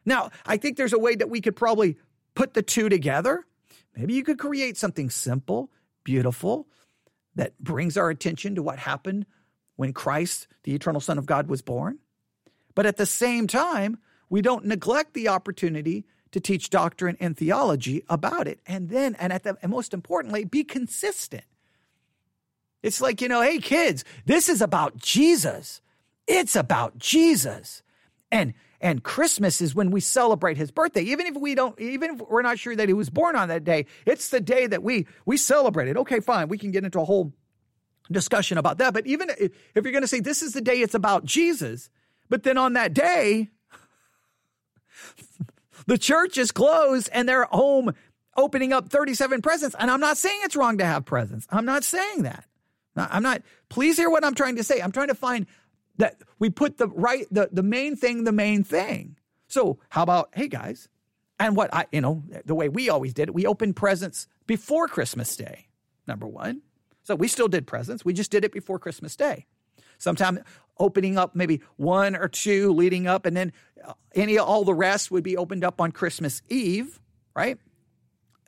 Now, 0.05 0.31
I 0.47 0.57
think 0.57 0.77
there's 0.77 0.93
a 0.93 0.99
way 0.99 1.15
that 1.15 1.31
we 1.31 1.41
could 1.41 1.55
probably 1.55 1.97
put 2.35 2.55
the 2.55 2.63
two 2.63 2.89
together. 2.89 3.45
Maybe 3.97 4.15
you 4.15 4.25
could 4.25 4.39
create 4.39 4.77
something 4.77 5.11
simple, 5.11 5.71
beautiful, 6.03 6.67
that 7.35 7.59
brings 7.59 7.97
our 7.97 8.11
attention 8.11 8.57
to 8.57 8.63
what 8.63 8.79
happened 8.79 9.27
when 9.79 9.93
Christ, 9.93 10.49
the 10.65 10.75
eternal 10.75 11.01
Son 11.01 11.19
of 11.19 11.25
God, 11.25 11.47
was 11.47 11.63
born. 11.63 12.01
But 12.75 12.85
at 12.85 12.97
the 12.97 13.07
same 13.07 13.47
time, 13.47 13.99
we 14.29 14.43
don't 14.43 14.65
neglect 14.65 15.15
the 15.15 15.29
opportunity 15.29 16.05
to 16.33 16.41
teach 16.41 16.69
doctrine 16.69 17.17
and 17.21 17.37
theology 17.37 18.03
about 18.09 18.49
it. 18.49 18.59
And 18.67 18.91
then, 18.91 19.15
and 19.21 19.33
at 19.33 19.45
the, 19.45 19.57
and 19.63 19.71
most 19.71 19.95
importantly, 19.95 20.45
be 20.45 20.65
consistent. 20.65 21.45
It's 22.83 23.01
like, 23.01 23.23
you 23.23 23.29
know, 23.29 23.41
hey 23.41 23.59
kids, 23.59 24.05
this 24.27 24.49
is 24.49 24.61
about 24.61 24.97
Jesus. 24.97 25.81
It's 26.27 26.57
about 26.57 26.99
Jesus. 26.99 27.85
And 28.33 28.55
and 28.81 29.03
Christmas 29.05 29.61
is 29.61 29.77
when 29.77 29.93
we 29.93 30.01
celebrate 30.01 30.57
his 30.57 30.73
birthday. 30.73 31.03
Even 31.03 31.27
if 31.27 31.37
we 31.37 31.55
don't, 31.55 31.79
even 31.81 32.15
if 32.15 32.29
we're 32.29 32.43
not 32.43 32.59
sure 32.59 32.75
that 32.75 32.89
he 32.89 32.95
was 32.95 33.11
born 33.11 33.37
on 33.37 33.49
that 33.49 33.63
day, 33.63 33.87
it's 34.07 34.31
the 34.31 34.41
day 34.41 34.67
that 34.67 34.83
we 34.83 35.07
we 35.25 35.37
celebrate 35.37 35.89
it. 35.89 35.97
Okay, 35.97 36.19
fine. 36.19 36.49
We 36.49 36.59
can 36.59 36.73
get 36.73 36.85
into 36.85 37.01
a 37.01 37.05
whole 37.05 37.33
discussion 38.11 38.59
about 38.59 38.79
that. 38.79 38.95
But 38.95 39.07
even 39.07 39.31
if 39.39 39.53
you're 39.75 39.93
going 39.93 40.03
to 40.03 40.09
say 40.09 40.21
this 40.21 40.43
is 40.43 40.53
the 40.53 40.61
day 40.61 40.81
it's 40.81 40.95
about 40.95 41.25
Jesus, 41.25 41.91
but 42.29 42.43
then 42.43 42.59
on 42.59 42.75
that 42.75 42.95
day, 42.95 43.51
the 45.87 45.99
church 45.99 46.39
is 46.39 46.53
closed 46.53 47.09
and 47.13 47.29
they're 47.29 47.45
home 47.45 47.95
opening 48.37 48.73
up 48.73 48.89
37 48.89 49.43
presents. 49.43 49.77
And 49.79 49.91
I'm 49.91 50.01
not 50.01 50.17
saying 50.17 50.41
it's 50.45 50.57
wrong 50.57 50.79
to 50.79 50.85
have 50.85 51.05
presents. 51.05 51.47
I'm 51.51 51.65
not 51.65 51.85
saying 51.85 52.23
that. 52.23 52.45
I'm 52.97 53.23
not, 53.23 53.43
please 53.69 53.97
hear 53.97 54.11
what 54.11 54.25
I'm 54.25 54.35
trying 54.35 54.57
to 54.57 54.65
say. 54.65 54.81
I'm 54.81 54.93
trying 54.93 55.09
to 55.09 55.15
find 55.15 55.47
that 55.99 56.17
we 56.39 56.51
put 56.51 56.79
the 56.79 56.89
right, 56.89 57.27
the, 57.31 57.49
the 57.53 57.63
main 57.63 57.97
thing, 57.97 58.25
the 58.25 58.33
main 58.33 58.65
thing. 58.65 59.17
So 59.49 59.79
how 59.89 60.03
about, 60.03 60.31
hey 60.35 60.49
guys, 60.49 60.89
and 61.39 61.57
what 61.57 61.73
I, 61.73 61.87
you 61.93 62.01
know, 62.01 62.25
the 62.45 62.55
way 62.55 62.69
we 62.69 62.89
always 62.89 63.15
did 63.15 63.29
it, 63.29 63.35
we 63.35 63.47
opened 63.47 63.77
presents 63.77 64.27
before 64.47 64.89
Christmas 64.89 65.37
Day, 65.37 65.67
number 66.07 66.27
one. 66.27 66.63
So 67.09 67.15
we 67.15 67.27
still 67.27 67.49
did 67.49 67.67
presents. 67.67 68.05
We 68.05 68.13
just 68.13 68.31
did 68.31 68.45
it 68.45 68.53
before 68.53 68.79
Christmas 68.79 69.17
Day. 69.17 69.47
Sometime 69.97 70.41
opening 70.79 71.17
up 71.17 71.35
maybe 71.35 71.63
one 71.77 72.15
or 72.15 72.29
two 72.29 72.71
leading 72.75 73.07
up, 73.07 73.25
and 73.25 73.35
then 73.35 73.55
uh, 73.83 73.95
any 74.15 74.37
all 74.37 74.63
the 74.63 74.75
rest 74.75 75.11
would 75.11 75.25
be 75.25 75.35
opened 75.35 75.65
up 75.65 75.81
on 75.81 75.91
Christmas 75.91 76.43
Eve, 76.51 77.01
right? 77.35 77.57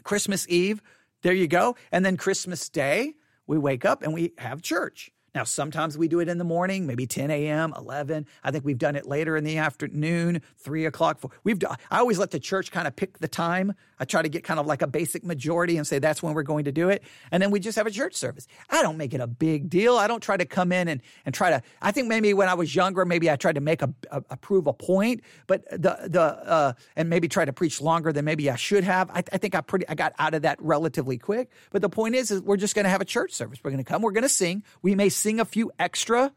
Christmas 0.03 0.47
Eve, 0.51 0.83
there 1.23 1.33
you 1.33 1.49
go. 1.49 1.75
And 1.91 2.05
then 2.05 2.19
Christmas 2.19 2.69
Day, 2.69 3.15
we 3.47 3.57
wake 3.57 3.87
up 3.87 4.03
and 4.03 4.13
we 4.13 4.35
have 4.37 4.61
church. 4.61 5.11
Now, 5.35 5.45
sometimes 5.45 5.97
we 5.97 6.09
do 6.09 6.19
it 6.21 6.29
in 6.29 6.39
the 6.39 6.45
morning, 6.45 6.87
maybe 6.87 7.07
10 7.07 7.31
a.m., 7.31 7.73
11. 7.77 8.27
I 8.43 8.51
think 8.51 8.65
we've 8.65 8.79
done 8.79 8.97
it 8.97 9.07
later 9.07 9.37
in 9.37 9.45
the 9.45 9.59
afternoon, 9.59 10.43
3 10.59 10.87
o'clock. 10.87 11.23
We've, 11.45 11.59
I 11.91 11.99
always 11.99 12.19
let 12.19 12.33
the 12.33 12.41
church 12.41 12.73
kind 12.73 12.89
of 12.89 12.97
pick 12.97 13.19
the 13.19 13.29
time. 13.29 13.75
I 14.01 14.07
try 14.07 14.23
to 14.23 14.29
get 14.29 14.43
kind 14.43 14.59
of 14.59 14.67
like 14.67 14.83
a 14.83 14.89
basic 14.89 15.25
majority 15.25 15.77
and 15.77 15.87
say 15.87 15.99
that's 15.99 16.23
when 16.23 16.35
we're 16.35 16.43
going 16.43 16.65
to 16.65 16.73
do 16.73 16.89
it. 16.89 17.05
And 17.31 17.41
then 17.41 17.51
we 17.51 17.61
just 17.61 17.77
have 17.77 17.87
a 17.87 17.91
church 17.91 18.15
service. 18.15 18.49
I 18.71 18.83
don't 18.83 18.97
make 18.97 19.15
it 19.15 19.21
a 19.21 19.27
big 19.27 19.71
deal. 19.71 19.97
I 19.97 20.09
don't 20.09 20.23
try 20.23 20.37
to 20.37 20.47
come 20.47 20.73
in 20.73 20.89
and, 20.89 21.01
and 21.25 21.35
try 21.35 21.51
to, 21.51 21.63
I 21.81 21.93
think 21.93 22.09
maybe 22.09 22.35
when 22.35 22.49
I 22.49 22.55
was 22.55 22.75
younger, 22.75 23.05
maybe 23.05 23.31
I 23.31 23.37
tried 23.37 23.55
to 23.55 23.61
make 23.61 23.83
a, 23.83 23.95
a, 24.11 24.23
a 24.31 24.37
prove 24.37 24.67
a 24.67 24.73
point, 24.73 25.23
but 25.47 25.69
the, 25.71 26.09
the, 26.09 26.23
uh, 26.23 26.73
and 26.97 27.09
maybe 27.09 27.29
try 27.29 27.45
to 27.45 27.53
preach 27.53 27.81
longer 27.81 28.13
than 28.13 28.25
maybe 28.25 28.51
I 28.51 28.57
should 28.57 28.83
have. 28.83 29.11
I, 29.11 29.23
I 29.33 29.39
think 29.39 29.55
I 29.55 29.61
pretty, 29.61 29.89
I 29.89 29.95
got 29.95 30.13
out 30.19 30.35
of 30.35 30.43
that 30.43 30.61
relatively 30.61 31.19
quick. 31.19 31.51
But 31.71 31.83
the 31.83 31.89
point 31.89 32.17
is, 32.17 32.31
is 32.31 32.41
we're 32.41 32.57
just 32.57 32.75
going 32.75 32.85
to 32.85 32.91
have 32.91 33.01
a 33.01 33.07
church 33.07 33.33
service. 33.33 33.61
We're 33.63 33.71
going 33.71 33.85
to 33.85 33.89
come, 33.89 34.03
we're 34.03 34.13
going 34.13 34.23
to 34.23 34.29
sing. 34.29 34.65
We 34.83 34.95
may 34.95 35.09
sing 35.21 35.41
a 35.41 35.45
few 35.45 35.71
extra, 35.79 36.33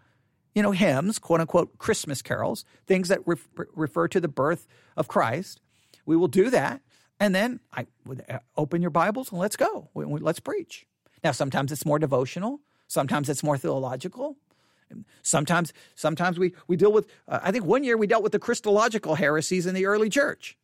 you 0.54 0.62
know, 0.62 0.72
hymns, 0.72 1.20
quote 1.20 1.42
unquote, 1.42 1.78
Christmas 1.78 2.22
carols, 2.22 2.66
things 2.86 3.08
that 3.08 3.22
re- 3.26 3.38
refer 3.76 4.08
to 4.10 4.20
the 4.20 4.28
birth 4.28 4.68
of 4.96 5.08
Christ. 5.08 5.62
We 6.06 6.16
will 6.16 6.28
do 6.28 6.50
that. 6.50 6.82
And 7.20 7.34
then 7.34 7.60
I 7.72 7.88
would 8.06 8.26
open 8.58 8.82
your 8.82 8.92
Bibles 8.92 9.32
and 9.32 9.40
let's 9.40 9.56
go. 9.56 9.90
Let's 9.96 10.40
preach. 10.40 10.86
Now, 11.24 11.32
sometimes 11.32 11.72
it's 11.72 11.86
more 11.86 12.00
devotional. 12.00 12.60
Sometimes 12.88 13.30
it's 13.30 13.44
more 13.44 13.58
theological. 13.58 14.36
Sometimes, 15.22 15.74
sometimes 15.96 16.38
we, 16.38 16.54
we 16.68 16.76
deal 16.76 16.92
with, 16.92 17.08
uh, 17.28 17.40
I 17.42 17.52
think 17.52 17.66
one 17.66 17.84
year 17.84 17.98
we 17.98 18.08
dealt 18.08 18.24
with 18.24 18.32
the 18.32 18.40
Christological 18.40 19.16
heresies 19.16 19.66
in 19.66 19.74
the 19.74 19.86
early 19.86 20.10
church. 20.10 20.58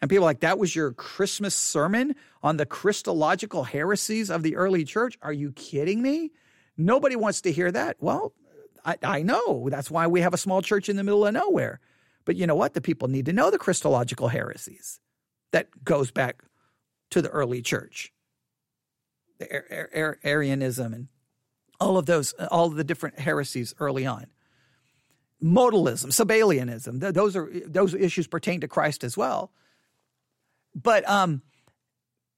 And 0.00 0.10
people 0.10 0.24
like, 0.24 0.40
that 0.40 0.58
was 0.58 0.74
your 0.74 0.92
Christmas 0.92 1.54
sermon 1.54 2.16
on 2.42 2.56
the 2.56 2.66
Christological 2.66 3.64
heresies 3.64 4.30
of 4.30 4.42
the 4.42 4.56
early 4.56 4.84
church? 4.84 5.18
Are 5.22 5.32
you 5.32 5.52
kidding 5.52 6.02
me? 6.02 6.32
Nobody 6.76 7.16
wants 7.16 7.40
to 7.42 7.52
hear 7.52 7.70
that. 7.70 7.96
Well, 8.00 8.32
I, 8.84 8.96
I 9.02 9.22
know. 9.22 9.68
That's 9.70 9.90
why 9.90 10.06
we 10.06 10.20
have 10.20 10.34
a 10.34 10.38
small 10.38 10.62
church 10.62 10.88
in 10.88 10.96
the 10.96 11.04
middle 11.04 11.26
of 11.26 11.34
nowhere. 11.34 11.80
But 12.24 12.36
you 12.36 12.46
know 12.46 12.54
what? 12.54 12.74
The 12.74 12.80
people 12.80 13.08
need 13.08 13.26
to 13.26 13.32
know 13.32 13.50
the 13.50 13.58
Christological 13.58 14.28
heresies 14.28 15.00
that 15.52 15.84
goes 15.84 16.10
back 16.10 16.42
to 17.10 17.22
the 17.22 17.28
early 17.28 17.62
church, 17.62 18.12
the 19.38 20.18
Arianism 20.24 20.92
and 20.94 21.08
all 21.80 21.98
of 21.98 22.06
those, 22.06 22.32
all 22.50 22.66
of 22.66 22.74
the 22.74 22.84
different 22.84 23.18
heresies 23.18 23.74
early 23.78 24.06
on. 24.06 24.26
Modalism, 25.42 26.06
Sabellianism, 26.06 27.00
those 27.12 27.36
are 27.36 27.50
those 27.66 27.94
issues 27.94 28.26
pertain 28.26 28.60
to 28.62 28.68
Christ 28.68 29.04
as 29.04 29.16
well. 29.16 29.52
But 30.74 31.08
um, 31.08 31.42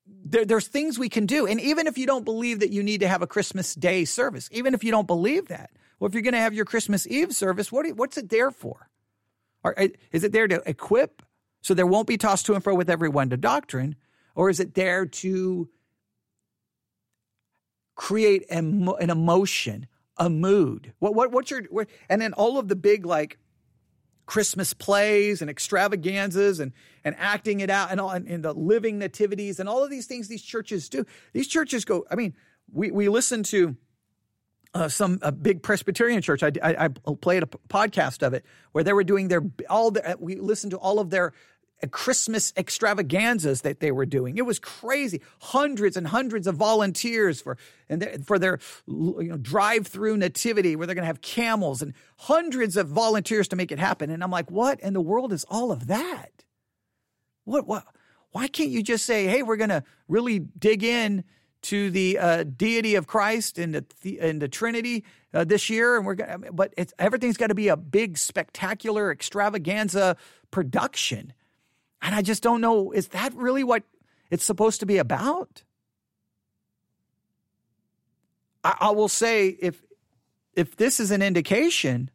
there, 0.07 0.44
there's 0.44 0.68
things 0.68 0.98
we 0.98 1.09
can 1.09 1.26
do. 1.26 1.46
And 1.46 1.61
even 1.61 1.86
if 1.86 1.98
you 1.98 2.07
don't 2.07 2.24
believe 2.24 2.61
that 2.61 2.70
you 2.70 2.82
need 2.82 3.00
to 3.00 3.09
have 3.09 3.22
a 3.22 3.26
Christmas 3.26 3.74
Day 3.74 4.04
service, 4.04 4.48
even 4.52 4.74
if 4.74 4.84
you 4.84 4.90
don't 4.90 5.07
believe 5.07 5.48
that, 5.48 5.70
well, 5.98 6.09
if 6.09 6.14
you're 6.14 6.22
going 6.22 6.34
to 6.34 6.40
have 6.40 6.54
your 6.54 6.64
Christmas 6.64 7.07
Eve 7.07 7.34
service, 7.34 7.72
what 7.72 7.86
you, 7.86 7.94
what's 7.94 8.18
it 8.18 8.28
there 8.28 8.50
for? 8.50 8.88
Or, 9.62 9.74
is 10.12 10.22
it 10.22 10.32
there 10.32 10.46
to 10.46 10.62
equip 10.68 11.22
so 11.62 11.74
there 11.74 11.86
won't 11.86 12.07
be 12.07 12.16
tossed 12.16 12.46
to 12.46 12.54
and 12.54 12.62
fro 12.62 12.74
with 12.74 12.90
everyone 12.90 13.30
to 13.30 13.36
doctrine? 13.36 13.96
Or 14.34 14.50
is 14.50 14.61
it 14.61 14.74
there 14.74 15.07
to 15.07 15.68
create 17.94 18.44
an, 18.50 18.88
emotion, 19.00 19.86
a 20.18 20.28
mood? 20.28 20.92
What, 20.98 21.14
what, 21.14 21.32
what's 21.32 21.50
your, 21.50 21.62
what, 21.70 21.88
and 22.09 22.20
then 22.20 22.32
all 22.34 22.59
of 22.59 22.68
the 22.68 22.76
big, 22.76 23.07
like, 23.07 23.38
Christmas 24.26 24.74
plays 24.74 25.40
and 25.40 25.48
extravaganzas 25.48 26.60
and, 26.60 26.72
and 27.04 27.14
acting 27.18 27.60
it 27.60 27.70
out 27.70 27.90
and 27.90 28.00
all 28.00 28.10
and, 28.10 28.26
and 28.26 28.44
the 28.44 28.52
living 28.52 28.98
nativities 28.98 29.60
and 29.60 29.68
all 29.68 29.82
of 29.82 29.90
these 29.90 30.06
things 30.06 30.28
these 30.28 30.42
churches 30.42 30.88
do. 30.88 31.06
These 31.32 31.46
churches 31.46 31.84
go, 31.84 32.04
I 32.10 32.16
mean, 32.16 32.34
we, 32.72 32.90
we 32.90 33.08
listen 33.08 33.44
to 33.44 33.76
uh, 34.74 34.88
some 34.88 35.18
a 35.22 35.32
big 35.32 35.62
Presbyterian 35.62 36.20
church. 36.20 36.42
I, 36.42 36.52
I, 36.62 36.84
I, 36.84 36.88
played 36.88 37.42
a 37.42 37.46
podcast 37.46 38.26
of 38.26 38.34
it 38.34 38.44
where 38.72 38.84
they 38.84 38.92
were 38.92 39.04
doing 39.04 39.28
their 39.28 39.42
all. 39.70 39.94
We 40.18 40.36
listened 40.36 40.72
to 40.72 40.76
all 40.76 40.98
of 40.98 41.08
their 41.08 41.32
Christmas 41.90 42.52
extravaganzas 42.56 43.60
that 43.62 43.80
they 43.80 43.92
were 43.92 44.06
doing. 44.06 44.38
It 44.38 44.46
was 44.46 44.58
crazy. 44.58 45.20
Hundreds 45.40 45.96
and 45.96 46.06
hundreds 46.06 46.46
of 46.46 46.56
volunteers 46.56 47.40
for 47.40 47.58
and 47.88 48.26
for 48.26 48.38
their 48.38 48.58
you 48.86 49.28
know, 49.28 49.36
drive-through 49.36 50.16
nativity 50.16 50.74
where 50.74 50.86
they're 50.86 50.94
going 50.94 51.02
to 51.02 51.06
have 51.06 51.20
camels 51.20 51.82
and 51.82 51.92
hundreds 52.16 52.76
of 52.76 52.88
volunteers 52.88 53.48
to 53.48 53.56
make 53.56 53.70
it 53.70 53.78
happen. 53.78 54.10
And 54.10 54.22
I'm 54.22 54.30
like, 54.30 54.50
what 54.50 54.80
in 54.80 54.94
the 54.94 55.00
world 55.00 55.32
is 55.32 55.44
all 55.50 55.70
of 55.70 55.86
that? 55.88 56.44
What 57.44 57.66
what? 57.66 57.84
Why 58.32 58.48
can't 58.48 58.70
you 58.70 58.82
just 58.82 59.06
say, 59.06 59.26
hey, 59.26 59.42
we're 59.42 59.56
going 59.56 59.70
to 59.70 59.84
really 60.08 60.40
dig 60.40 60.82
in 60.82 61.24
to 61.62 61.90
the 61.90 62.18
uh, 62.18 62.44
deity 62.44 62.94
of 62.94 63.06
Christ 63.06 63.58
and 63.58 63.74
the 63.74 64.18
and 64.20 64.40
the 64.40 64.48
Trinity 64.48 65.04
uh, 65.34 65.44
this 65.44 65.68
year, 65.68 65.96
and 65.96 66.06
we're 66.06 66.14
gonna, 66.14 66.52
but 66.52 66.72
it's 66.76 66.92
everything's 66.98 67.36
got 67.36 67.48
to 67.48 67.54
be 67.54 67.68
a 67.68 67.76
big, 67.76 68.18
spectacular 68.18 69.10
extravaganza 69.10 70.16
production. 70.50 71.32
And 72.03 72.14
I 72.14 72.22
just 72.22 72.42
don't 72.42 72.61
know, 72.61 72.92
is 72.92 73.09
that 73.09 73.34
really 73.34 73.64
what 73.64 73.82
it's 74.30 74.44
supposed 74.44 74.80
to 74.80 74.86
be 74.86 74.99
about? 74.99 75.62
I, 78.62 78.76
I 78.80 78.90
will 78.90 79.09
say 79.09 79.49
if 79.49 79.82
if 80.55 80.76
this 80.76 81.01
is 81.01 81.11
an 81.11 81.20
indication, 81.20 82.11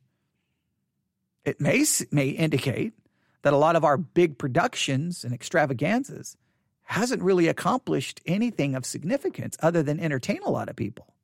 it 1.45 1.61
may 1.61 1.85
may 2.11 2.29
indicate 2.29 2.93
that 3.43 3.53
a 3.53 3.57
lot 3.57 3.75
of 3.75 3.83
our 3.83 3.97
big 3.97 4.37
productions 4.37 5.23
and 5.23 5.33
extravaganzas 5.33 6.37
hasn't 6.83 7.21
really 7.23 7.47
accomplished 7.47 8.21
anything 8.25 8.75
of 8.75 8.85
significance 8.85 9.57
other 9.61 9.81
than 9.81 9.99
entertain 9.99 10.41
a 10.43 10.49
lot 10.49 10.69
of 10.69 10.75
people. 10.75 11.15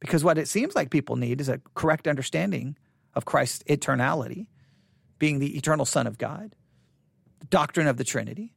Because 0.00 0.22
what 0.22 0.38
it 0.38 0.46
seems 0.48 0.76
like 0.76 0.90
people 0.90 1.16
need 1.16 1.40
is 1.40 1.48
a 1.48 1.60
correct 1.74 2.06
understanding 2.06 2.76
of 3.14 3.24
Christ's 3.24 3.64
eternality, 3.64 4.46
being 5.18 5.38
the 5.38 5.56
eternal 5.56 5.86
Son 5.86 6.06
of 6.06 6.18
God, 6.18 6.54
the 7.40 7.46
doctrine 7.46 7.86
of 7.86 7.96
the 7.96 8.04
Trinity, 8.04 8.54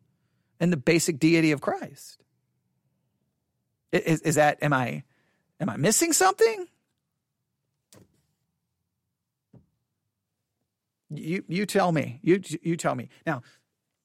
and 0.60 0.72
the 0.72 0.78
basic 0.78 1.20
deity 1.20 1.52
of 1.52 1.62
Christ. 1.62 2.22
Is, 3.92 4.22
is 4.22 4.36
that 4.36 4.58
am 4.62 4.74
I 4.74 5.04
am 5.60 5.70
I 5.70 5.78
missing 5.78 6.14
something? 6.14 6.68
You 11.10 11.44
you 11.48 11.66
tell 11.66 11.92
me. 11.92 12.20
You 12.22 12.42
you 12.62 12.78
tell 12.78 12.96
me. 12.96 13.10
Now, 13.26 13.42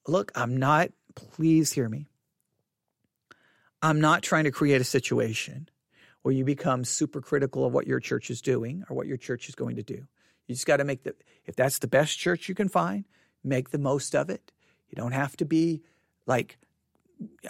look, 0.08 0.32
I'm 0.34 0.56
not 0.56 0.90
please 1.14 1.72
hear 1.72 1.88
me. 1.88 2.08
I'm 3.82 4.00
not 4.00 4.22
trying 4.22 4.44
to 4.44 4.50
create 4.50 4.80
a 4.80 4.84
situation 4.84 5.68
where 6.22 6.34
you 6.34 6.44
become 6.44 6.84
super 6.84 7.20
critical 7.20 7.64
of 7.64 7.72
what 7.72 7.86
your 7.86 8.00
church 8.00 8.30
is 8.30 8.40
doing 8.40 8.82
or 8.88 8.96
what 8.96 9.06
your 9.06 9.16
church 9.16 9.48
is 9.48 9.54
going 9.54 9.76
to 9.76 9.82
do. 9.82 10.06
You 10.46 10.54
just 10.54 10.66
got 10.66 10.78
to 10.78 10.84
make 10.84 11.04
the 11.04 11.14
if 11.44 11.54
that's 11.54 11.78
the 11.78 11.86
best 11.86 12.18
church 12.18 12.48
you 12.48 12.54
can 12.54 12.68
find, 12.68 13.04
make 13.44 13.70
the 13.70 13.78
most 13.78 14.14
of 14.14 14.28
it. 14.30 14.50
You 14.88 14.96
don't 14.96 15.12
have 15.12 15.36
to 15.38 15.44
be 15.44 15.82
like 16.26 16.58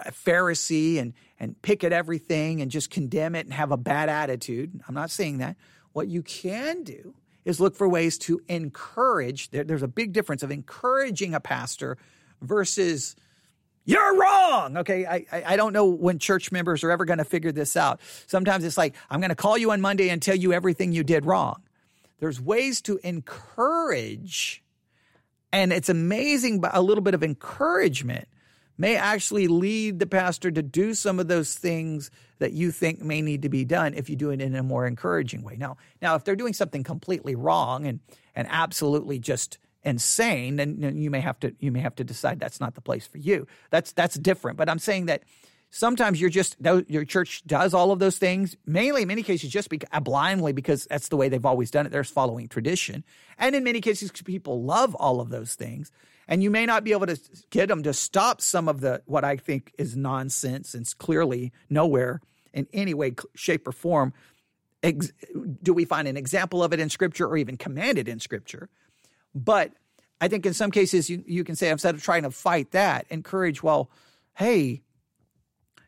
a 0.04 0.12
Pharisee 0.12 0.98
and 0.98 1.12
and 1.38 1.60
pick 1.62 1.84
at 1.84 1.92
everything 1.92 2.60
and 2.60 2.70
just 2.70 2.90
condemn 2.90 3.34
it 3.34 3.46
and 3.46 3.52
have 3.52 3.72
a 3.72 3.76
bad 3.76 4.08
attitude. 4.08 4.80
I'm 4.88 4.94
not 4.94 5.10
saying 5.10 5.38
that. 5.38 5.56
What 5.92 6.08
you 6.08 6.22
can 6.22 6.82
do 6.82 7.14
is 7.44 7.60
look 7.60 7.76
for 7.76 7.88
ways 7.88 8.18
to 8.18 8.40
encourage. 8.48 9.50
There, 9.50 9.64
there's 9.64 9.82
a 9.82 9.88
big 9.88 10.12
difference 10.12 10.42
of 10.42 10.50
encouraging 10.50 11.34
a 11.34 11.40
pastor 11.40 11.96
versus 12.42 13.16
you're 13.84 14.18
wrong. 14.18 14.76
Okay. 14.78 15.06
I, 15.06 15.24
I 15.32 15.56
don't 15.56 15.72
know 15.72 15.86
when 15.86 16.18
church 16.18 16.50
members 16.50 16.82
are 16.82 16.90
ever 16.90 17.04
going 17.04 17.18
to 17.18 17.24
figure 17.24 17.52
this 17.52 17.76
out. 17.76 18.00
Sometimes 18.26 18.64
it's 18.64 18.76
like, 18.76 18.94
I'm 19.10 19.20
going 19.20 19.30
to 19.30 19.36
call 19.36 19.56
you 19.56 19.70
on 19.70 19.80
Monday 19.80 20.08
and 20.08 20.20
tell 20.20 20.34
you 20.34 20.52
everything 20.52 20.92
you 20.92 21.04
did 21.04 21.24
wrong. 21.24 21.62
There's 22.18 22.40
ways 22.40 22.80
to 22.82 22.98
encourage 23.04 24.64
and 25.56 25.72
it's 25.72 25.88
amazing, 25.88 26.60
but 26.60 26.72
a 26.74 26.82
little 26.82 27.02
bit 27.02 27.14
of 27.14 27.22
encouragement 27.22 28.28
may 28.76 28.94
actually 28.94 29.48
lead 29.48 29.98
the 29.98 30.06
pastor 30.06 30.50
to 30.50 30.62
do 30.62 30.92
some 30.92 31.18
of 31.18 31.28
those 31.28 31.54
things 31.54 32.10
that 32.40 32.52
you 32.52 32.70
think 32.70 33.00
may 33.00 33.22
need 33.22 33.40
to 33.40 33.48
be 33.48 33.64
done 33.64 33.94
if 33.94 34.10
you 34.10 34.16
do 34.16 34.28
it 34.28 34.42
in 34.42 34.54
a 34.54 34.62
more 34.62 34.86
encouraging 34.86 35.42
way. 35.42 35.56
Now, 35.56 35.78
now 36.02 36.14
if 36.14 36.24
they're 36.24 36.36
doing 36.36 36.52
something 36.52 36.84
completely 36.84 37.34
wrong 37.34 37.86
and 37.86 38.00
and 38.34 38.46
absolutely 38.50 39.18
just 39.18 39.56
insane, 39.82 40.56
then 40.56 40.98
you 40.98 41.10
may 41.10 41.20
have 41.20 41.40
to 41.40 41.54
you 41.58 41.72
may 41.72 41.80
have 41.80 41.94
to 41.94 42.04
decide 42.04 42.38
that's 42.38 42.60
not 42.60 42.74
the 42.74 42.82
place 42.82 43.06
for 43.06 43.16
you. 43.16 43.46
That's 43.70 43.92
that's 43.92 44.16
different. 44.16 44.58
But 44.58 44.68
I'm 44.68 44.78
saying 44.78 45.06
that 45.06 45.22
sometimes 45.70 46.20
you're 46.20 46.30
just 46.30 46.56
your 46.88 47.04
church 47.04 47.42
does 47.46 47.74
all 47.74 47.92
of 47.92 47.98
those 47.98 48.18
things. 48.18 48.56
Mainly 48.66 49.02
in 49.02 49.08
many 49.08 49.22
cases 49.22 49.50
just 49.50 49.68
be, 49.68 49.80
uh, 49.92 50.00
blindly 50.00 50.52
because 50.52 50.86
that's 50.86 51.08
the 51.08 51.16
way 51.16 51.28
they've 51.28 51.44
always 51.44 51.70
done 51.70 51.86
it. 51.86 51.92
They're 51.92 52.04
following 52.04 52.48
tradition. 52.48 53.04
And 53.38 53.54
in 53.54 53.64
many 53.64 53.80
cases 53.80 54.10
people 54.10 54.62
love 54.62 54.94
all 54.94 55.20
of 55.20 55.30
those 55.30 55.54
things. 55.54 55.90
And 56.28 56.42
you 56.42 56.50
may 56.50 56.66
not 56.66 56.82
be 56.82 56.92
able 56.92 57.06
to 57.06 57.18
get 57.50 57.68
them 57.68 57.82
to 57.84 57.92
stop 57.92 58.40
some 58.40 58.68
of 58.68 58.80
the 58.80 59.02
what 59.06 59.24
i 59.24 59.36
think 59.36 59.72
is 59.78 59.96
nonsense 59.96 60.74
and 60.74 60.86
clearly 60.98 61.52
nowhere 61.70 62.20
in 62.52 62.66
any 62.72 62.94
way 62.94 63.14
shape 63.34 63.68
or 63.68 63.72
form. 63.72 64.12
Ex- 64.82 65.12
do 65.62 65.72
we 65.72 65.84
find 65.84 66.06
an 66.06 66.16
example 66.16 66.62
of 66.62 66.72
it 66.72 66.80
in 66.80 66.90
scripture 66.90 67.26
or 67.26 67.36
even 67.36 67.56
commanded 67.56 68.08
in 68.08 68.20
scripture? 68.20 68.68
But 69.34 69.72
i 70.20 70.28
think 70.28 70.46
in 70.46 70.54
some 70.54 70.70
cases 70.70 71.10
you, 71.10 71.22
you 71.26 71.44
can 71.44 71.54
say 71.54 71.68
instead 71.68 71.94
of 71.94 72.02
trying 72.02 72.22
to 72.22 72.30
fight 72.30 72.70
that 72.70 73.06
encourage 73.10 73.62
well 73.62 73.90
hey 74.34 74.82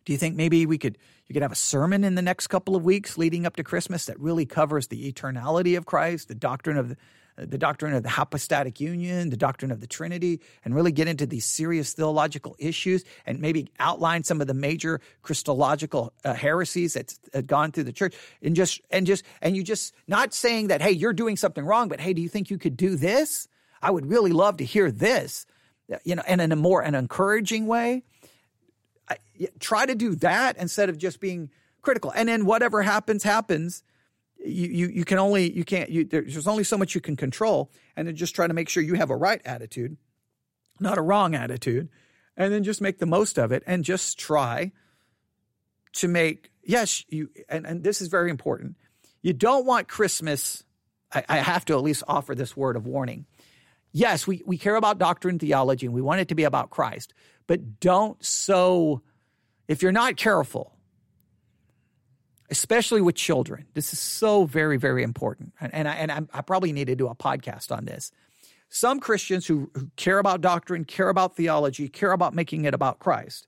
do 0.08 0.12
you 0.12 0.18
think 0.18 0.36
maybe 0.36 0.64
we 0.64 0.78
could 0.78 0.96
you 1.26 1.34
could 1.34 1.42
have 1.42 1.52
a 1.52 1.54
sermon 1.54 2.02
in 2.02 2.14
the 2.14 2.22
next 2.22 2.46
couple 2.46 2.74
of 2.74 2.82
weeks 2.82 3.18
leading 3.18 3.44
up 3.44 3.56
to 3.56 3.62
Christmas 3.62 4.06
that 4.06 4.18
really 4.18 4.46
covers 4.46 4.86
the 4.86 5.12
eternality 5.12 5.76
of 5.76 5.84
Christ, 5.84 6.28
the 6.28 6.34
doctrine 6.34 6.78
of 6.78 6.88
the 6.88 6.96
the 7.36 7.58
doctrine 7.58 7.92
of 7.92 8.02
the 8.02 8.08
hypostatic 8.08 8.80
union, 8.80 9.28
the 9.28 9.36
doctrine 9.36 9.70
of 9.70 9.82
the 9.82 9.86
Trinity, 9.86 10.40
and 10.64 10.74
really 10.74 10.92
get 10.92 11.08
into 11.08 11.26
these 11.26 11.44
serious 11.44 11.92
theological 11.92 12.56
issues 12.58 13.04
and 13.26 13.38
maybe 13.38 13.68
outline 13.78 14.24
some 14.24 14.40
of 14.40 14.46
the 14.46 14.54
major 14.54 15.02
Christological 15.20 16.14
uh, 16.24 16.32
heresies 16.32 16.94
that's 16.94 17.20
uh, 17.34 17.42
gone 17.42 17.70
through 17.70 17.84
the 17.84 17.92
church, 17.92 18.16
and 18.42 18.56
just 18.56 18.80
and 18.90 19.06
just 19.06 19.24
and 19.42 19.58
you 19.58 19.62
just 19.62 19.94
not 20.06 20.32
saying 20.32 20.68
that 20.68 20.80
hey 20.80 20.92
you're 20.92 21.12
doing 21.12 21.36
something 21.36 21.66
wrong, 21.66 21.90
but 21.90 22.00
hey, 22.00 22.14
do 22.14 22.22
you 22.22 22.30
think 22.30 22.48
you 22.48 22.56
could 22.56 22.78
do 22.78 22.96
this? 22.96 23.46
I 23.82 23.90
would 23.90 24.06
really 24.06 24.32
love 24.32 24.56
to 24.56 24.64
hear 24.64 24.90
this, 24.90 25.44
you 26.02 26.14
know, 26.14 26.22
and 26.26 26.40
in 26.40 26.50
a 26.50 26.56
more 26.56 26.80
an 26.80 26.94
encouraging 26.94 27.66
way 27.66 28.04
try 29.60 29.86
to 29.86 29.94
do 29.94 30.14
that 30.16 30.56
instead 30.58 30.88
of 30.88 30.98
just 30.98 31.20
being 31.20 31.50
critical. 31.82 32.12
And 32.14 32.28
then 32.28 32.44
whatever 32.44 32.82
happens, 32.82 33.22
happens. 33.22 33.82
You, 34.38 34.68
you, 34.68 34.88
you 34.88 35.04
can 35.04 35.18
only, 35.18 35.50
you 35.50 35.64
can't, 35.64 35.90
you, 35.90 36.04
there's 36.04 36.46
only 36.46 36.64
so 36.64 36.78
much 36.78 36.94
you 36.94 37.00
can 37.00 37.16
control. 37.16 37.70
And 37.96 38.06
then 38.06 38.16
just 38.16 38.34
try 38.34 38.46
to 38.46 38.54
make 38.54 38.68
sure 38.68 38.82
you 38.82 38.94
have 38.94 39.10
a 39.10 39.16
right 39.16 39.40
attitude, 39.44 39.96
not 40.80 40.98
a 40.98 41.02
wrong 41.02 41.34
attitude. 41.34 41.88
And 42.36 42.52
then 42.52 42.62
just 42.62 42.80
make 42.80 42.98
the 42.98 43.06
most 43.06 43.38
of 43.38 43.50
it 43.50 43.64
and 43.66 43.84
just 43.84 44.18
try 44.18 44.72
to 45.94 46.06
make, 46.06 46.50
yes, 46.62 47.04
you, 47.08 47.30
and, 47.48 47.66
and 47.66 47.82
this 47.82 48.00
is 48.00 48.08
very 48.08 48.30
important. 48.30 48.76
You 49.22 49.32
don't 49.32 49.66
want 49.66 49.88
Christmas. 49.88 50.62
I, 51.12 51.24
I 51.28 51.36
have 51.38 51.64
to 51.64 51.74
at 51.74 51.82
least 51.82 52.04
offer 52.06 52.36
this 52.36 52.56
word 52.56 52.76
of 52.76 52.86
warning. 52.86 53.26
Yes, 53.92 54.26
we, 54.26 54.42
we 54.44 54.58
care 54.58 54.76
about 54.76 54.98
doctrine, 54.98 55.34
and 55.34 55.40
theology, 55.40 55.86
and 55.86 55.94
we 55.94 56.02
want 56.02 56.20
it 56.20 56.28
to 56.28 56.34
be 56.34 56.44
about 56.44 56.70
Christ, 56.70 57.14
but 57.46 57.80
don't 57.80 58.22
so 58.24 59.02
if 59.66 59.82
you're 59.82 59.92
not 59.92 60.16
careful, 60.16 60.72
especially 62.50 63.02
with 63.02 63.14
children, 63.14 63.66
this 63.74 63.92
is 63.92 64.00
so 64.00 64.44
very, 64.46 64.78
very 64.78 65.02
important. 65.02 65.52
And, 65.60 65.74
and, 65.74 65.88
I, 65.88 65.94
and 65.94 66.28
I, 66.32 66.40
probably 66.40 66.72
need 66.72 66.86
to 66.86 66.96
do 66.96 67.06
a 67.06 67.14
podcast 67.14 67.70
on 67.70 67.84
this. 67.84 68.10
Some 68.70 69.00
Christians 69.00 69.46
who, 69.46 69.70
who 69.74 69.90
care 69.96 70.18
about 70.18 70.40
doctrine, 70.40 70.84
care 70.84 71.10
about 71.10 71.36
theology, 71.36 71.88
care 71.88 72.12
about 72.12 72.34
making 72.34 72.64
it 72.64 72.74
about 72.74 72.98
Christ, 72.98 73.46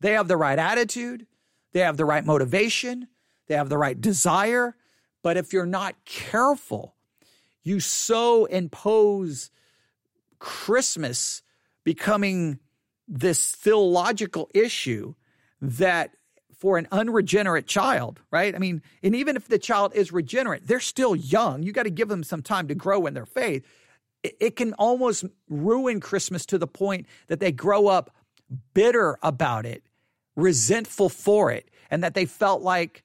they 0.00 0.12
have 0.12 0.28
the 0.28 0.36
right 0.36 0.58
attitude, 0.58 1.26
they 1.72 1.80
have 1.80 1.96
the 1.96 2.04
right 2.04 2.24
motivation, 2.24 3.08
they 3.46 3.54
have 3.54 3.68
the 3.68 3.78
right 3.78 3.98
desire. 3.98 4.76
But 5.22 5.36
if 5.36 5.52
you're 5.52 5.66
not 5.66 5.94
careful, 6.04 6.96
you 7.62 7.80
so 7.80 8.46
impose 8.46 9.50
Christmas 10.42 11.40
becoming 11.84 12.58
this 13.06 13.52
theological 13.52 14.50
issue 14.52 15.14
that 15.60 16.10
for 16.58 16.78
an 16.78 16.88
unregenerate 16.90 17.68
child, 17.68 18.20
right? 18.32 18.52
I 18.52 18.58
mean, 18.58 18.82
and 19.04 19.14
even 19.14 19.36
if 19.36 19.46
the 19.46 19.58
child 19.58 19.92
is 19.94 20.10
regenerate, 20.10 20.66
they're 20.66 20.80
still 20.80 21.14
young. 21.14 21.62
You 21.62 21.70
got 21.70 21.84
to 21.84 21.90
give 21.90 22.08
them 22.08 22.24
some 22.24 22.42
time 22.42 22.66
to 22.68 22.74
grow 22.74 23.06
in 23.06 23.14
their 23.14 23.24
faith. 23.24 23.64
It, 24.24 24.36
it 24.40 24.56
can 24.56 24.72
almost 24.74 25.24
ruin 25.48 26.00
Christmas 26.00 26.44
to 26.46 26.58
the 26.58 26.66
point 26.66 27.06
that 27.28 27.38
they 27.38 27.52
grow 27.52 27.86
up 27.86 28.10
bitter 28.74 29.18
about 29.22 29.64
it, 29.64 29.84
resentful 30.34 31.08
for 31.08 31.52
it, 31.52 31.70
and 31.88 32.02
that 32.02 32.14
they 32.14 32.26
felt 32.26 32.62
like 32.62 33.04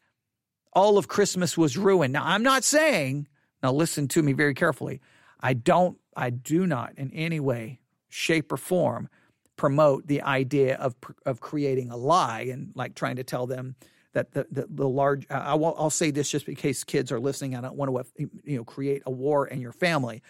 all 0.73 0.97
of 0.97 1.07
Christmas 1.07 1.55
was 1.55 1.77
ruined. 1.77 2.13
Now, 2.13 2.23
I'm 2.25 2.41
not 2.41 2.63
saying, 2.63 3.27
now 3.61 3.71
listen 3.73 4.07
to 4.09 4.23
me 4.23 4.33
very 4.33 4.55
carefully. 4.55 5.01
I 5.39 5.53
don't 5.53 5.99
I 6.17 6.31
do 6.31 6.65
not 6.65 6.93
in 6.97 7.11
any 7.13 7.39
way, 7.39 7.79
shape, 8.09 8.51
or 8.51 8.57
form 8.57 9.09
promote 9.55 10.07
the 10.07 10.21
idea 10.21 10.75
of 10.75 10.95
of 11.25 11.39
creating 11.39 11.91
a 11.91 11.97
lie 11.97 12.41
and 12.51 12.71
like 12.75 12.95
trying 12.95 13.15
to 13.17 13.23
tell 13.23 13.47
them 13.47 13.75
that 14.13 14.31
the 14.31 14.47
the, 14.51 14.67
the 14.69 14.87
large. 14.87 15.29
I 15.29 15.55
will, 15.55 15.75
I'll 15.77 15.89
say 15.89 16.11
this 16.11 16.29
just 16.29 16.47
in 16.47 16.55
case 16.55 16.83
kids 16.83 17.11
are 17.11 17.19
listening. 17.19 17.55
I 17.55 17.61
don't 17.61 17.75
want 17.75 17.91
to 18.17 18.29
you 18.43 18.57
know 18.57 18.63
create 18.63 19.03
a 19.05 19.11
war 19.11 19.47
in 19.47 19.61
your 19.61 19.73
family. 19.73 20.23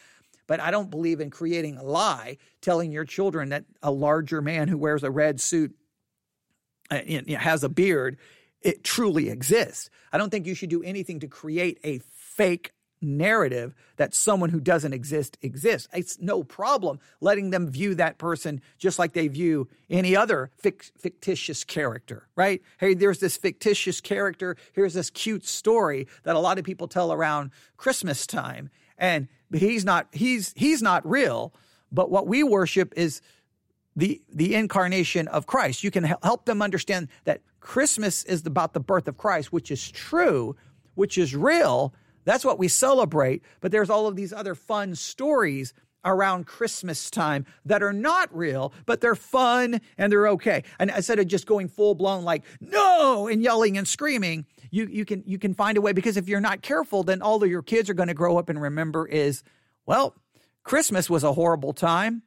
But 0.47 0.61
I 0.61 0.71
don't 0.71 0.89
believe 0.89 1.19
in 1.19 1.29
creating 1.29 1.77
a 1.77 1.83
lie, 1.83 2.37
telling 2.61 2.91
your 2.91 3.03
children 3.03 3.49
that 3.49 3.65
a 3.83 3.91
larger 3.91 4.41
man 4.41 4.69
who 4.69 4.77
wears 4.77 5.03
a 5.03 5.11
red 5.11 5.41
suit 5.41 5.75
uh, 6.89 7.01
has 7.37 7.65
a 7.65 7.69
beard, 7.69 8.17
it 8.61 8.81
truly 8.81 9.29
exists. 9.29 9.89
I 10.11 10.17
don't 10.17 10.29
think 10.29 10.47
you 10.47 10.55
should 10.55 10.69
do 10.69 10.81
anything 10.83 11.19
to 11.19 11.27
create 11.27 11.79
a 11.83 11.99
fake 12.13 12.71
narrative 13.01 13.75
that 13.97 14.13
someone 14.13 14.49
who 14.49 14.59
doesn't 14.59 14.93
exist 14.93 15.37
exists. 15.41 15.87
It's 15.93 16.19
no 16.19 16.43
problem 16.43 16.99
letting 17.21 17.51
them 17.51 17.69
view 17.69 17.95
that 17.95 18.17
person 18.17 18.61
just 18.77 18.97
like 18.97 19.13
they 19.13 19.27
view 19.27 19.67
any 19.89 20.15
other 20.15 20.51
fic- 20.63 20.91
fictitious 20.97 21.63
character, 21.63 22.27
right? 22.35 22.61
Hey, 22.79 22.93
there's 22.93 23.19
this 23.19 23.37
fictitious 23.37 24.01
character. 24.01 24.55
Here's 24.73 24.93
this 24.93 25.09
cute 25.09 25.45
story 25.45 26.07
that 26.23 26.35
a 26.35 26.39
lot 26.39 26.57
of 26.57 26.65
people 26.65 26.87
tell 26.87 27.13
around 27.13 27.51
Christmas 27.77 28.25
time. 28.25 28.69
And 28.97 29.27
he's 29.53 29.85
not 29.85 30.07
he's 30.11 30.53
he's 30.55 30.81
not 30.81 31.07
real, 31.07 31.53
but 31.91 32.09
what 32.09 32.27
we 32.27 32.43
worship 32.43 32.93
is 32.97 33.21
the 33.95 34.21
the 34.33 34.55
incarnation 34.55 35.27
of 35.27 35.45
Christ. 35.45 35.83
You 35.83 35.91
can 35.91 36.03
help 36.03 36.45
them 36.45 36.61
understand 36.61 37.09
that 37.25 37.41
Christmas 37.59 38.23
is 38.23 38.45
about 38.45 38.73
the 38.73 38.79
birth 38.79 39.07
of 39.07 39.17
Christ, 39.17 39.51
which 39.51 39.71
is 39.71 39.91
true, 39.91 40.55
which 40.95 41.17
is 41.17 41.35
real, 41.35 41.93
that's 42.27 42.43
what 42.43 42.59
we 42.59 42.67
celebrate. 42.67 43.41
But 43.61 43.71
there's 43.71 43.89
all 43.89 44.05
of 44.05 44.17
these 44.17 44.33
other 44.33 44.53
fun 44.53 44.95
stories 44.95 45.73
around 46.03 46.45
Christmas 46.45 47.09
time 47.09 47.45
that 47.65 47.81
are 47.81 47.93
not 47.93 48.35
real, 48.35 48.73
but 48.85 48.99
they're 48.99 49.15
fun 49.15 49.79
and 49.97 50.11
they're 50.11 50.27
okay. 50.29 50.63
And 50.77 50.91
instead 50.93 51.19
of 51.19 51.27
just 51.27 51.45
going 51.45 51.69
full 51.69 51.95
blown 51.95 52.25
like 52.25 52.43
no 52.59 53.27
and 53.27 53.41
yelling 53.41 53.77
and 53.77 53.87
screaming, 53.87 54.45
you 54.71 54.87
you 54.87 55.05
can 55.05 55.23
you 55.25 55.39
can 55.39 55.53
find 55.53 55.77
a 55.77 55.81
way 55.81 55.93
because 55.93 56.17
if 56.17 56.27
you're 56.27 56.41
not 56.41 56.61
careful, 56.61 57.01
then 57.03 57.21
all 57.21 57.41
of 57.41 57.49
your 57.49 57.61
kids 57.61 57.89
are 57.89 57.93
going 57.93 58.09
to 58.09 58.13
grow 58.13 58.37
up 58.37 58.49
and 58.49 58.61
remember 58.61 59.07
is 59.07 59.41
well, 59.85 60.13
Christmas 60.63 61.09
was 61.09 61.23
a 61.23 61.31
horrible 61.31 61.71
time, 61.71 62.23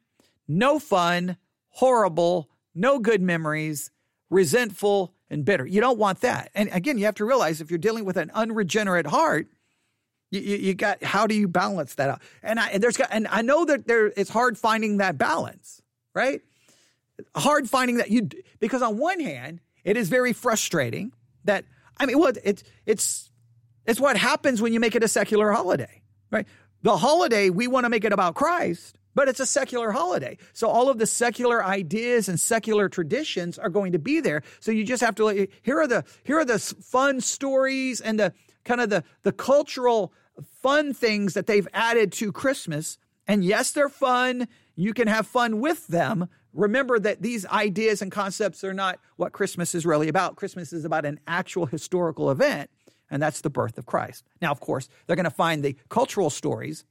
no 0.47 0.79
fun, 0.79 1.37
horrible, 1.69 2.49
no 2.73 2.97
good 2.97 3.21
memories, 3.21 3.91
resentful 4.31 5.13
and 5.29 5.45
bitter. 5.45 5.67
You 5.67 5.79
don't 5.79 5.99
want 5.99 6.21
that. 6.21 6.49
And 6.55 6.69
again, 6.71 6.97
you 6.97 7.05
have 7.05 7.15
to 7.15 7.25
realize 7.25 7.61
if 7.61 7.69
you're 7.69 7.77
dealing 7.77 8.03
with 8.03 8.17
an 8.17 8.31
unregenerate 8.33 9.07
heart, 9.07 9.47
you, 10.31 10.39
you, 10.39 10.57
you, 10.57 10.73
got 10.73 11.03
how 11.03 11.27
do 11.27 11.35
you 11.35 11.47
balance 11.47 11.95
that 11.95 12.09
out? 12.09 12.21
And 12.41 12.59
I 12.59 12.69
and 12.69 12.81
there's 12.81 12.97
and 12.99 13.27
I 13.27 13.41
know 13.41 13.65
that 13.65 13.85
there 13.85 14.07
it's 14.15 14.29
hard 14.29 14.57
finding 14.57 14.97
that 14.97 15.17
balance, 15.17 15.81
right? 16.15 16.41
Hard 17.35 17.69
finding 17.69 17.97
that 17.97 18.09
you 18.09 18.29
because 18.59 18.81
on 18.81 18.97
one 18.97 19.19
hand 19.19 19.59
it 19.83 19.97
is 19.97 20.09
very 20.09 20.33
frustrating 20.33 21.11
that 21.43 21.65
I 21.97 22.05
mean 22.05 22.17
what 22.17 22.37
it's 22.43 22.63
it's 22.85 23.29
it's 23.85 23.99
what 23.99 24.17
happens 24.17 24.61
when 24.61 24.73
you 24.73 24.79
make 24.79 24.95
it 24.95 25.03
a 25.03 25.07
secular 25.07 25.51
holiday, 25.51 26.01
right? 26.31 26.47
The 26.81 26.97
holiday 26.97 27.49
we 27.49 27.67
want 27.67 27.83
to 27.83 27.89
make 27.89 28.05
it 28.05 28.13
about 28.13 28.35
Christ, 28.35 28.97
but 29.13 29.27
it's 29.27 29.39
a 29.39 29.45
secular 29.45 29.91
holiday. 29.91 30.37
So 30.53 30.69
all 30.69 30.89
of 30.89 30.97
the 30.97 31.05
secular 31.05 31.63
ideas 31.63 32.29
and 32.29 32.39
secular 32.39 32.87
traditions 32.89 33.59
are 33.59 33.69
going 33.69 33.91
to 33.91 33.99
be 33.99 34.21
there. 34.21 34.43
So 34.61 34.71
you 34.71 34.85
just 34.85 35.03
have 35.03 35.15
to 35.15 35.47
here 35.61 35.79
are 35.81 35.87
the 35.87 36.05
here 36.23 36.39
are 36.39 36.45
the 36.45 36.59
fun 36.59 37.19
stories 37.19 37.99
and 37.99 38.19
the 38.19 38.33
kind 38.63 38.81
of 38.81 38.89
the 38.89 39.03
the 39.23 39.31
cultural 39.31 40.13
fun 40.61 40.93
things 40.93 41.33
that 41.33 41.47
they've 41.47 41.67
added 41.73 42.11
to 42.13 42.31
Christmas. 42.31 42.97
And 43.27 43.43
yes, 43.43 43.71
they're 43.71 43.89
fun. 43.89 44.47
You 44.75 44.93
can 44.93 45.07
have 45.07 45.27
fun 45.27 45.59
with 45.59 45.87
them. 45.87 46.27
Remember 46.53 46.99
that 46.99 47.21
these 47.21 47.45
ideas 47.47 48.01
and 48.01 48.11
concepts 48.11 48.63
are 48.63 48.73
not 48.73 48.99
what 49.15 49.31
Christmas 49.31 49.73
is 49.73 49.85
really 49.85 50.09
about. 50.09 50.35
Christmas 50.35 50.73
is 50.73 50.83
about 50.83 51.05
an 51.05 51.19
actual 51.27 51.65
historical 51.65 52.29
event, 52.29 52.69
and 53.09 53.21
that's 53.21 53.41
the 53.41 53.49
birth 53.49 53.77
of 53.77 53.85
Christ. 53.85 54.25
Now, 54.41 54.51
of 54.51 54.59
course, 54.59 54.89
they're 55.05 55.15
going 55.15 55.23
to 55.23 55.29
find 55.29 55.63
the 55.63 55.77
cultural 55.89 56.29
stories 56.29 56.83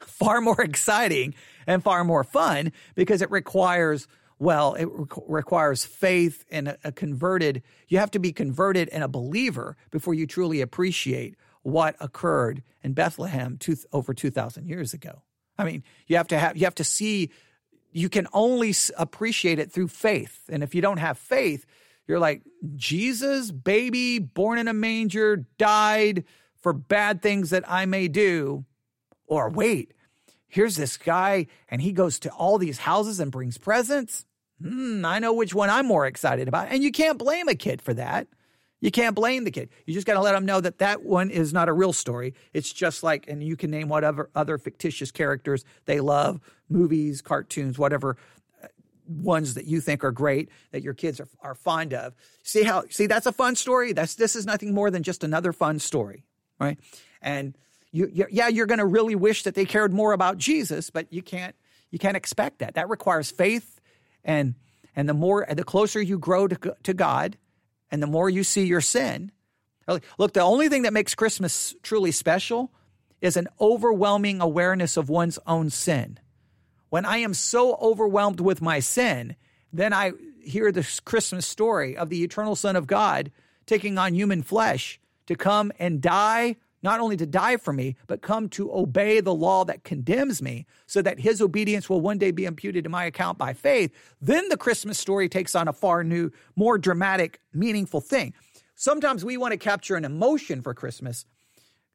far 0.00 0.40
more 0.40 0.60
exciting 0.62 1.34
and 1.66 1.82
far 1.82 2.04
more 2.04 2.24
fun 2.24 2.72
because 2.94 3.22
it 3.22 3.30
requires 3.30 4.08
well, 4.40 4.72
it 4.72 4.86
re- 4.86 5.06
requires 5.28 5.84
faith 5.84 6.46
and 6.50 6.68
a, 6.68 6.78
a, 6.82 6.92
converted, 6.92 7.62
you 7.88 7.98
have 7.98 8.10
to 8.12 8.18
be 8.18 8.32
converted 8.32 8.88
and 8.88 9.04
a 9.04 9.08
believer 9.08 9.76
before 9.90 10.14
you 10.14 10.26
truly 10.26 10.62
appreciate 10.62 11.36
what 11.62 11.96
occurred 12.00 12.62
in 12.82 12.92
Bethlehem 12.92 13.56
two, 13.58 13.76
over 13.92 14.14
2,000 14.14 14.66
years 14.66 14.94
ago. 14.94 15.22
I 15.58 15.64
mean, 15.64 15.82
you 16.06 16.16
have 16.16 16.28
to 16.28 16.38
have, 16.38 16.56
you 16.56 16.64
have 16.64 16.74
to 16.76 16.84
see, 16.84 17.30
you 17.92 18.08
can 18.08 18.26
only 18.32 18.74
appreciate 18.96 19.58
it 19.58 19.70
through 19.70 19.88
faith. 19.88 20.40
And 20.48 20.62
if 20.62 20.74
you 20.74 20.80
don't 20.80 20.98
have 20.98 21.18
faith, 21.18 21.66
you're 22.06 22.18
like, 22.18 22.42
Jesus, 22.76 23.50
baby, 23.50 24.18
born 24.18 24.58
in 24.58 24.68
a 24.68 24.72
manger, 24.72 25.46
died 25.58 26.24
for 26.56 26.72
bad 26.72 27.22
things 27.22 27.50
that 27.50 27.64
I 27.68 27.86
may 27.86 28.08
do. 28.08 28.64
Or 29.26 29.48
wait, 29.48 29.94
here's 30.48 30.76
this 30.76 30.96
guy 30.96 31.46
and 31.68 31.80
he 31.80 31.92
goes 31.92 32.18
to 32.20 32.30
all 32.30 32.58
these 32.58 32.78
houses 32.78 33.20
and 33.20 33.30
brings 33.30 33.58
presents. 33.58 34.24
Hmm, 34.62 35.04
I 35.04 35.18
know 35.18 35.32
which 35.32 35.54
one 35.54 35.70
I'm 35.70 35.86
more 35.86 36.06
excited 36.06 36.48
about. 36.48 36.68
And 36.70 36.82
you 36.82 36.90
can't 36.90 37.18
blame 37.18 37.48
a 37.48 37.54
kid 37.54 37.80
for 37.80 37.94
that. 37.94 38.26
You 38.80 38.90
can't 38.90 39.14
blame 39.14 39.44
the 39.44 39.50
kid. 39.50 39.68
You 39.84 39.92
just 39.92 40.06
got 40.06 40.14
to 40.14 40.20
let 40.20 40.32
them 40.32 40.46
know 40.46 40.60
that 40.60 40.78
that 40.78 41.02
one 41.02 41.30
is 41.30 41.52
not 41.52 41.68
a 41.68 41.72
real 41.72 41.92
story. 41.92 42.34
It's 42.54 42.72
just 42.72 43.02
like, 43.02 43.26
and 43.28 43.44
you 43.44 43.56
can 43.56 43.70
name 43.70 43.88
whatever 43.88 44.30
other 44.34 44.56
fictitious 44.56 45.10
characters 45.10 45.64
they 45.84 46.00
love, 46.00 46.40
movies, 46.68 47.20
cartoons, 47.20 47.78
whatever 47.78 48.16
uh, 48.62 48.68
ones 49.06 49.54
that 49.54 49.66
you 49.66 49.82
think 49.82 50.02
are 50.02 50.12
great 50.12 50.48
that 50.70 50.82
your 50.82 50.94
kids 50.94 51.20
are, 51.20 51.28
are 51.42 51.54
fond 51.54 51.92
of. 51.92 52.14
See 52.42 52.62
how, 52.62 52.84
see, 52.88 53.06
that's 53.06 53.26
a 53.26 53.32
fun 53.32 53.54
story. 53.54 53.92
That's, 53.92 54.14
this 54.14 54.34
is 54.34 54.46
nothing 54.46 54.72
more 54.72 54.90
than 54.90 55.02
just 55.02 55.24
another 55.24 55.52
fun 55.52 55.78
story, 55.78 56.24
right? 56.58 56.78
And 57.20 57.58
you, 57.92 58.08
you 58.10 58.26
yeah, 58.30 58.48
you're 58.48 58.66
going 58.66 58.78
to 58.78 58.86
really 58.86 59.14
wish 59.14 59.42
that 59.42 59.54
they 59.54 59.66
cared 59.66 59.92
more 59.92 60.12
about 60.12 60.38
Jesus, 60.38 60.88
but 60.88 61.12
you 61.12 61.22
can't, 61.22 61.54
you 61.90 61.98
can't 61.98 62.16
expect 62.16 62.60
that. 62.60 62.74
That 62.76 62.88
requires 62.88 63.30
faith 63.30 63.78
and, 64.24 64.54
and 64.96 65.06
the 65.06 65.14
more, 65.14 65.46
the 65.52 65.64
closer 65.64 66.00
you 66.00 66.18
grow 66.18 66.48
to, 66.48 66.76
to 66.82 66.94
God, 66.94 67.36
and 67.90 68.02
the 68.02 68.06
more 68.06 68.30
you 68.30 68.44
see 68.44 68.64
your 68.66 68.80
sin. 68.80 69.32
Look, 70.18 70.32
the 70.32 70.40
only 70.40 70.68
thing 70.68 70.82
that 70.82 70.92
makes 70.92 71.14
Christmas 71.14 71.74
truly 71.82 72.12
special 72.12 72.72
is 73.20 73.36
an 73.36 73.48
overwhelming 73.60 74.40
awareness 74.40 74.96
of 74.96 75.08
one's 75.08 75.38
own 75.46 75.70
sin. 75.70 76.18
When 76.88 77.04
I 77.04 77.18
am 77.18 77.34
so 77.34 77.74
overwhelmed 77.76 78.40
with 78.40 78.62
my 78.62 78.80
sin, 78.80 79.36
then 79.72 79.92
I 79.92 80.12
hear 80.42 80.72
this 80.72 81.00
Christmas 81.00 81.46
story 81.46 81.96
of 81.96 82.08
the 82.08 82.22
eternal 82.22 82.56
Son 82.56 82.76
of 82.76 82.86
God 82.86 83.30
taking 83.66 83.98
on 83.98 84.14
human 84.14 84.42
flesh 84.42 84.98
to 85.26 85.36
come 85.36 85.72
and 85.78 86.00
die 86.00 86.56
not 86.82 87.00
only 87.00 87.16
to 87.16 87.26
die 87.26 87.56
for 87.56 87.72
me, 87.72 87.96
but 88.06 88.22
come 88.22 88.48
to 88.50 88.72
obey 88.72 89.20
the 89.20 89.34
law 89.34 89.64
that 89.64 89.84
condemns 89.84 90.40
me, 90.40 90.66
so 90.86 91.02
that 91.02 91.20
his 91.20 91.40
obedience 91.40 91.88
will 91.88 92.00
one 92.00 92.18
day 92.18 92.30
be 92.30 92.46
imputed 92.46 92.84
to 92.84 92.90
my 92.90 93.04
account 93.04 93.38
by 93.38 93.52
faith, 93.52 93.92
then 94.20 94.48
the 94.48 94.56
Christmas 94.56 94.98
story 94.98 95.28
takes 95.28 95.54
on 95.54 95.68
a 95.68 95.72
far 95.72 96.02
new, 96.02 96.30
more 96.56 96.78
dramatic, 96.78 97.40
meaningful 97.52 98.00
thing. 98.00 98.34
Sometimes 98.74 99.24
we 99.24 99.36
want 99.36 99.52
to 99.52 99.58
capture 99.58 99.96
an 99.96 100.04
emotion 100.04 100.62
for 100.62 100.72
Christmas. 100.72 101.26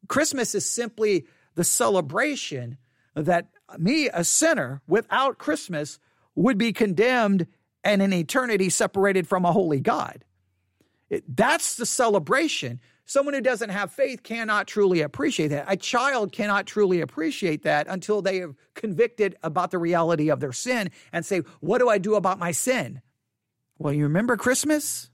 Christmas 0.07 0.53
is 0.53 0.69
simply 0.69 1.25
the 1.55 1.63
celebration 1.63 2.77
that 3.15 3.47
me, 3.77 4.09
a 4.09 4.23
sinner, 4.23 4.81
without 4.87 5.37
Christmas, 5.39 5.99
would 6.35 6.57
be 6.57 6.73
condemned 6.73 7.47
and 7.83 8.01
in 8.01 8.13
eternity 8.13 8.69
separated 8.69 9.27
from 9.27 9.45
a 9.45 9.51
holy 9.51 9.79
God. 9.79 10.23
It, 11.09 11.23
that's 11.35 11.75
the 11.75 11.85
celebration. 11.85 12.81
Someone 13.05 13.35
who 13.35 13.41
doesn't 13.41 13.69
have 13.69 13.91
faith 13.91 14.23
cannot 14.23 14.67
truly 14.67 15.01
appreciate 15.01 15.49
that. 15.49 15.65
A 15.67 15.77
child 15.77 16.31
cannot 16.31 16.65
truly 16.65 17.01
appreciate 17.01 17.61
that 17.61 17.85
until 17.87 18.21
they 18.21 18.41
are 18.41 18.55
convicted 18.73 19.35
about 19.43 19.69
the 19.69 19.77
reality 19.77 20.29
of 20.29 20.39
their 20.39 20.51
sin 20.51 20.89
and 21.13 21.23
say, 21.23 21.39
What 21.59 21.77
do 21.77 21.87
I 21.87 21.99
do 21.99 22.15
about 22.15 22.39
my 22.39 22.51
sin? 22.51 23.01
Well, 23.77 23.93
you 23.93 24.03
remember 24.03 24.37
Christmas? 24.37 25.11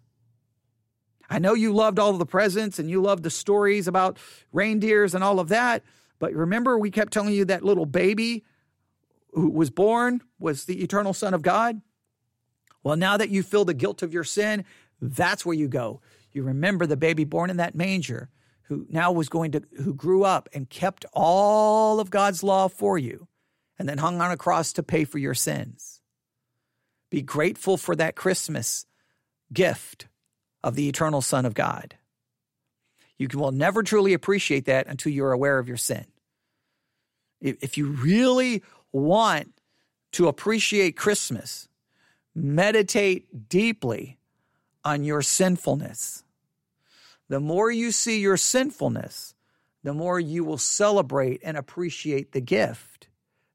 I 1.30 1.40
know 1.40 1.54
you 1.54 1.74
loved 1.74 2.00
all 2.00 2.14
the 2.14 2.26
presents 2.26 2.80
and 2.80 2.90
you 2.90 3.02
loved 3.02 3.24
the 3.24 3.30
stories 3.30 3.88
about 3.88 4.18
reindeers 4.52 5.14
and 5.14 5.24
all 5.24 5.40
of 5.40 5.50
that, 5.50 5.84
but 6.20 6.34
remember 6.34 6.78
we 6.78 6.92
kept 6.92 7.14
telling 7.14 7.34
you 7.34 7.46
that 7.46 7.64
little 7.64 7.86
baby 7.86 8.44
who 9.34 9.50
was 9.50 9.70
born 9.70 10.22
was 10.40 10.66
the 10.66 10.82
eternal 10.84 11.14
Son 11.14 11.34
of 11.34 11.42
God? 11.42 11.82
Well, 12.84 12.96
now 12.96 13.18
that 13.18 13.30
you 13.30 13.44
feel 13.44 13.66
the 13.66 13.74
guilt 13.74 14.02
of 14.02 14.14
your 14.14 14.24
sin, 14.24 14.66
that's 15.02 15.46
where 15.46 15.56
you 15.56 15.68
go. 15.68 16.02
You 16.32 16.44
remember 16.44 16.86
the 16.86 16.98
baby 16.98 17.24
born 17.24 17.50
in 17.50 17.58
that 17.58 17.76
manger 17.76 18.30
who 18.64 18.86
now 18.90 19.12
was 19.12 19.30
going 19.30 19.52
to, 19.52 19.62
who 19.84 19.94
grew 19.94 20.24
up 20.24 20.48
and 20.54 20.70
kept 20.70 21.06
all 21.14 22.00
of 22.00 22.10
God's 22.10 22.42
law 22.42 22.68
for 22.68 22.98
you 22.98 23.28
and 23.78 23.90
then 23.90 23.98
hung 23.98 24.22
on 24.22 24.32
a 24.32 24.38
cross 24.38 24.72
to 24.74 24.84
pay 24.84 25.04
for 25.04 25.18
your 25.18 25.34
sins. 25.34 26.02
Be 27.10 27.22
grateful 27.22 27.76
for 27.76 27.96
that 27.96 28.16
Christmas 28.16 28.86
gift 29.52 30.08
of 30.64 30.76
the 30.76 30.88
eternal 30.88 31.22
Son 31.22 31.46
of 31.46 31.54
God. 31.54 31.96
You 33.18 33.28
will 33.34 33.52
never 33.52 33.84
truly 33.84 34.14
appreciate 34.14 34.66
that 34.66 34.88
until 34.88 35.12
you're 35.12 35.34
aware 35.34 35.60
of 35.60 35.68
your 35.68 35.78
sin. 35.78 36.06
If 37.42 37.78
you 37.78 37.88
really 37.88 38.64
want 38.92 39.54
to 40.14 40.28
appreciate 40.28 40.96
Christmas, 40.96 41.68
meditate 42.34 43.50
deeply 43.50 44.18
on 44.84 45.04
your 45.04 45.22
sinfulness. 45.22 46.24
The 47.30 47.40
more 47.40 47.72
you 47.72 47.92
see 47.92 48.20
your 48.20 48.38
sinfulness, 48.38 49.36
the 49.84 49.94
more 49.94 50.20
you 50.20 50.44
will 50.44 50.58
celebrate 50.58 51.42
and 51.44 51.58
appreciate 51.58 52.32
the 52.32 52.42
gift 52.42 53.08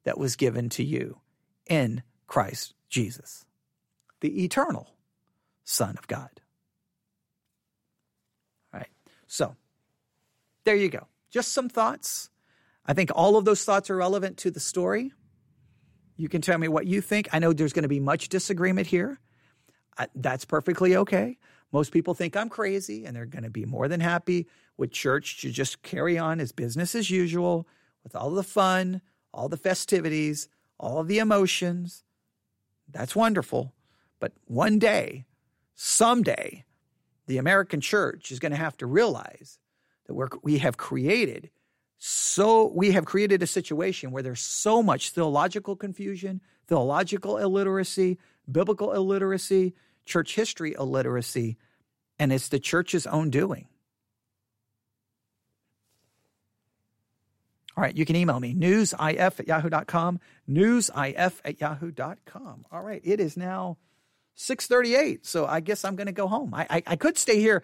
that 0.05 0.18
was 0.18 0.37
given 0.37 0.68
to 0.70 0.85
you 0.85 1.20
in 1.66 2.03
Christ 2.27 2.74
Jesus, 2.89 3.45
the 4.20 4.45
eternal 4.45 4.89
Son 5.64 5.97
of 5.99 6.07
God. 6.07 6.31
All 8.72 8.81
right. 8.81 8.91
So 9.27 9.57
there 10.64 10.77
you 10.77 10.89
go. 10.89 11.07
Just 11.31 11.53
some 11.53 11.68
thoughts. 11.68 12.31
I 12.87 12.95
think 12.95 13.11
all 13.14 13.37
of 13.37 13.45
those 13.45 13.64
thoughts 13.64 13.91
are 13.91 13.97
relevant 13.97 14.39
to 14.39 14.51
the 14.51 14.61
story. 14.61 15.12
You 16.16 16.29
can 16.29 16.41
tell 16.41 16.57
me 16.57 16.68
what 16.68 16.87
you 16.87 17.01
think. 17.01 17.29
I 17.33 17.41
know 17.41 17.53
there's 17.53 17.72
going 17.72 17.83
to 17.83 17.89
be 17.89 18.01
much 18.01 18.29
disagreement 18.29 18.87
here. 18.87 19.20
That's 20.14 20.44
perfectly 20.44 20.97
okay. 20.97 21.38
Most 21.72 21.92
people 21.92 22.14
think 22.14 22.36
I'm 22.36 22.49
crazy, 22.49 23.05
and 23.05 23.16
they're 23.16 23.26
going 23.26 23.44
to 23.44 23.51
be 23.51 23.64
more 23.64 23.88
than 23.88 24.01
happy 24.01 24.47
with 24.76 24.90
church 24.90 25.40
to 25.40 25.51
just 25.51 25.82
carry 25.82 26.18
on 26.18 26.40
as 26.40 26.53
business 26.53 26.94
as 26.94 27.11
usual 27.11 27.66
with 28.05 28.14
all 28.14 28.30
the 28.30 28.42
fun, 28.42 29.01
all 29.32 29.49
the 29.49 29.57
festivities, 29.57 30.49
all 30.78 31.03
the 31.03 31.18
emotions. 31.18 32.05
That's 32.90 33.16
wonderful. 33.16 33.72
But 34.20 34.32
one 34.47 34.78
day, 34.78 35.26
someday, 35.74 36.64
the 37.26 37.38
American 37.38 37.80
church 37.80 38.30
is 38.30 38.38
going 38.38 38.53
to 38.53 38.59
have 38.59 38.76
to 38.78 38.86
realize 38.86 39.59
that 40.07 40.14
we're, 40.14 40.28
we 40.42 40.59
have 40.59 40.76
created 40.76 41.51
so 41.99 42.66
we 42.74 42.92
have 42.92 43.05
created 43.05 43.42
a 43.42 43.47
situation 43.47 44.11
where 44.11 44.22
there's 44.22 44.40
so 44.40 44.82
much 44.82 45.11
theological 45.11 45.76
confusion, 45.76 46.40
theological 46.66 47.38
illiteracy, 47.38 48.18
biblical 48.51 48.92
illiteracy, 48.92 49.74
church 50.07 50.34
history 50.34 50.74
illiteracy, 50.78 51.59
and 52.18 52.32
it's 52.32 52.48
the 52.48 52.59
church's 52.59 53.07
own 53.07 53.30
doing. 53.30 53.68
All 57.76 57.82
right, 57.82 57.94
you 57.94 58.07
can 58.07 58.16
email 58.16 58.40
me, 58.40 58.54
newsif 58.54 59.40
at 59.40 59.46
yahoo.com, 59.46 60.18
newsif 60.48 61.40
at 61.44 61.61
yahoo.com. 61.61 62.64
All 62.72 62.82
right, 62.82 63.02
it 63.04 63.20
is 63.20 63.36
now 63.36 63.76
638, 64.36 65.26
so 65.26 65.44
I 65.44 65.61
guess 65.61 65.84
I'm 65.84 65.94
going 65.94 66.07
to 66.07 66.12
go 66.12 66.26
home. 66.26 66.54
I, 66.54 66.66
I, 66.70 66.82
I 66.86 66.96
could 66.96 67.18
stay 67.18 67.38
here 67.38 67.62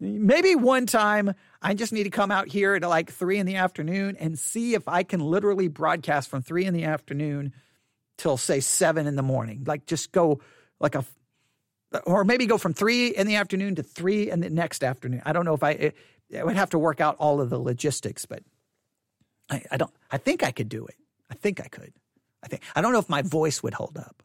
maybe 0.00 0.54
one 0.54 0.86
time 0.86 1.34
I 1.62 1.74
just 1.74 1.92
need 1.92 2.04
to 2.04 2.10
come 2.10 2.30
out 2.30 2.48
here 2.48 2.74
at 2.74 2.82
like 2.82 3.10
three 3.10 3.38
in 3.38 3.46
the 3.46 3.56
afternoon 3.56 4.16
and 4.18 4.38
see 4.38 4.74
if 4.74 4.88
I 4.88 5.02
can 5.02 5.20
literally 5.20 5.68
broadcast 5.68 6.28
from 6.28 6.42
three 6.42 6.64
in 6.64 6.74
the 6.74 6.84
afternoon 6.84 7.52
till 8.18 8.36
say 8.36 8.60
seven 8.60 9.06
in 9.06 9.16
the 9.16 9.22
morning. 9.22 9.64
Like 9.66 9.86
just 9.86 10.12
go 10.12 10.40
like 10.80 10.94
a 10.94 11.04
or 12.06 12.24
maybe 12.24 12.46
go 12.46 12.58
from 12.58 12.74
three 12.74 13.08
in 13.08 13.26
the 13.26 13.36
afternoon 13.36 13.76
to 13.76 13.82
three 13.82 14.30
in 14.30 14.40
the 14.40 14.50
next 14.50 14.82
afternoon. 14.82 15.22
I 15.24 15.32
don't 15.32 15.44
know 15.44 15.54
if 15.54 15.62
I, 15.62 15.70
it, 15.70 15.96
would 16.30 16.56
have 16.56 16.70
to 16.70 16.78
work 16.78 17.00
out 17.00 17.16
all 17.18 17.40
of 17.40 17.50
the 17.50 17.58
logistics, 17.58 18.26
but 18.26 18.42
I, 19.50 19.62
I 19.70 19.76
don't, 19.76 19.92
I 20.10 20.18
think 20.18 20.42
I 20.42 20.50
could 20.50 20.68
do 20.68 20.86
it. 20.86 20.96
I 21.30 21.34
think 21.34 21.60
I 21.60 21.68
could. 21.68 21.92
I 22.42 22.48
think, 22.48 22.62
I 22.74 22.80
don't 22.80 22.92
know 22.92 22.98
if 22.98 23.08
my 23.08 23.22
voice 23.22 23.62
would 23.62 23.74
hold 23.74 23.96
up. 23.96 24.22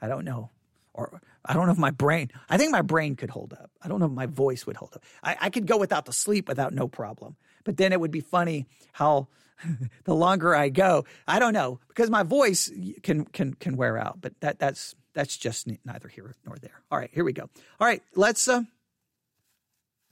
I 0.00 0.08
don't 0.08 0.24
know. 0.24 0.50
Or 0.94 1.20
I 1.44 1.54
don't 1.54 1.66
know 1.66 1.72
if 1.72 1.78
my 1.78 1.90
brain, 1.90 2.30
I 2.48 2.58
think 2.58 2.72
my 2.72 2.82
brain 2.82 3.16
could 3.16 3.30
hold 3.30 3.52
up. 3.52 3.70
I 3.82 3.88
don't 3.88 4.00
know 4.00 4.06
if 4.06 4.12
my 4.12 4.26
voice 4.26 4.66
would 4.66 4.76
hold 4.76 4.94
up. 4.94 5.04
I, 5.22 5.36
I 5.40 5.50
could 5.50 5.66
go 5.66 5.76
without 5.76 6.04
the 6.04 6.12
sleep 6.12 6.48
without 6.48 6.74
no 6.74 6.88
problem. 6.88 7.36
But 7.64 7.76
then 7.76 7.92
it 7.92 8.00
would 8.00 8.10
be 8.10 8.20
funny 8.20 8.66
how 8.92 9.28
the 10.04 10.14
longer 10.14 10.54
I 10.54 10.68
go, 10.68 11.04
I 11.26 11.38
don't 11.38 11.52
know, 11.52 11.80
because 11.88 12.10
my 12.10 12.22
voice 12.22 12.70
can, 13.02 13.24
can, 13.24 13.54
can 13.54 13.76
wear 13.76 13.96
out, 13.98 14.20
but 14.20 14.38
that, 14.40 14.58
that's, 14.58 14.94
that's 15.18 15.36
just 15.36 15.66
neither 15.84 16.06
here 16.06 16.36
nor 16.46 16.54
there. 16.58 16.80
All 16.92 16.98
right, 16.98 17.10
here 17.12 17.24
we 17.24 17.32
go. 17.32 17.50
All 17.80 17.86
right, 17.88 18.00
let's. 18.14 18.46
Uh, 18.46 18.62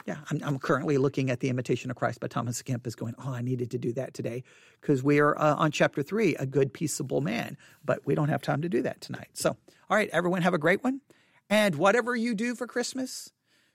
yeah, 0.05 0.17
I'm, 0.29 0.41
I'm 0.43 0.59
currently 0.59 0.99
looking 0.99 1.31
at 1.31 1.39
the 1.39 1.49
Imitation 1.49 1.93
of 1.93 1.97
Christ 1.97 2.19
by 2.19 2.27
Thomas 2.27 2.61
Kempis 2.61 2.97
going, 2.97 3.15
oh, 3.25 3.33
I 3.33 3.41
needed 3.41 3.71
to 3.71 3.79
do 3.79 3.93
that 3.93 4.15
today 4.15 4.43
because 4.81 5.05
we 5.05 5.21
are 5.21 5.39
uh, 5.39 5.55
on 5.55 5.71
chapter 5.71 6.03
three, 6.03 6.35
a 6.35 6.45
good, 6.45 6.73
peaceable 6.73 7.21
man. 7.21 7.57
But 7.85 8.05
we 8.05 8.17
don't 8.17 8.31
have 8.31 8.43
time 8.43 8.63
to 8.63 8.69
do 8.69 8.83
that 8.83 9.01
tonight. 9.01 9.29
So, 9.33 9.51
all 9.89 9.97
right, 9.97 10.11
everyone, 10.13 10.43
have 10.43 10.55
a 10.55 10.59
great 10.59 10.83
one. 10.83 11.03
And 11.49 11.77
whatever 11.77 12.17
you 12.17 12.35
do 12.35 12.57
for 12.57 12.67
Christmas, 12.67 13.33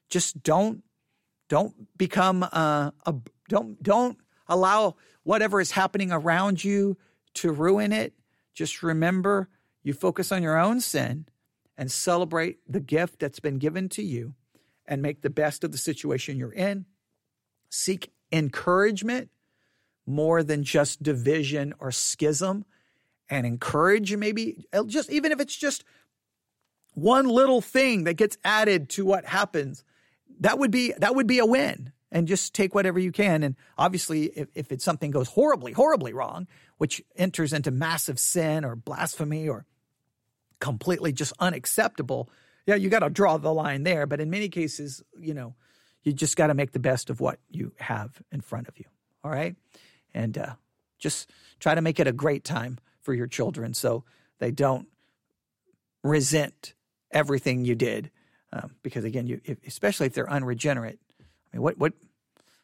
just 0.09 0.43
don't 0.43 0.83
don't 1.47 1.73
become 1.97 2.43
uh, 2.43 2.91
a 3.05 3.15
don't 3.47 3.81
don't 3.81 4.17
allow 4.49 4.97
whatever 5.23 5.61
is 5.61 5.71
happening 5.71 6.11
around 6.11 6.61
you 6.61 6.97
to 7.35 7.53
ruin 7.53 7.93
it. 7.93 8.13
Just 8.53 8.83
remember 8.83 9.47
you 9.83 9.93
focus 9.93 10.31
on 10.31 10.43
your 10.43 10.57
own 10.57 10.79
sin 10.81 11.25
and 11.77 11.91
celebrate 11.91 12.59
the 12.67 12.79
gift 12.79 13.19
that's 13.19 13.39
been 13.39 13.57
given 13.57 13.89
to 13.89 14.03
you 14.03 14.35
and 14.85 15.01
make 15.01 15.21
the 15.21 15.29
best 15.29 15.63
of 15.63 15.71
the 15.71 15.77
situation 15.77 16.37
you're 16.37 16.51
in. 16.51 16.85
Seek 17.69 18.11
encouragement 18.31 19.29
more 20.05 20.43
than 20.43 20.63
just 20.63 21.01
division 21.01 21.73
or 21.79 21.91
schism 21.91 22.65
and 23.29 23.45
encourage 23.45 24.15
maybe 24.15 24.65
uh, 24.73 24.83
just 24.83 25.09
even 25.11 25.31
if 25.31 25.39
it's 25.39 25.55
just 25.55 25.83
one 26.93 27.27
little 27.27 27.61
thing 27.61 28.03
that 28.03 28.15
gets 28.15 28.37
added 28.43 28.89
to 28.89 29.05
what 29.05 29.25
happens 29.25 29.83
that 30.39 30.59
would 30.59 30.71
be 30.71 30.93
that 30.97 31.15
would 31.15 31.27
be 31.27 31.39
a 31.39 31.45
win 31.45 31.91
and 32.11 32.27
just 32.27 32.53
take 32.53 32.75
whatever 32.75 32.99
you 32.99 33.11
can 33.11 33.43
and 33.43 33.55
obviously 33.77 34.25
if, 34.25 34.49
if 34.53 34.71
it's 34.71 34.83
something 34.83 35.11
goes 35.11 35.29
horribly 35.29 35.71
horribly 35.71 36.13
wrong 36.13 36.47
which 36.77 37.01
enters 37.15 37.53
into 37.53 37.71
massive 37.71 38.19
sin 38.19 38.65
or 38.65 38.75
blasphemy 38.75 39.47
or 39.47 39.65
completely 40.61 41.11
just 41.11 41.33
unacceptable, 41.39 42.29
yeah, 42.65 42.75
you 42.75 42.87
got 42.87 42.99
to 42.99 43.09
draw 43.09 43.37
the 43.37 43.53
line 43.53 43.83
there. 43.83 44.05
But 44.05 44.21
in 44.21 44.29
many 44.29 44.47
cases, 44.47 45.03
you 45.19 45.33
know, 45.33 45.55
you 46.03 46.13
just 46.13 46.37
got 46.37 46.47
to 46.47 46.53
make 46.53 46.71
the 46.71 46.79
best 46.79 47.09
of 47.09 47.19
what 47.19 47.39
you 47.49 47.73
have 47.79 48.21
in 48.31 48.39
front 48.39 48.69
of 48.69 48.79
you. 48.79 48.85
All 49.23 49.31
right. 49.31 49.55
And 50.13 50.37
uh, 50.37 50.53
just 50.99 51.29
try 51.59 51.75
to 51.75 51.81
make 51.81 51.99
it 51.99 52.07
a 52.07 52.13
great 52.13 52.43
time 52.43 52.79
for 53.01 53.13
your 53.13 53.27
children 53.27 53.73
so 53.73 54.03
they 54.39 54.51
don't 54.51 54.87
resent 56.03 56.73
everything 57.11 57.65
you 57.65 57.75
did. 57.75 58.09
Um, 58.53 58.75
because 58.83 59.03
again, 59.03 59.27
you, 59.27 59.41
if, 59.43 59.57
especially 59.65 60.07
if 60.07 60.13
they're 60.13 60.29
unregenerate, 60.29 60.99
I 61.19 61.57
mean, 61.57 61.63
what, 61.63 61.77
what, 61.77 61.93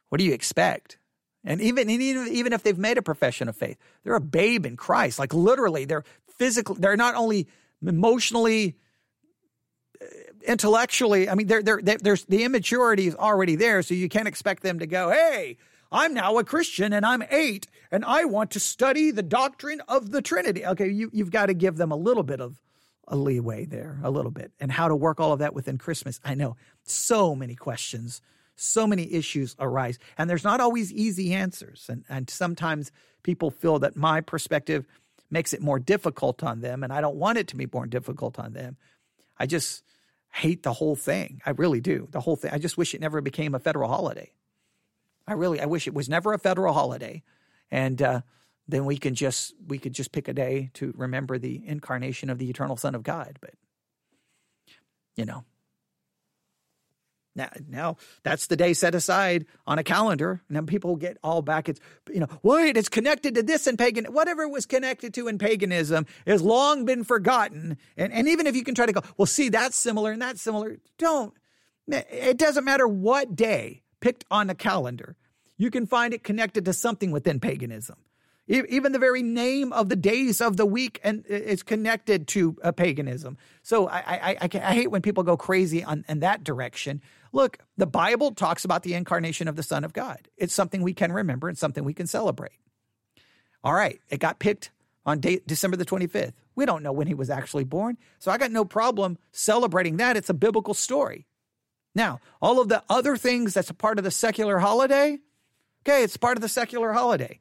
what 0.10 0.20
do 0.20 0.26
you 0.26 0.34
expect? 0.34 0.98
And 1.44 1.62
even, 1.62 1.90
even, 1.90 2.28
even 2.30 2.54
if 2.54 2.64
they've 2.64 2.78
made 2.78 2.98
a 2.98 3.02
profession 3.02 3.48
of 3.48 3.56
faith, 3.56 3.78
they're 4.04 4.16
a 4.16 4.22
babe 4.22 4.66
in 4.66 4.76
Christ. 4.76 5.20
Like 5.20 5.34
literally, 5.34 5.86
they're 5.86 6.04
physically, 6.38 6.78
they're 6.80 6.98
not 6.98 7.16
only 7.16 7.48
emotionally, 7.86 8.76
uh, 10.02 10.06
intellectually. 10.48 11.30
I 11.30 11.36
mean, 11.36 11.48
they're, 11.48 11.64
they're, 11.64 11.82
they're, 11.82 11.98
there's 11.98 12.26
the 12.26 12.44
immaturity 12.44 13.08
is 13.08 13.16
already 13.16 13.56
there, 13.56 13.82
so 13.82 13.94
you 13.94 14.10
can't 14.10 14.28
expect 14.28 14.64
them 14.64 14.80
to 14.80 14.88
go, 14.88 15.10
"Hey, 15.10 15.58
I'm 15.92 16.14
now 16.14 16.38
a 16.38 16.44
Christian 16.44 16.94
and 16.94 17.06
I'm 17.06 17.24
eight 17.30 17.68
and 17.92 18.04
I 18.06 18.26
want 18.26 18.52
to 18.52 18.60
study 18.60 19.12
the 19.12 19.24
doctrine 19.24 19.82
of 19.88 20.12
the 20.12 20.22
Trinity." 20.22 20.66
Okay, 20.66 20.90
you 20.90 21.10
you've 21.14 21.32
got 21.32 21.48
to 21.48 21.54
give 21.54 21.78
them 21.78 21.92
a 21.92 21.96
little 21.98 22.24
bit 22.24 22.42
of 22.42 22.60
a 23.08 23.16
leeway 23.16 23.66
there, 23.66 24.00
a 24.04 24.12
little 24.12 24.32
bit, 24.32 24.52
and 24.60 24.72
how 24.72 24.88
to 24.88 24.96
work 24.96 25.20
all 25.20 25.32
of 25.32 25.40
that 25.40 25.54
within 25.54 25.78
Christmas. 25.78 26.20
I 26.24 26.36
know 26.36 26.56
so 26.84 27.36
many 27.36 27.56
questions. 27.56 28.22
So 28.60 28.88
many 28.88 29.14
issues 29.14 29.56
arise, 29.60 30.00
and 30.18 30.28
there's 30.28 30.44
not 30.44 30.60
always 30.60 30.92
easy 30.92 31.32
answers. 31.32 31.86
And, 31.90 32.04
and 32.10 32.28
sometimes 32.28 32.92
people 33.22 33.52
feel 33.52 33.78
that 33.78 33.96
my 33.96 34.20
perspective 34.20 34.88
makes 35.30 35.54
it 35.54 35.62
more 35.62 35.80
difficult 35.80 36.44
on 36.44 36.62
them. 36.62 36.84
And 36.84 36.94
I 36.94 37.02
don't 37.02 37.16
want 37.16 37.38
it 37.38 37.48
to 37.50 37.56
be 37.56 37.68
more 37.72 37.86
difficult 37.86 38.40
on 38.40 38.54
them. 38.54 38.78
I 39.38 39.46
just 39.46 39.84
hate 40.32 40.64
the 40.64 40.74
whole 40.74 40.96
thing. 40.96 41.42
I 41.46 41.52
really 41.52 41.82
do. 41.82 42.08
The 42.12 42.22
whole 42.22 42.36
thing. 42.36 42.52
I 42.54 42.58
just 42.58 42.78
wish 42.78 42.94
it 42.94 43.02
never 43.02 43.22
became 43.22 43.56
a 43.56 43.60
federal 43.60 43.90
holiday. 43.90 44.32
I 45.28 45.34
really, 45.34 45.60
I 45.60 45.66
wish 45.66 45.88
it 45.88 45.94
was 45.94 46.08
never 46.08 46.34
a 46.34 46.40
federal 46.40 46.74
holiday. 46.74 47.24
And, 47.70 48.02
uh, 48.02 48.22
then 48.68 48.86
we 48.86 48.98
can 48.98 49.16
just 49.16 49.54
we 49.66 49.78
could 49.78 49.94
just 49.94 50.12
pick 50.12 50.28
a 50.28 50.34
day 50.34 50.70
to 50.74 50.94
remember 50.98 51.38
the 51.38 51.62
incarnation 51.66 52.30
of 52.30 52.38
the 52.38 52.50
eternal 52.50 52.78
son 52.78 52.96
of 52.96 53.04
god 53.04 53.38
but 53.42 53.54
you 55.16 55.26
know 55.26 55.44
now, 57.38 57.50
now 57.70 57.98
that's 58.24 58.48
the 58.48 58.58
day 58.58 58.74
set 58.74 58.96
aside 58.96 59.46
on 59.66 59.80
a 59.80 59.84
calendar. 59.84 60.42
And 60.48 60.58
then 60.58 60.66
people 60.66 60.96
get 60.96 61.18
all 61.24 61.42
back. 61.42 61.70
It's, 61.70 61.80
you 62.12 62.20
know, 62.20 62.28
wait, 62.44 62.76
it's 62.76 62.90
connected 62.90 63.36
to 63.36 63.44
this 63.44 63.68
in 63.68 63.78
pagan, 63.78 64.06
whatever 64.06 64.44
it 64.44 64.50
was 64.50 64.66
connected 64.66 65.14
to 65.14 65.28
in 65.28 65.38
paganism 65.38 66.06
has 66.26 66.42
long 66.42 66.84
been 66.84 67.04
forgotten. 67.04 67.78
And, 67.96 68.12
and 68.12 68.28
even 68.28 68.48
if 68.48 68.56
you 68.56 68.64
can 68.64 68.76
try 68.76 68.88
to 68.88 68.92
go, 68.92 69.02
well, 69.16 69.28
see, 69.28 69.50
that's 69.50 69.78
similar 69.78 70.12
and 70.12 70.22
that's 70.22 70.42
similar. 70.42 70.78
Don't, 70.98 71.34
it 71.88 72.38
doesn't 72.38 72.66
matter 72.66 72.88
what 72.88 73.36
day 73.36 73.84
picked 74.02 74.26
on 74.30 74.50
a 74.50 74.56
calendar. 74.56 75.16
You 75.58 75.72
can 75.72 75.86
find 75.86 76.14
it 76.14 76.24
connected 76.24 76.66
to 76.66 76.74
something 76.74 77.12
within 77.12 77.40
paganism. 77.40 77.98
Even 78.48 78.94
the 78.94 79.00
very 79.00 79.24
name 79.24 79.74
of 79.74 79.90
the 79.90 79.96
days 79.98 80.40
of 80.40 80.56
the 80.56 80.66
week 80.66 81.02
and 81.04 81.26
is 81.26 81.64
connected 81.64 82.30
to 82.30 82.56
a 82.64 82.72
paganism. 82.72 83.38
So 83.62 83.88
I, 83.88 83.98
I, 83.98 84.38
I, 84.42 84.50
I 84.54 84.74
hate 84.74 84.90
when 84.90 85.02
people 85.02 85.24
go 85.24 85.36
crazy 85.36 85.84
on 85.84 86.06
in 86.08 86.22
that 86.22 86.46
direction. 86.46 87.02
Look, 87.34 87.58
the 87.76 87.86
Bible 87.86 88.32
talks 88.32 88.64
about 88.64 88.84
the 88.84 88.94
incarnation 88.94 89.50
of 89.50 89.58
the 89.58 89.64
Son 89.64 89.84
of 89.84 89.92
God. 89.92 90.30
It's 90.38 90.54
something 90.54 90.82
we 90.82 90.94
can 90.94 91.12
remember 91.12 91.50
and 91.50 91.58
something 91.58 91.84
we 91.84 91.94
can 91.94 92.08
celebrate. 92.08 92.60
All 93.66 93.74
right, 93.74 94.00
it 94.10 94.20
got 94.20 94.40
picked 94.40 94.72
on 95.06 95.20
day, 95.20 95.42
December 95.46 95.76
the 95.76 95.86
25th. 95.86 96.34
We 96.56 96.66
don't 96.66 96.84
know 96.84 96.94
when 96.94 97.08
he 97.08 97.14
was 97.14 97.30
actually 97.30 97.66
born. 97.66 97.98
So 98.20 98.32
I 98.32 98.38
got 98.38 98.52
no 98.52 98.64
problem 98.64 99.18
celebrating 99.32 99.98
that. 99.98 100.16
It's 100.16 100.30
a 100.30 100.34
biblical 100.34 100.74
story. 100.74 101.28
Now, 101.94 102.20
all 102.42 102.62
of 102.62 102.70
the 102.70 102.84
other 102.90 103.18
things 103.18 103.54
that's 103.54 103.70
a 103.70 103.74
part 103.74 103.98
of 103.98 104.04
the 104.04 104.12
secular 104.12 104.60
holiday, 104.60 105.18
okay, 105.84 106.04
it's 106.04 106.16
part 106.16 106.38
of 106.38 106.42
the 106.42 106.50
secular 106.50 106.94
holiday. 106.94 107.40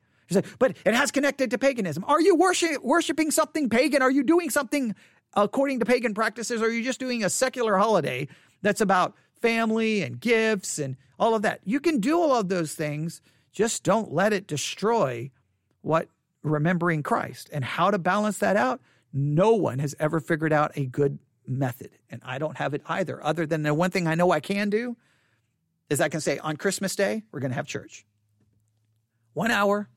But 0.59 0.77
it 0.85 0.95
has 0.95 1.11
connected 1.11 1.51
to 1.53 1.59
paganism. 1.59 2.05
Are 2.07 2.20
you 2.20 2.35
worship, 2.35 2.83
worshiping 2.83 3.31
something 3.31 3.68
pagan? 3.68 4.03
Are 4.03 4.11
you 4.11 4.22
doing 4.22 4.51
something 4.51 4.95
according 5.35 5.81
to 5.81 5.87
pagan 5.87 6.14
practices? 6.14 6.62
Are 6.62 6.70
you 6.70 6.83
just 6.83 6.99
doing 6.99 7.24
a 7.24 7.31
secular 7.31 7.77
holiday 7.77 8.29
that's 8.62 8.81
about 8.81 9.14
family 9.41 10.03
and 10.03 10.20
gifts 10.20 10.79
and 10.79 10.97
all 11.18 11.35
of 11.35 11.43
that? 11.43 11.61
You 11.64 11.81
can 11.81 12.01
do 12.01 12.20
all 12.20 12.35
of 12.35 12.49
those 12.49 12.74
things. 12.74 13.22
Just 13.53 13.85
don't 13.85 14.12
let 14.12 14.33
it 14.33 14.47
destroy 14.47 15.31
what 15.83 16.09
remembering 16.43 17.03
Christ 17.03 17.49
and 17.53 17.64
how 17.64 17.91
to 17.91 17.99
balance 17.99 18.39
that 18.39 18.57
out. 18.57 18.81
No 19.12 19.53
one 19.53 19.79
has 19.79 19.95
ever 20.01 20.20
figured 20.20 20.53
out 20.53 20.72
a 20.77 20.85
good 20.87 21.18
method, 21.47 21.91
and 22.11 22.20
I 22.24 22.39
don't 22.39 22.57
have 22.57 22.74
it 22.74 22.83
either. 22.87 23.24
Other 23.24 23.47
than 23.47 23.62
the 23.62 23.72
one 23.72 23.91
thing 23.91 24.07
I 24.07 24.16
know 24.16 24.31
I 24.33 24.41
can 24.41 24.68
do 24.68 24.97
is 25.89 26.01
I 26.01 26.09
can 26.09 26.20
say 26.20 26.39
on 26.39 26.57
Christmas 26.57 26.97
Day, 26.97 27.22
we're 27.31 27.41
going 27.41 27.53
to 27.53 27.57
have 27.57 27.66
church. 27.66 28.05
One 29.33 29.51
hour, 29.51 29.89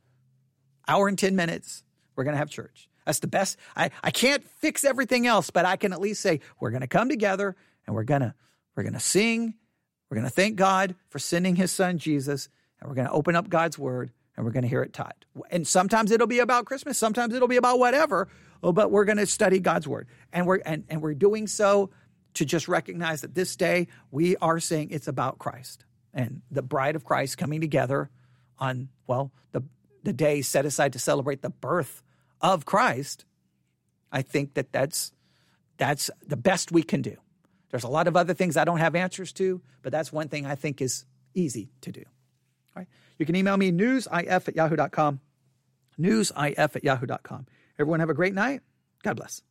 hour 0.90 1.08
and 1.08 1.18
10 1.18 1.36
minutes, 1.36 1.84
we're 2.16 2.24
going 2.24 2.34
to 2.34 2.40
have 2.40 2.50
church. 2.50 2.90
That's 3.06 3.20
the 3.20 3.28
best. 3.28 3.58
I, 3.76 3.92
I 4.04 4.12
can't 4.12 4.48
fix 4.60 4.84
everything 4.84 5.26
else, 5.26 5.50
but 5.50 5.66
I 5.66 5.78
can 5.78 5.94
at 5.94 6.02
least 6.02 6.22
say 6.22 6.42
we're 6.60 6.72
going 6.72 6.82
to 6.82 6.88
come 6.88 7.10
together 7.10 7.56
and 7.88 7.96
we're 7.96 8.04
going 8.04 8.22
to 8.22 8.34
we're 8.76 8.84
going 8.84 8.94
to 8.94 9.00
sing. 9.00 9.56
We're 10.10 10.16
going 10.16 10.28
to 10.28 10.34
thank 10.34 10.56
God 10.56 10.96
for 11.10 11.20
sending 11.20 11.56
his 11.56 11.72
son 11.72 11.98
Jesus 11.98 12.50
and 12.80 12.90
we're 12.90 12.96
going 12.96 13.08
to 13.08 13.14
open 13.14 13.36
up 13.36 13.50
God's 13.50 13.78
word 13.78 14.12
and 14.36 14.46
we're 14.46 14.52
going 14.52 14.64
to 14.64 14.70
hear 14.70 14.84
it 14.84 14.94
taught. 14.94 15.26
And 15.52 15.68
sometimes 15.68 16.12
it'll 16.12 16.28
be 16.28 16.40
about 16.40 16.66
Christmas, 16.66 16.98
sometimes 16.98 17.34
it'll 17.34 17.48
be 17.48 17.58
about 17.58 17.80
whatever, 17.80 18.28
oh, 18.64 18.72
but 18.72 18.92
we're 18.92 19.06
going 19.06 19.18
to 19.18 19.26
study 19.26 19.60
God's 19.60 19.88
word. 19.88 20.08
And 20.32 20.46
we're 20.46 20.62
and, 20.66 20.86
and 20.90 21.02
we're 21.02 21.14
doing 21.14 21.48
so 21.48 21.90
to 22.36 22.46
just 22.46 22.68
recognize 22.68 23.22
that 23.22 23.36
this 23.36 23.56
day 23.56 23.88
we 24.12 24.36
are 24.38 24.60
saying 24.60 24.90
it's 24.92 25.08
about 25.08 25.40
Christ 25.40 25.84
and 26.14 26.42
the 26.52 26.62
bride 26.62 26.96
of 26.96 27.04
Christ 27.04 27.38
coming 27.38 27.60
together 27.62 28.10
on 28.60 28.90
well, 29.08 29.32
the 29.52 29.64
the 30.04 30.14
day 30.14 30.42
set 30.42 30.66
aside 30.66 30.94
to 30.94 31.00
celebrate 31.00 31.42
the 31.42 31.50
birth 31.50 32.02
of 32.42 32.66
Christ, 32.66 33.26
I 34.12 34.22
think 34.22 34.54
that 34.56 34.72
that's 34.72 35.12
that's 35.78 36.10
the 36.26 36.38
best 36.38 36.72
we 36.72 36.84
can 36.84 37.02
do. 37.02 37.16
There's 37.70 37.84
a 37.84 37.90
lot 37.90 38.08
of 38.08 38.18
other 38.18 38.34
things 38.34 38.58
I 38.58 38.66
don't 38.66 38.80
have 38.80 38.96
answers 38.96 39.32
to, 39.34 39.62
but 39.82 39.92
that's 39.92 40.12
one 40.12 40.28
thing 40.28 40.46
I 40.46 40.56
think 40.56 40.82
is 40.82 41.06
easy 41.34 41.72
to 41.82 41.92
do. 41.92 42.02
All 42.02 42.82
right. 42.82 42.88
You 43.18 43.26
can 43.26 43.36
email 43.36 43.58
me 43.58 43.72
newsif 43.72 44.48
at 44.48 44.56
yahoo.com. 44.56 45.20
Newsif 46.00 46.76
at 46.76 46.84
yahoo.com. 46.84 47.46
Everyone 47.78 48.00
have 48.00 48.10
a 48.10 48.14
great 48.14 48.34
night. 48.34 48.62
God 49.04 49.16
bless. 49.16 49.42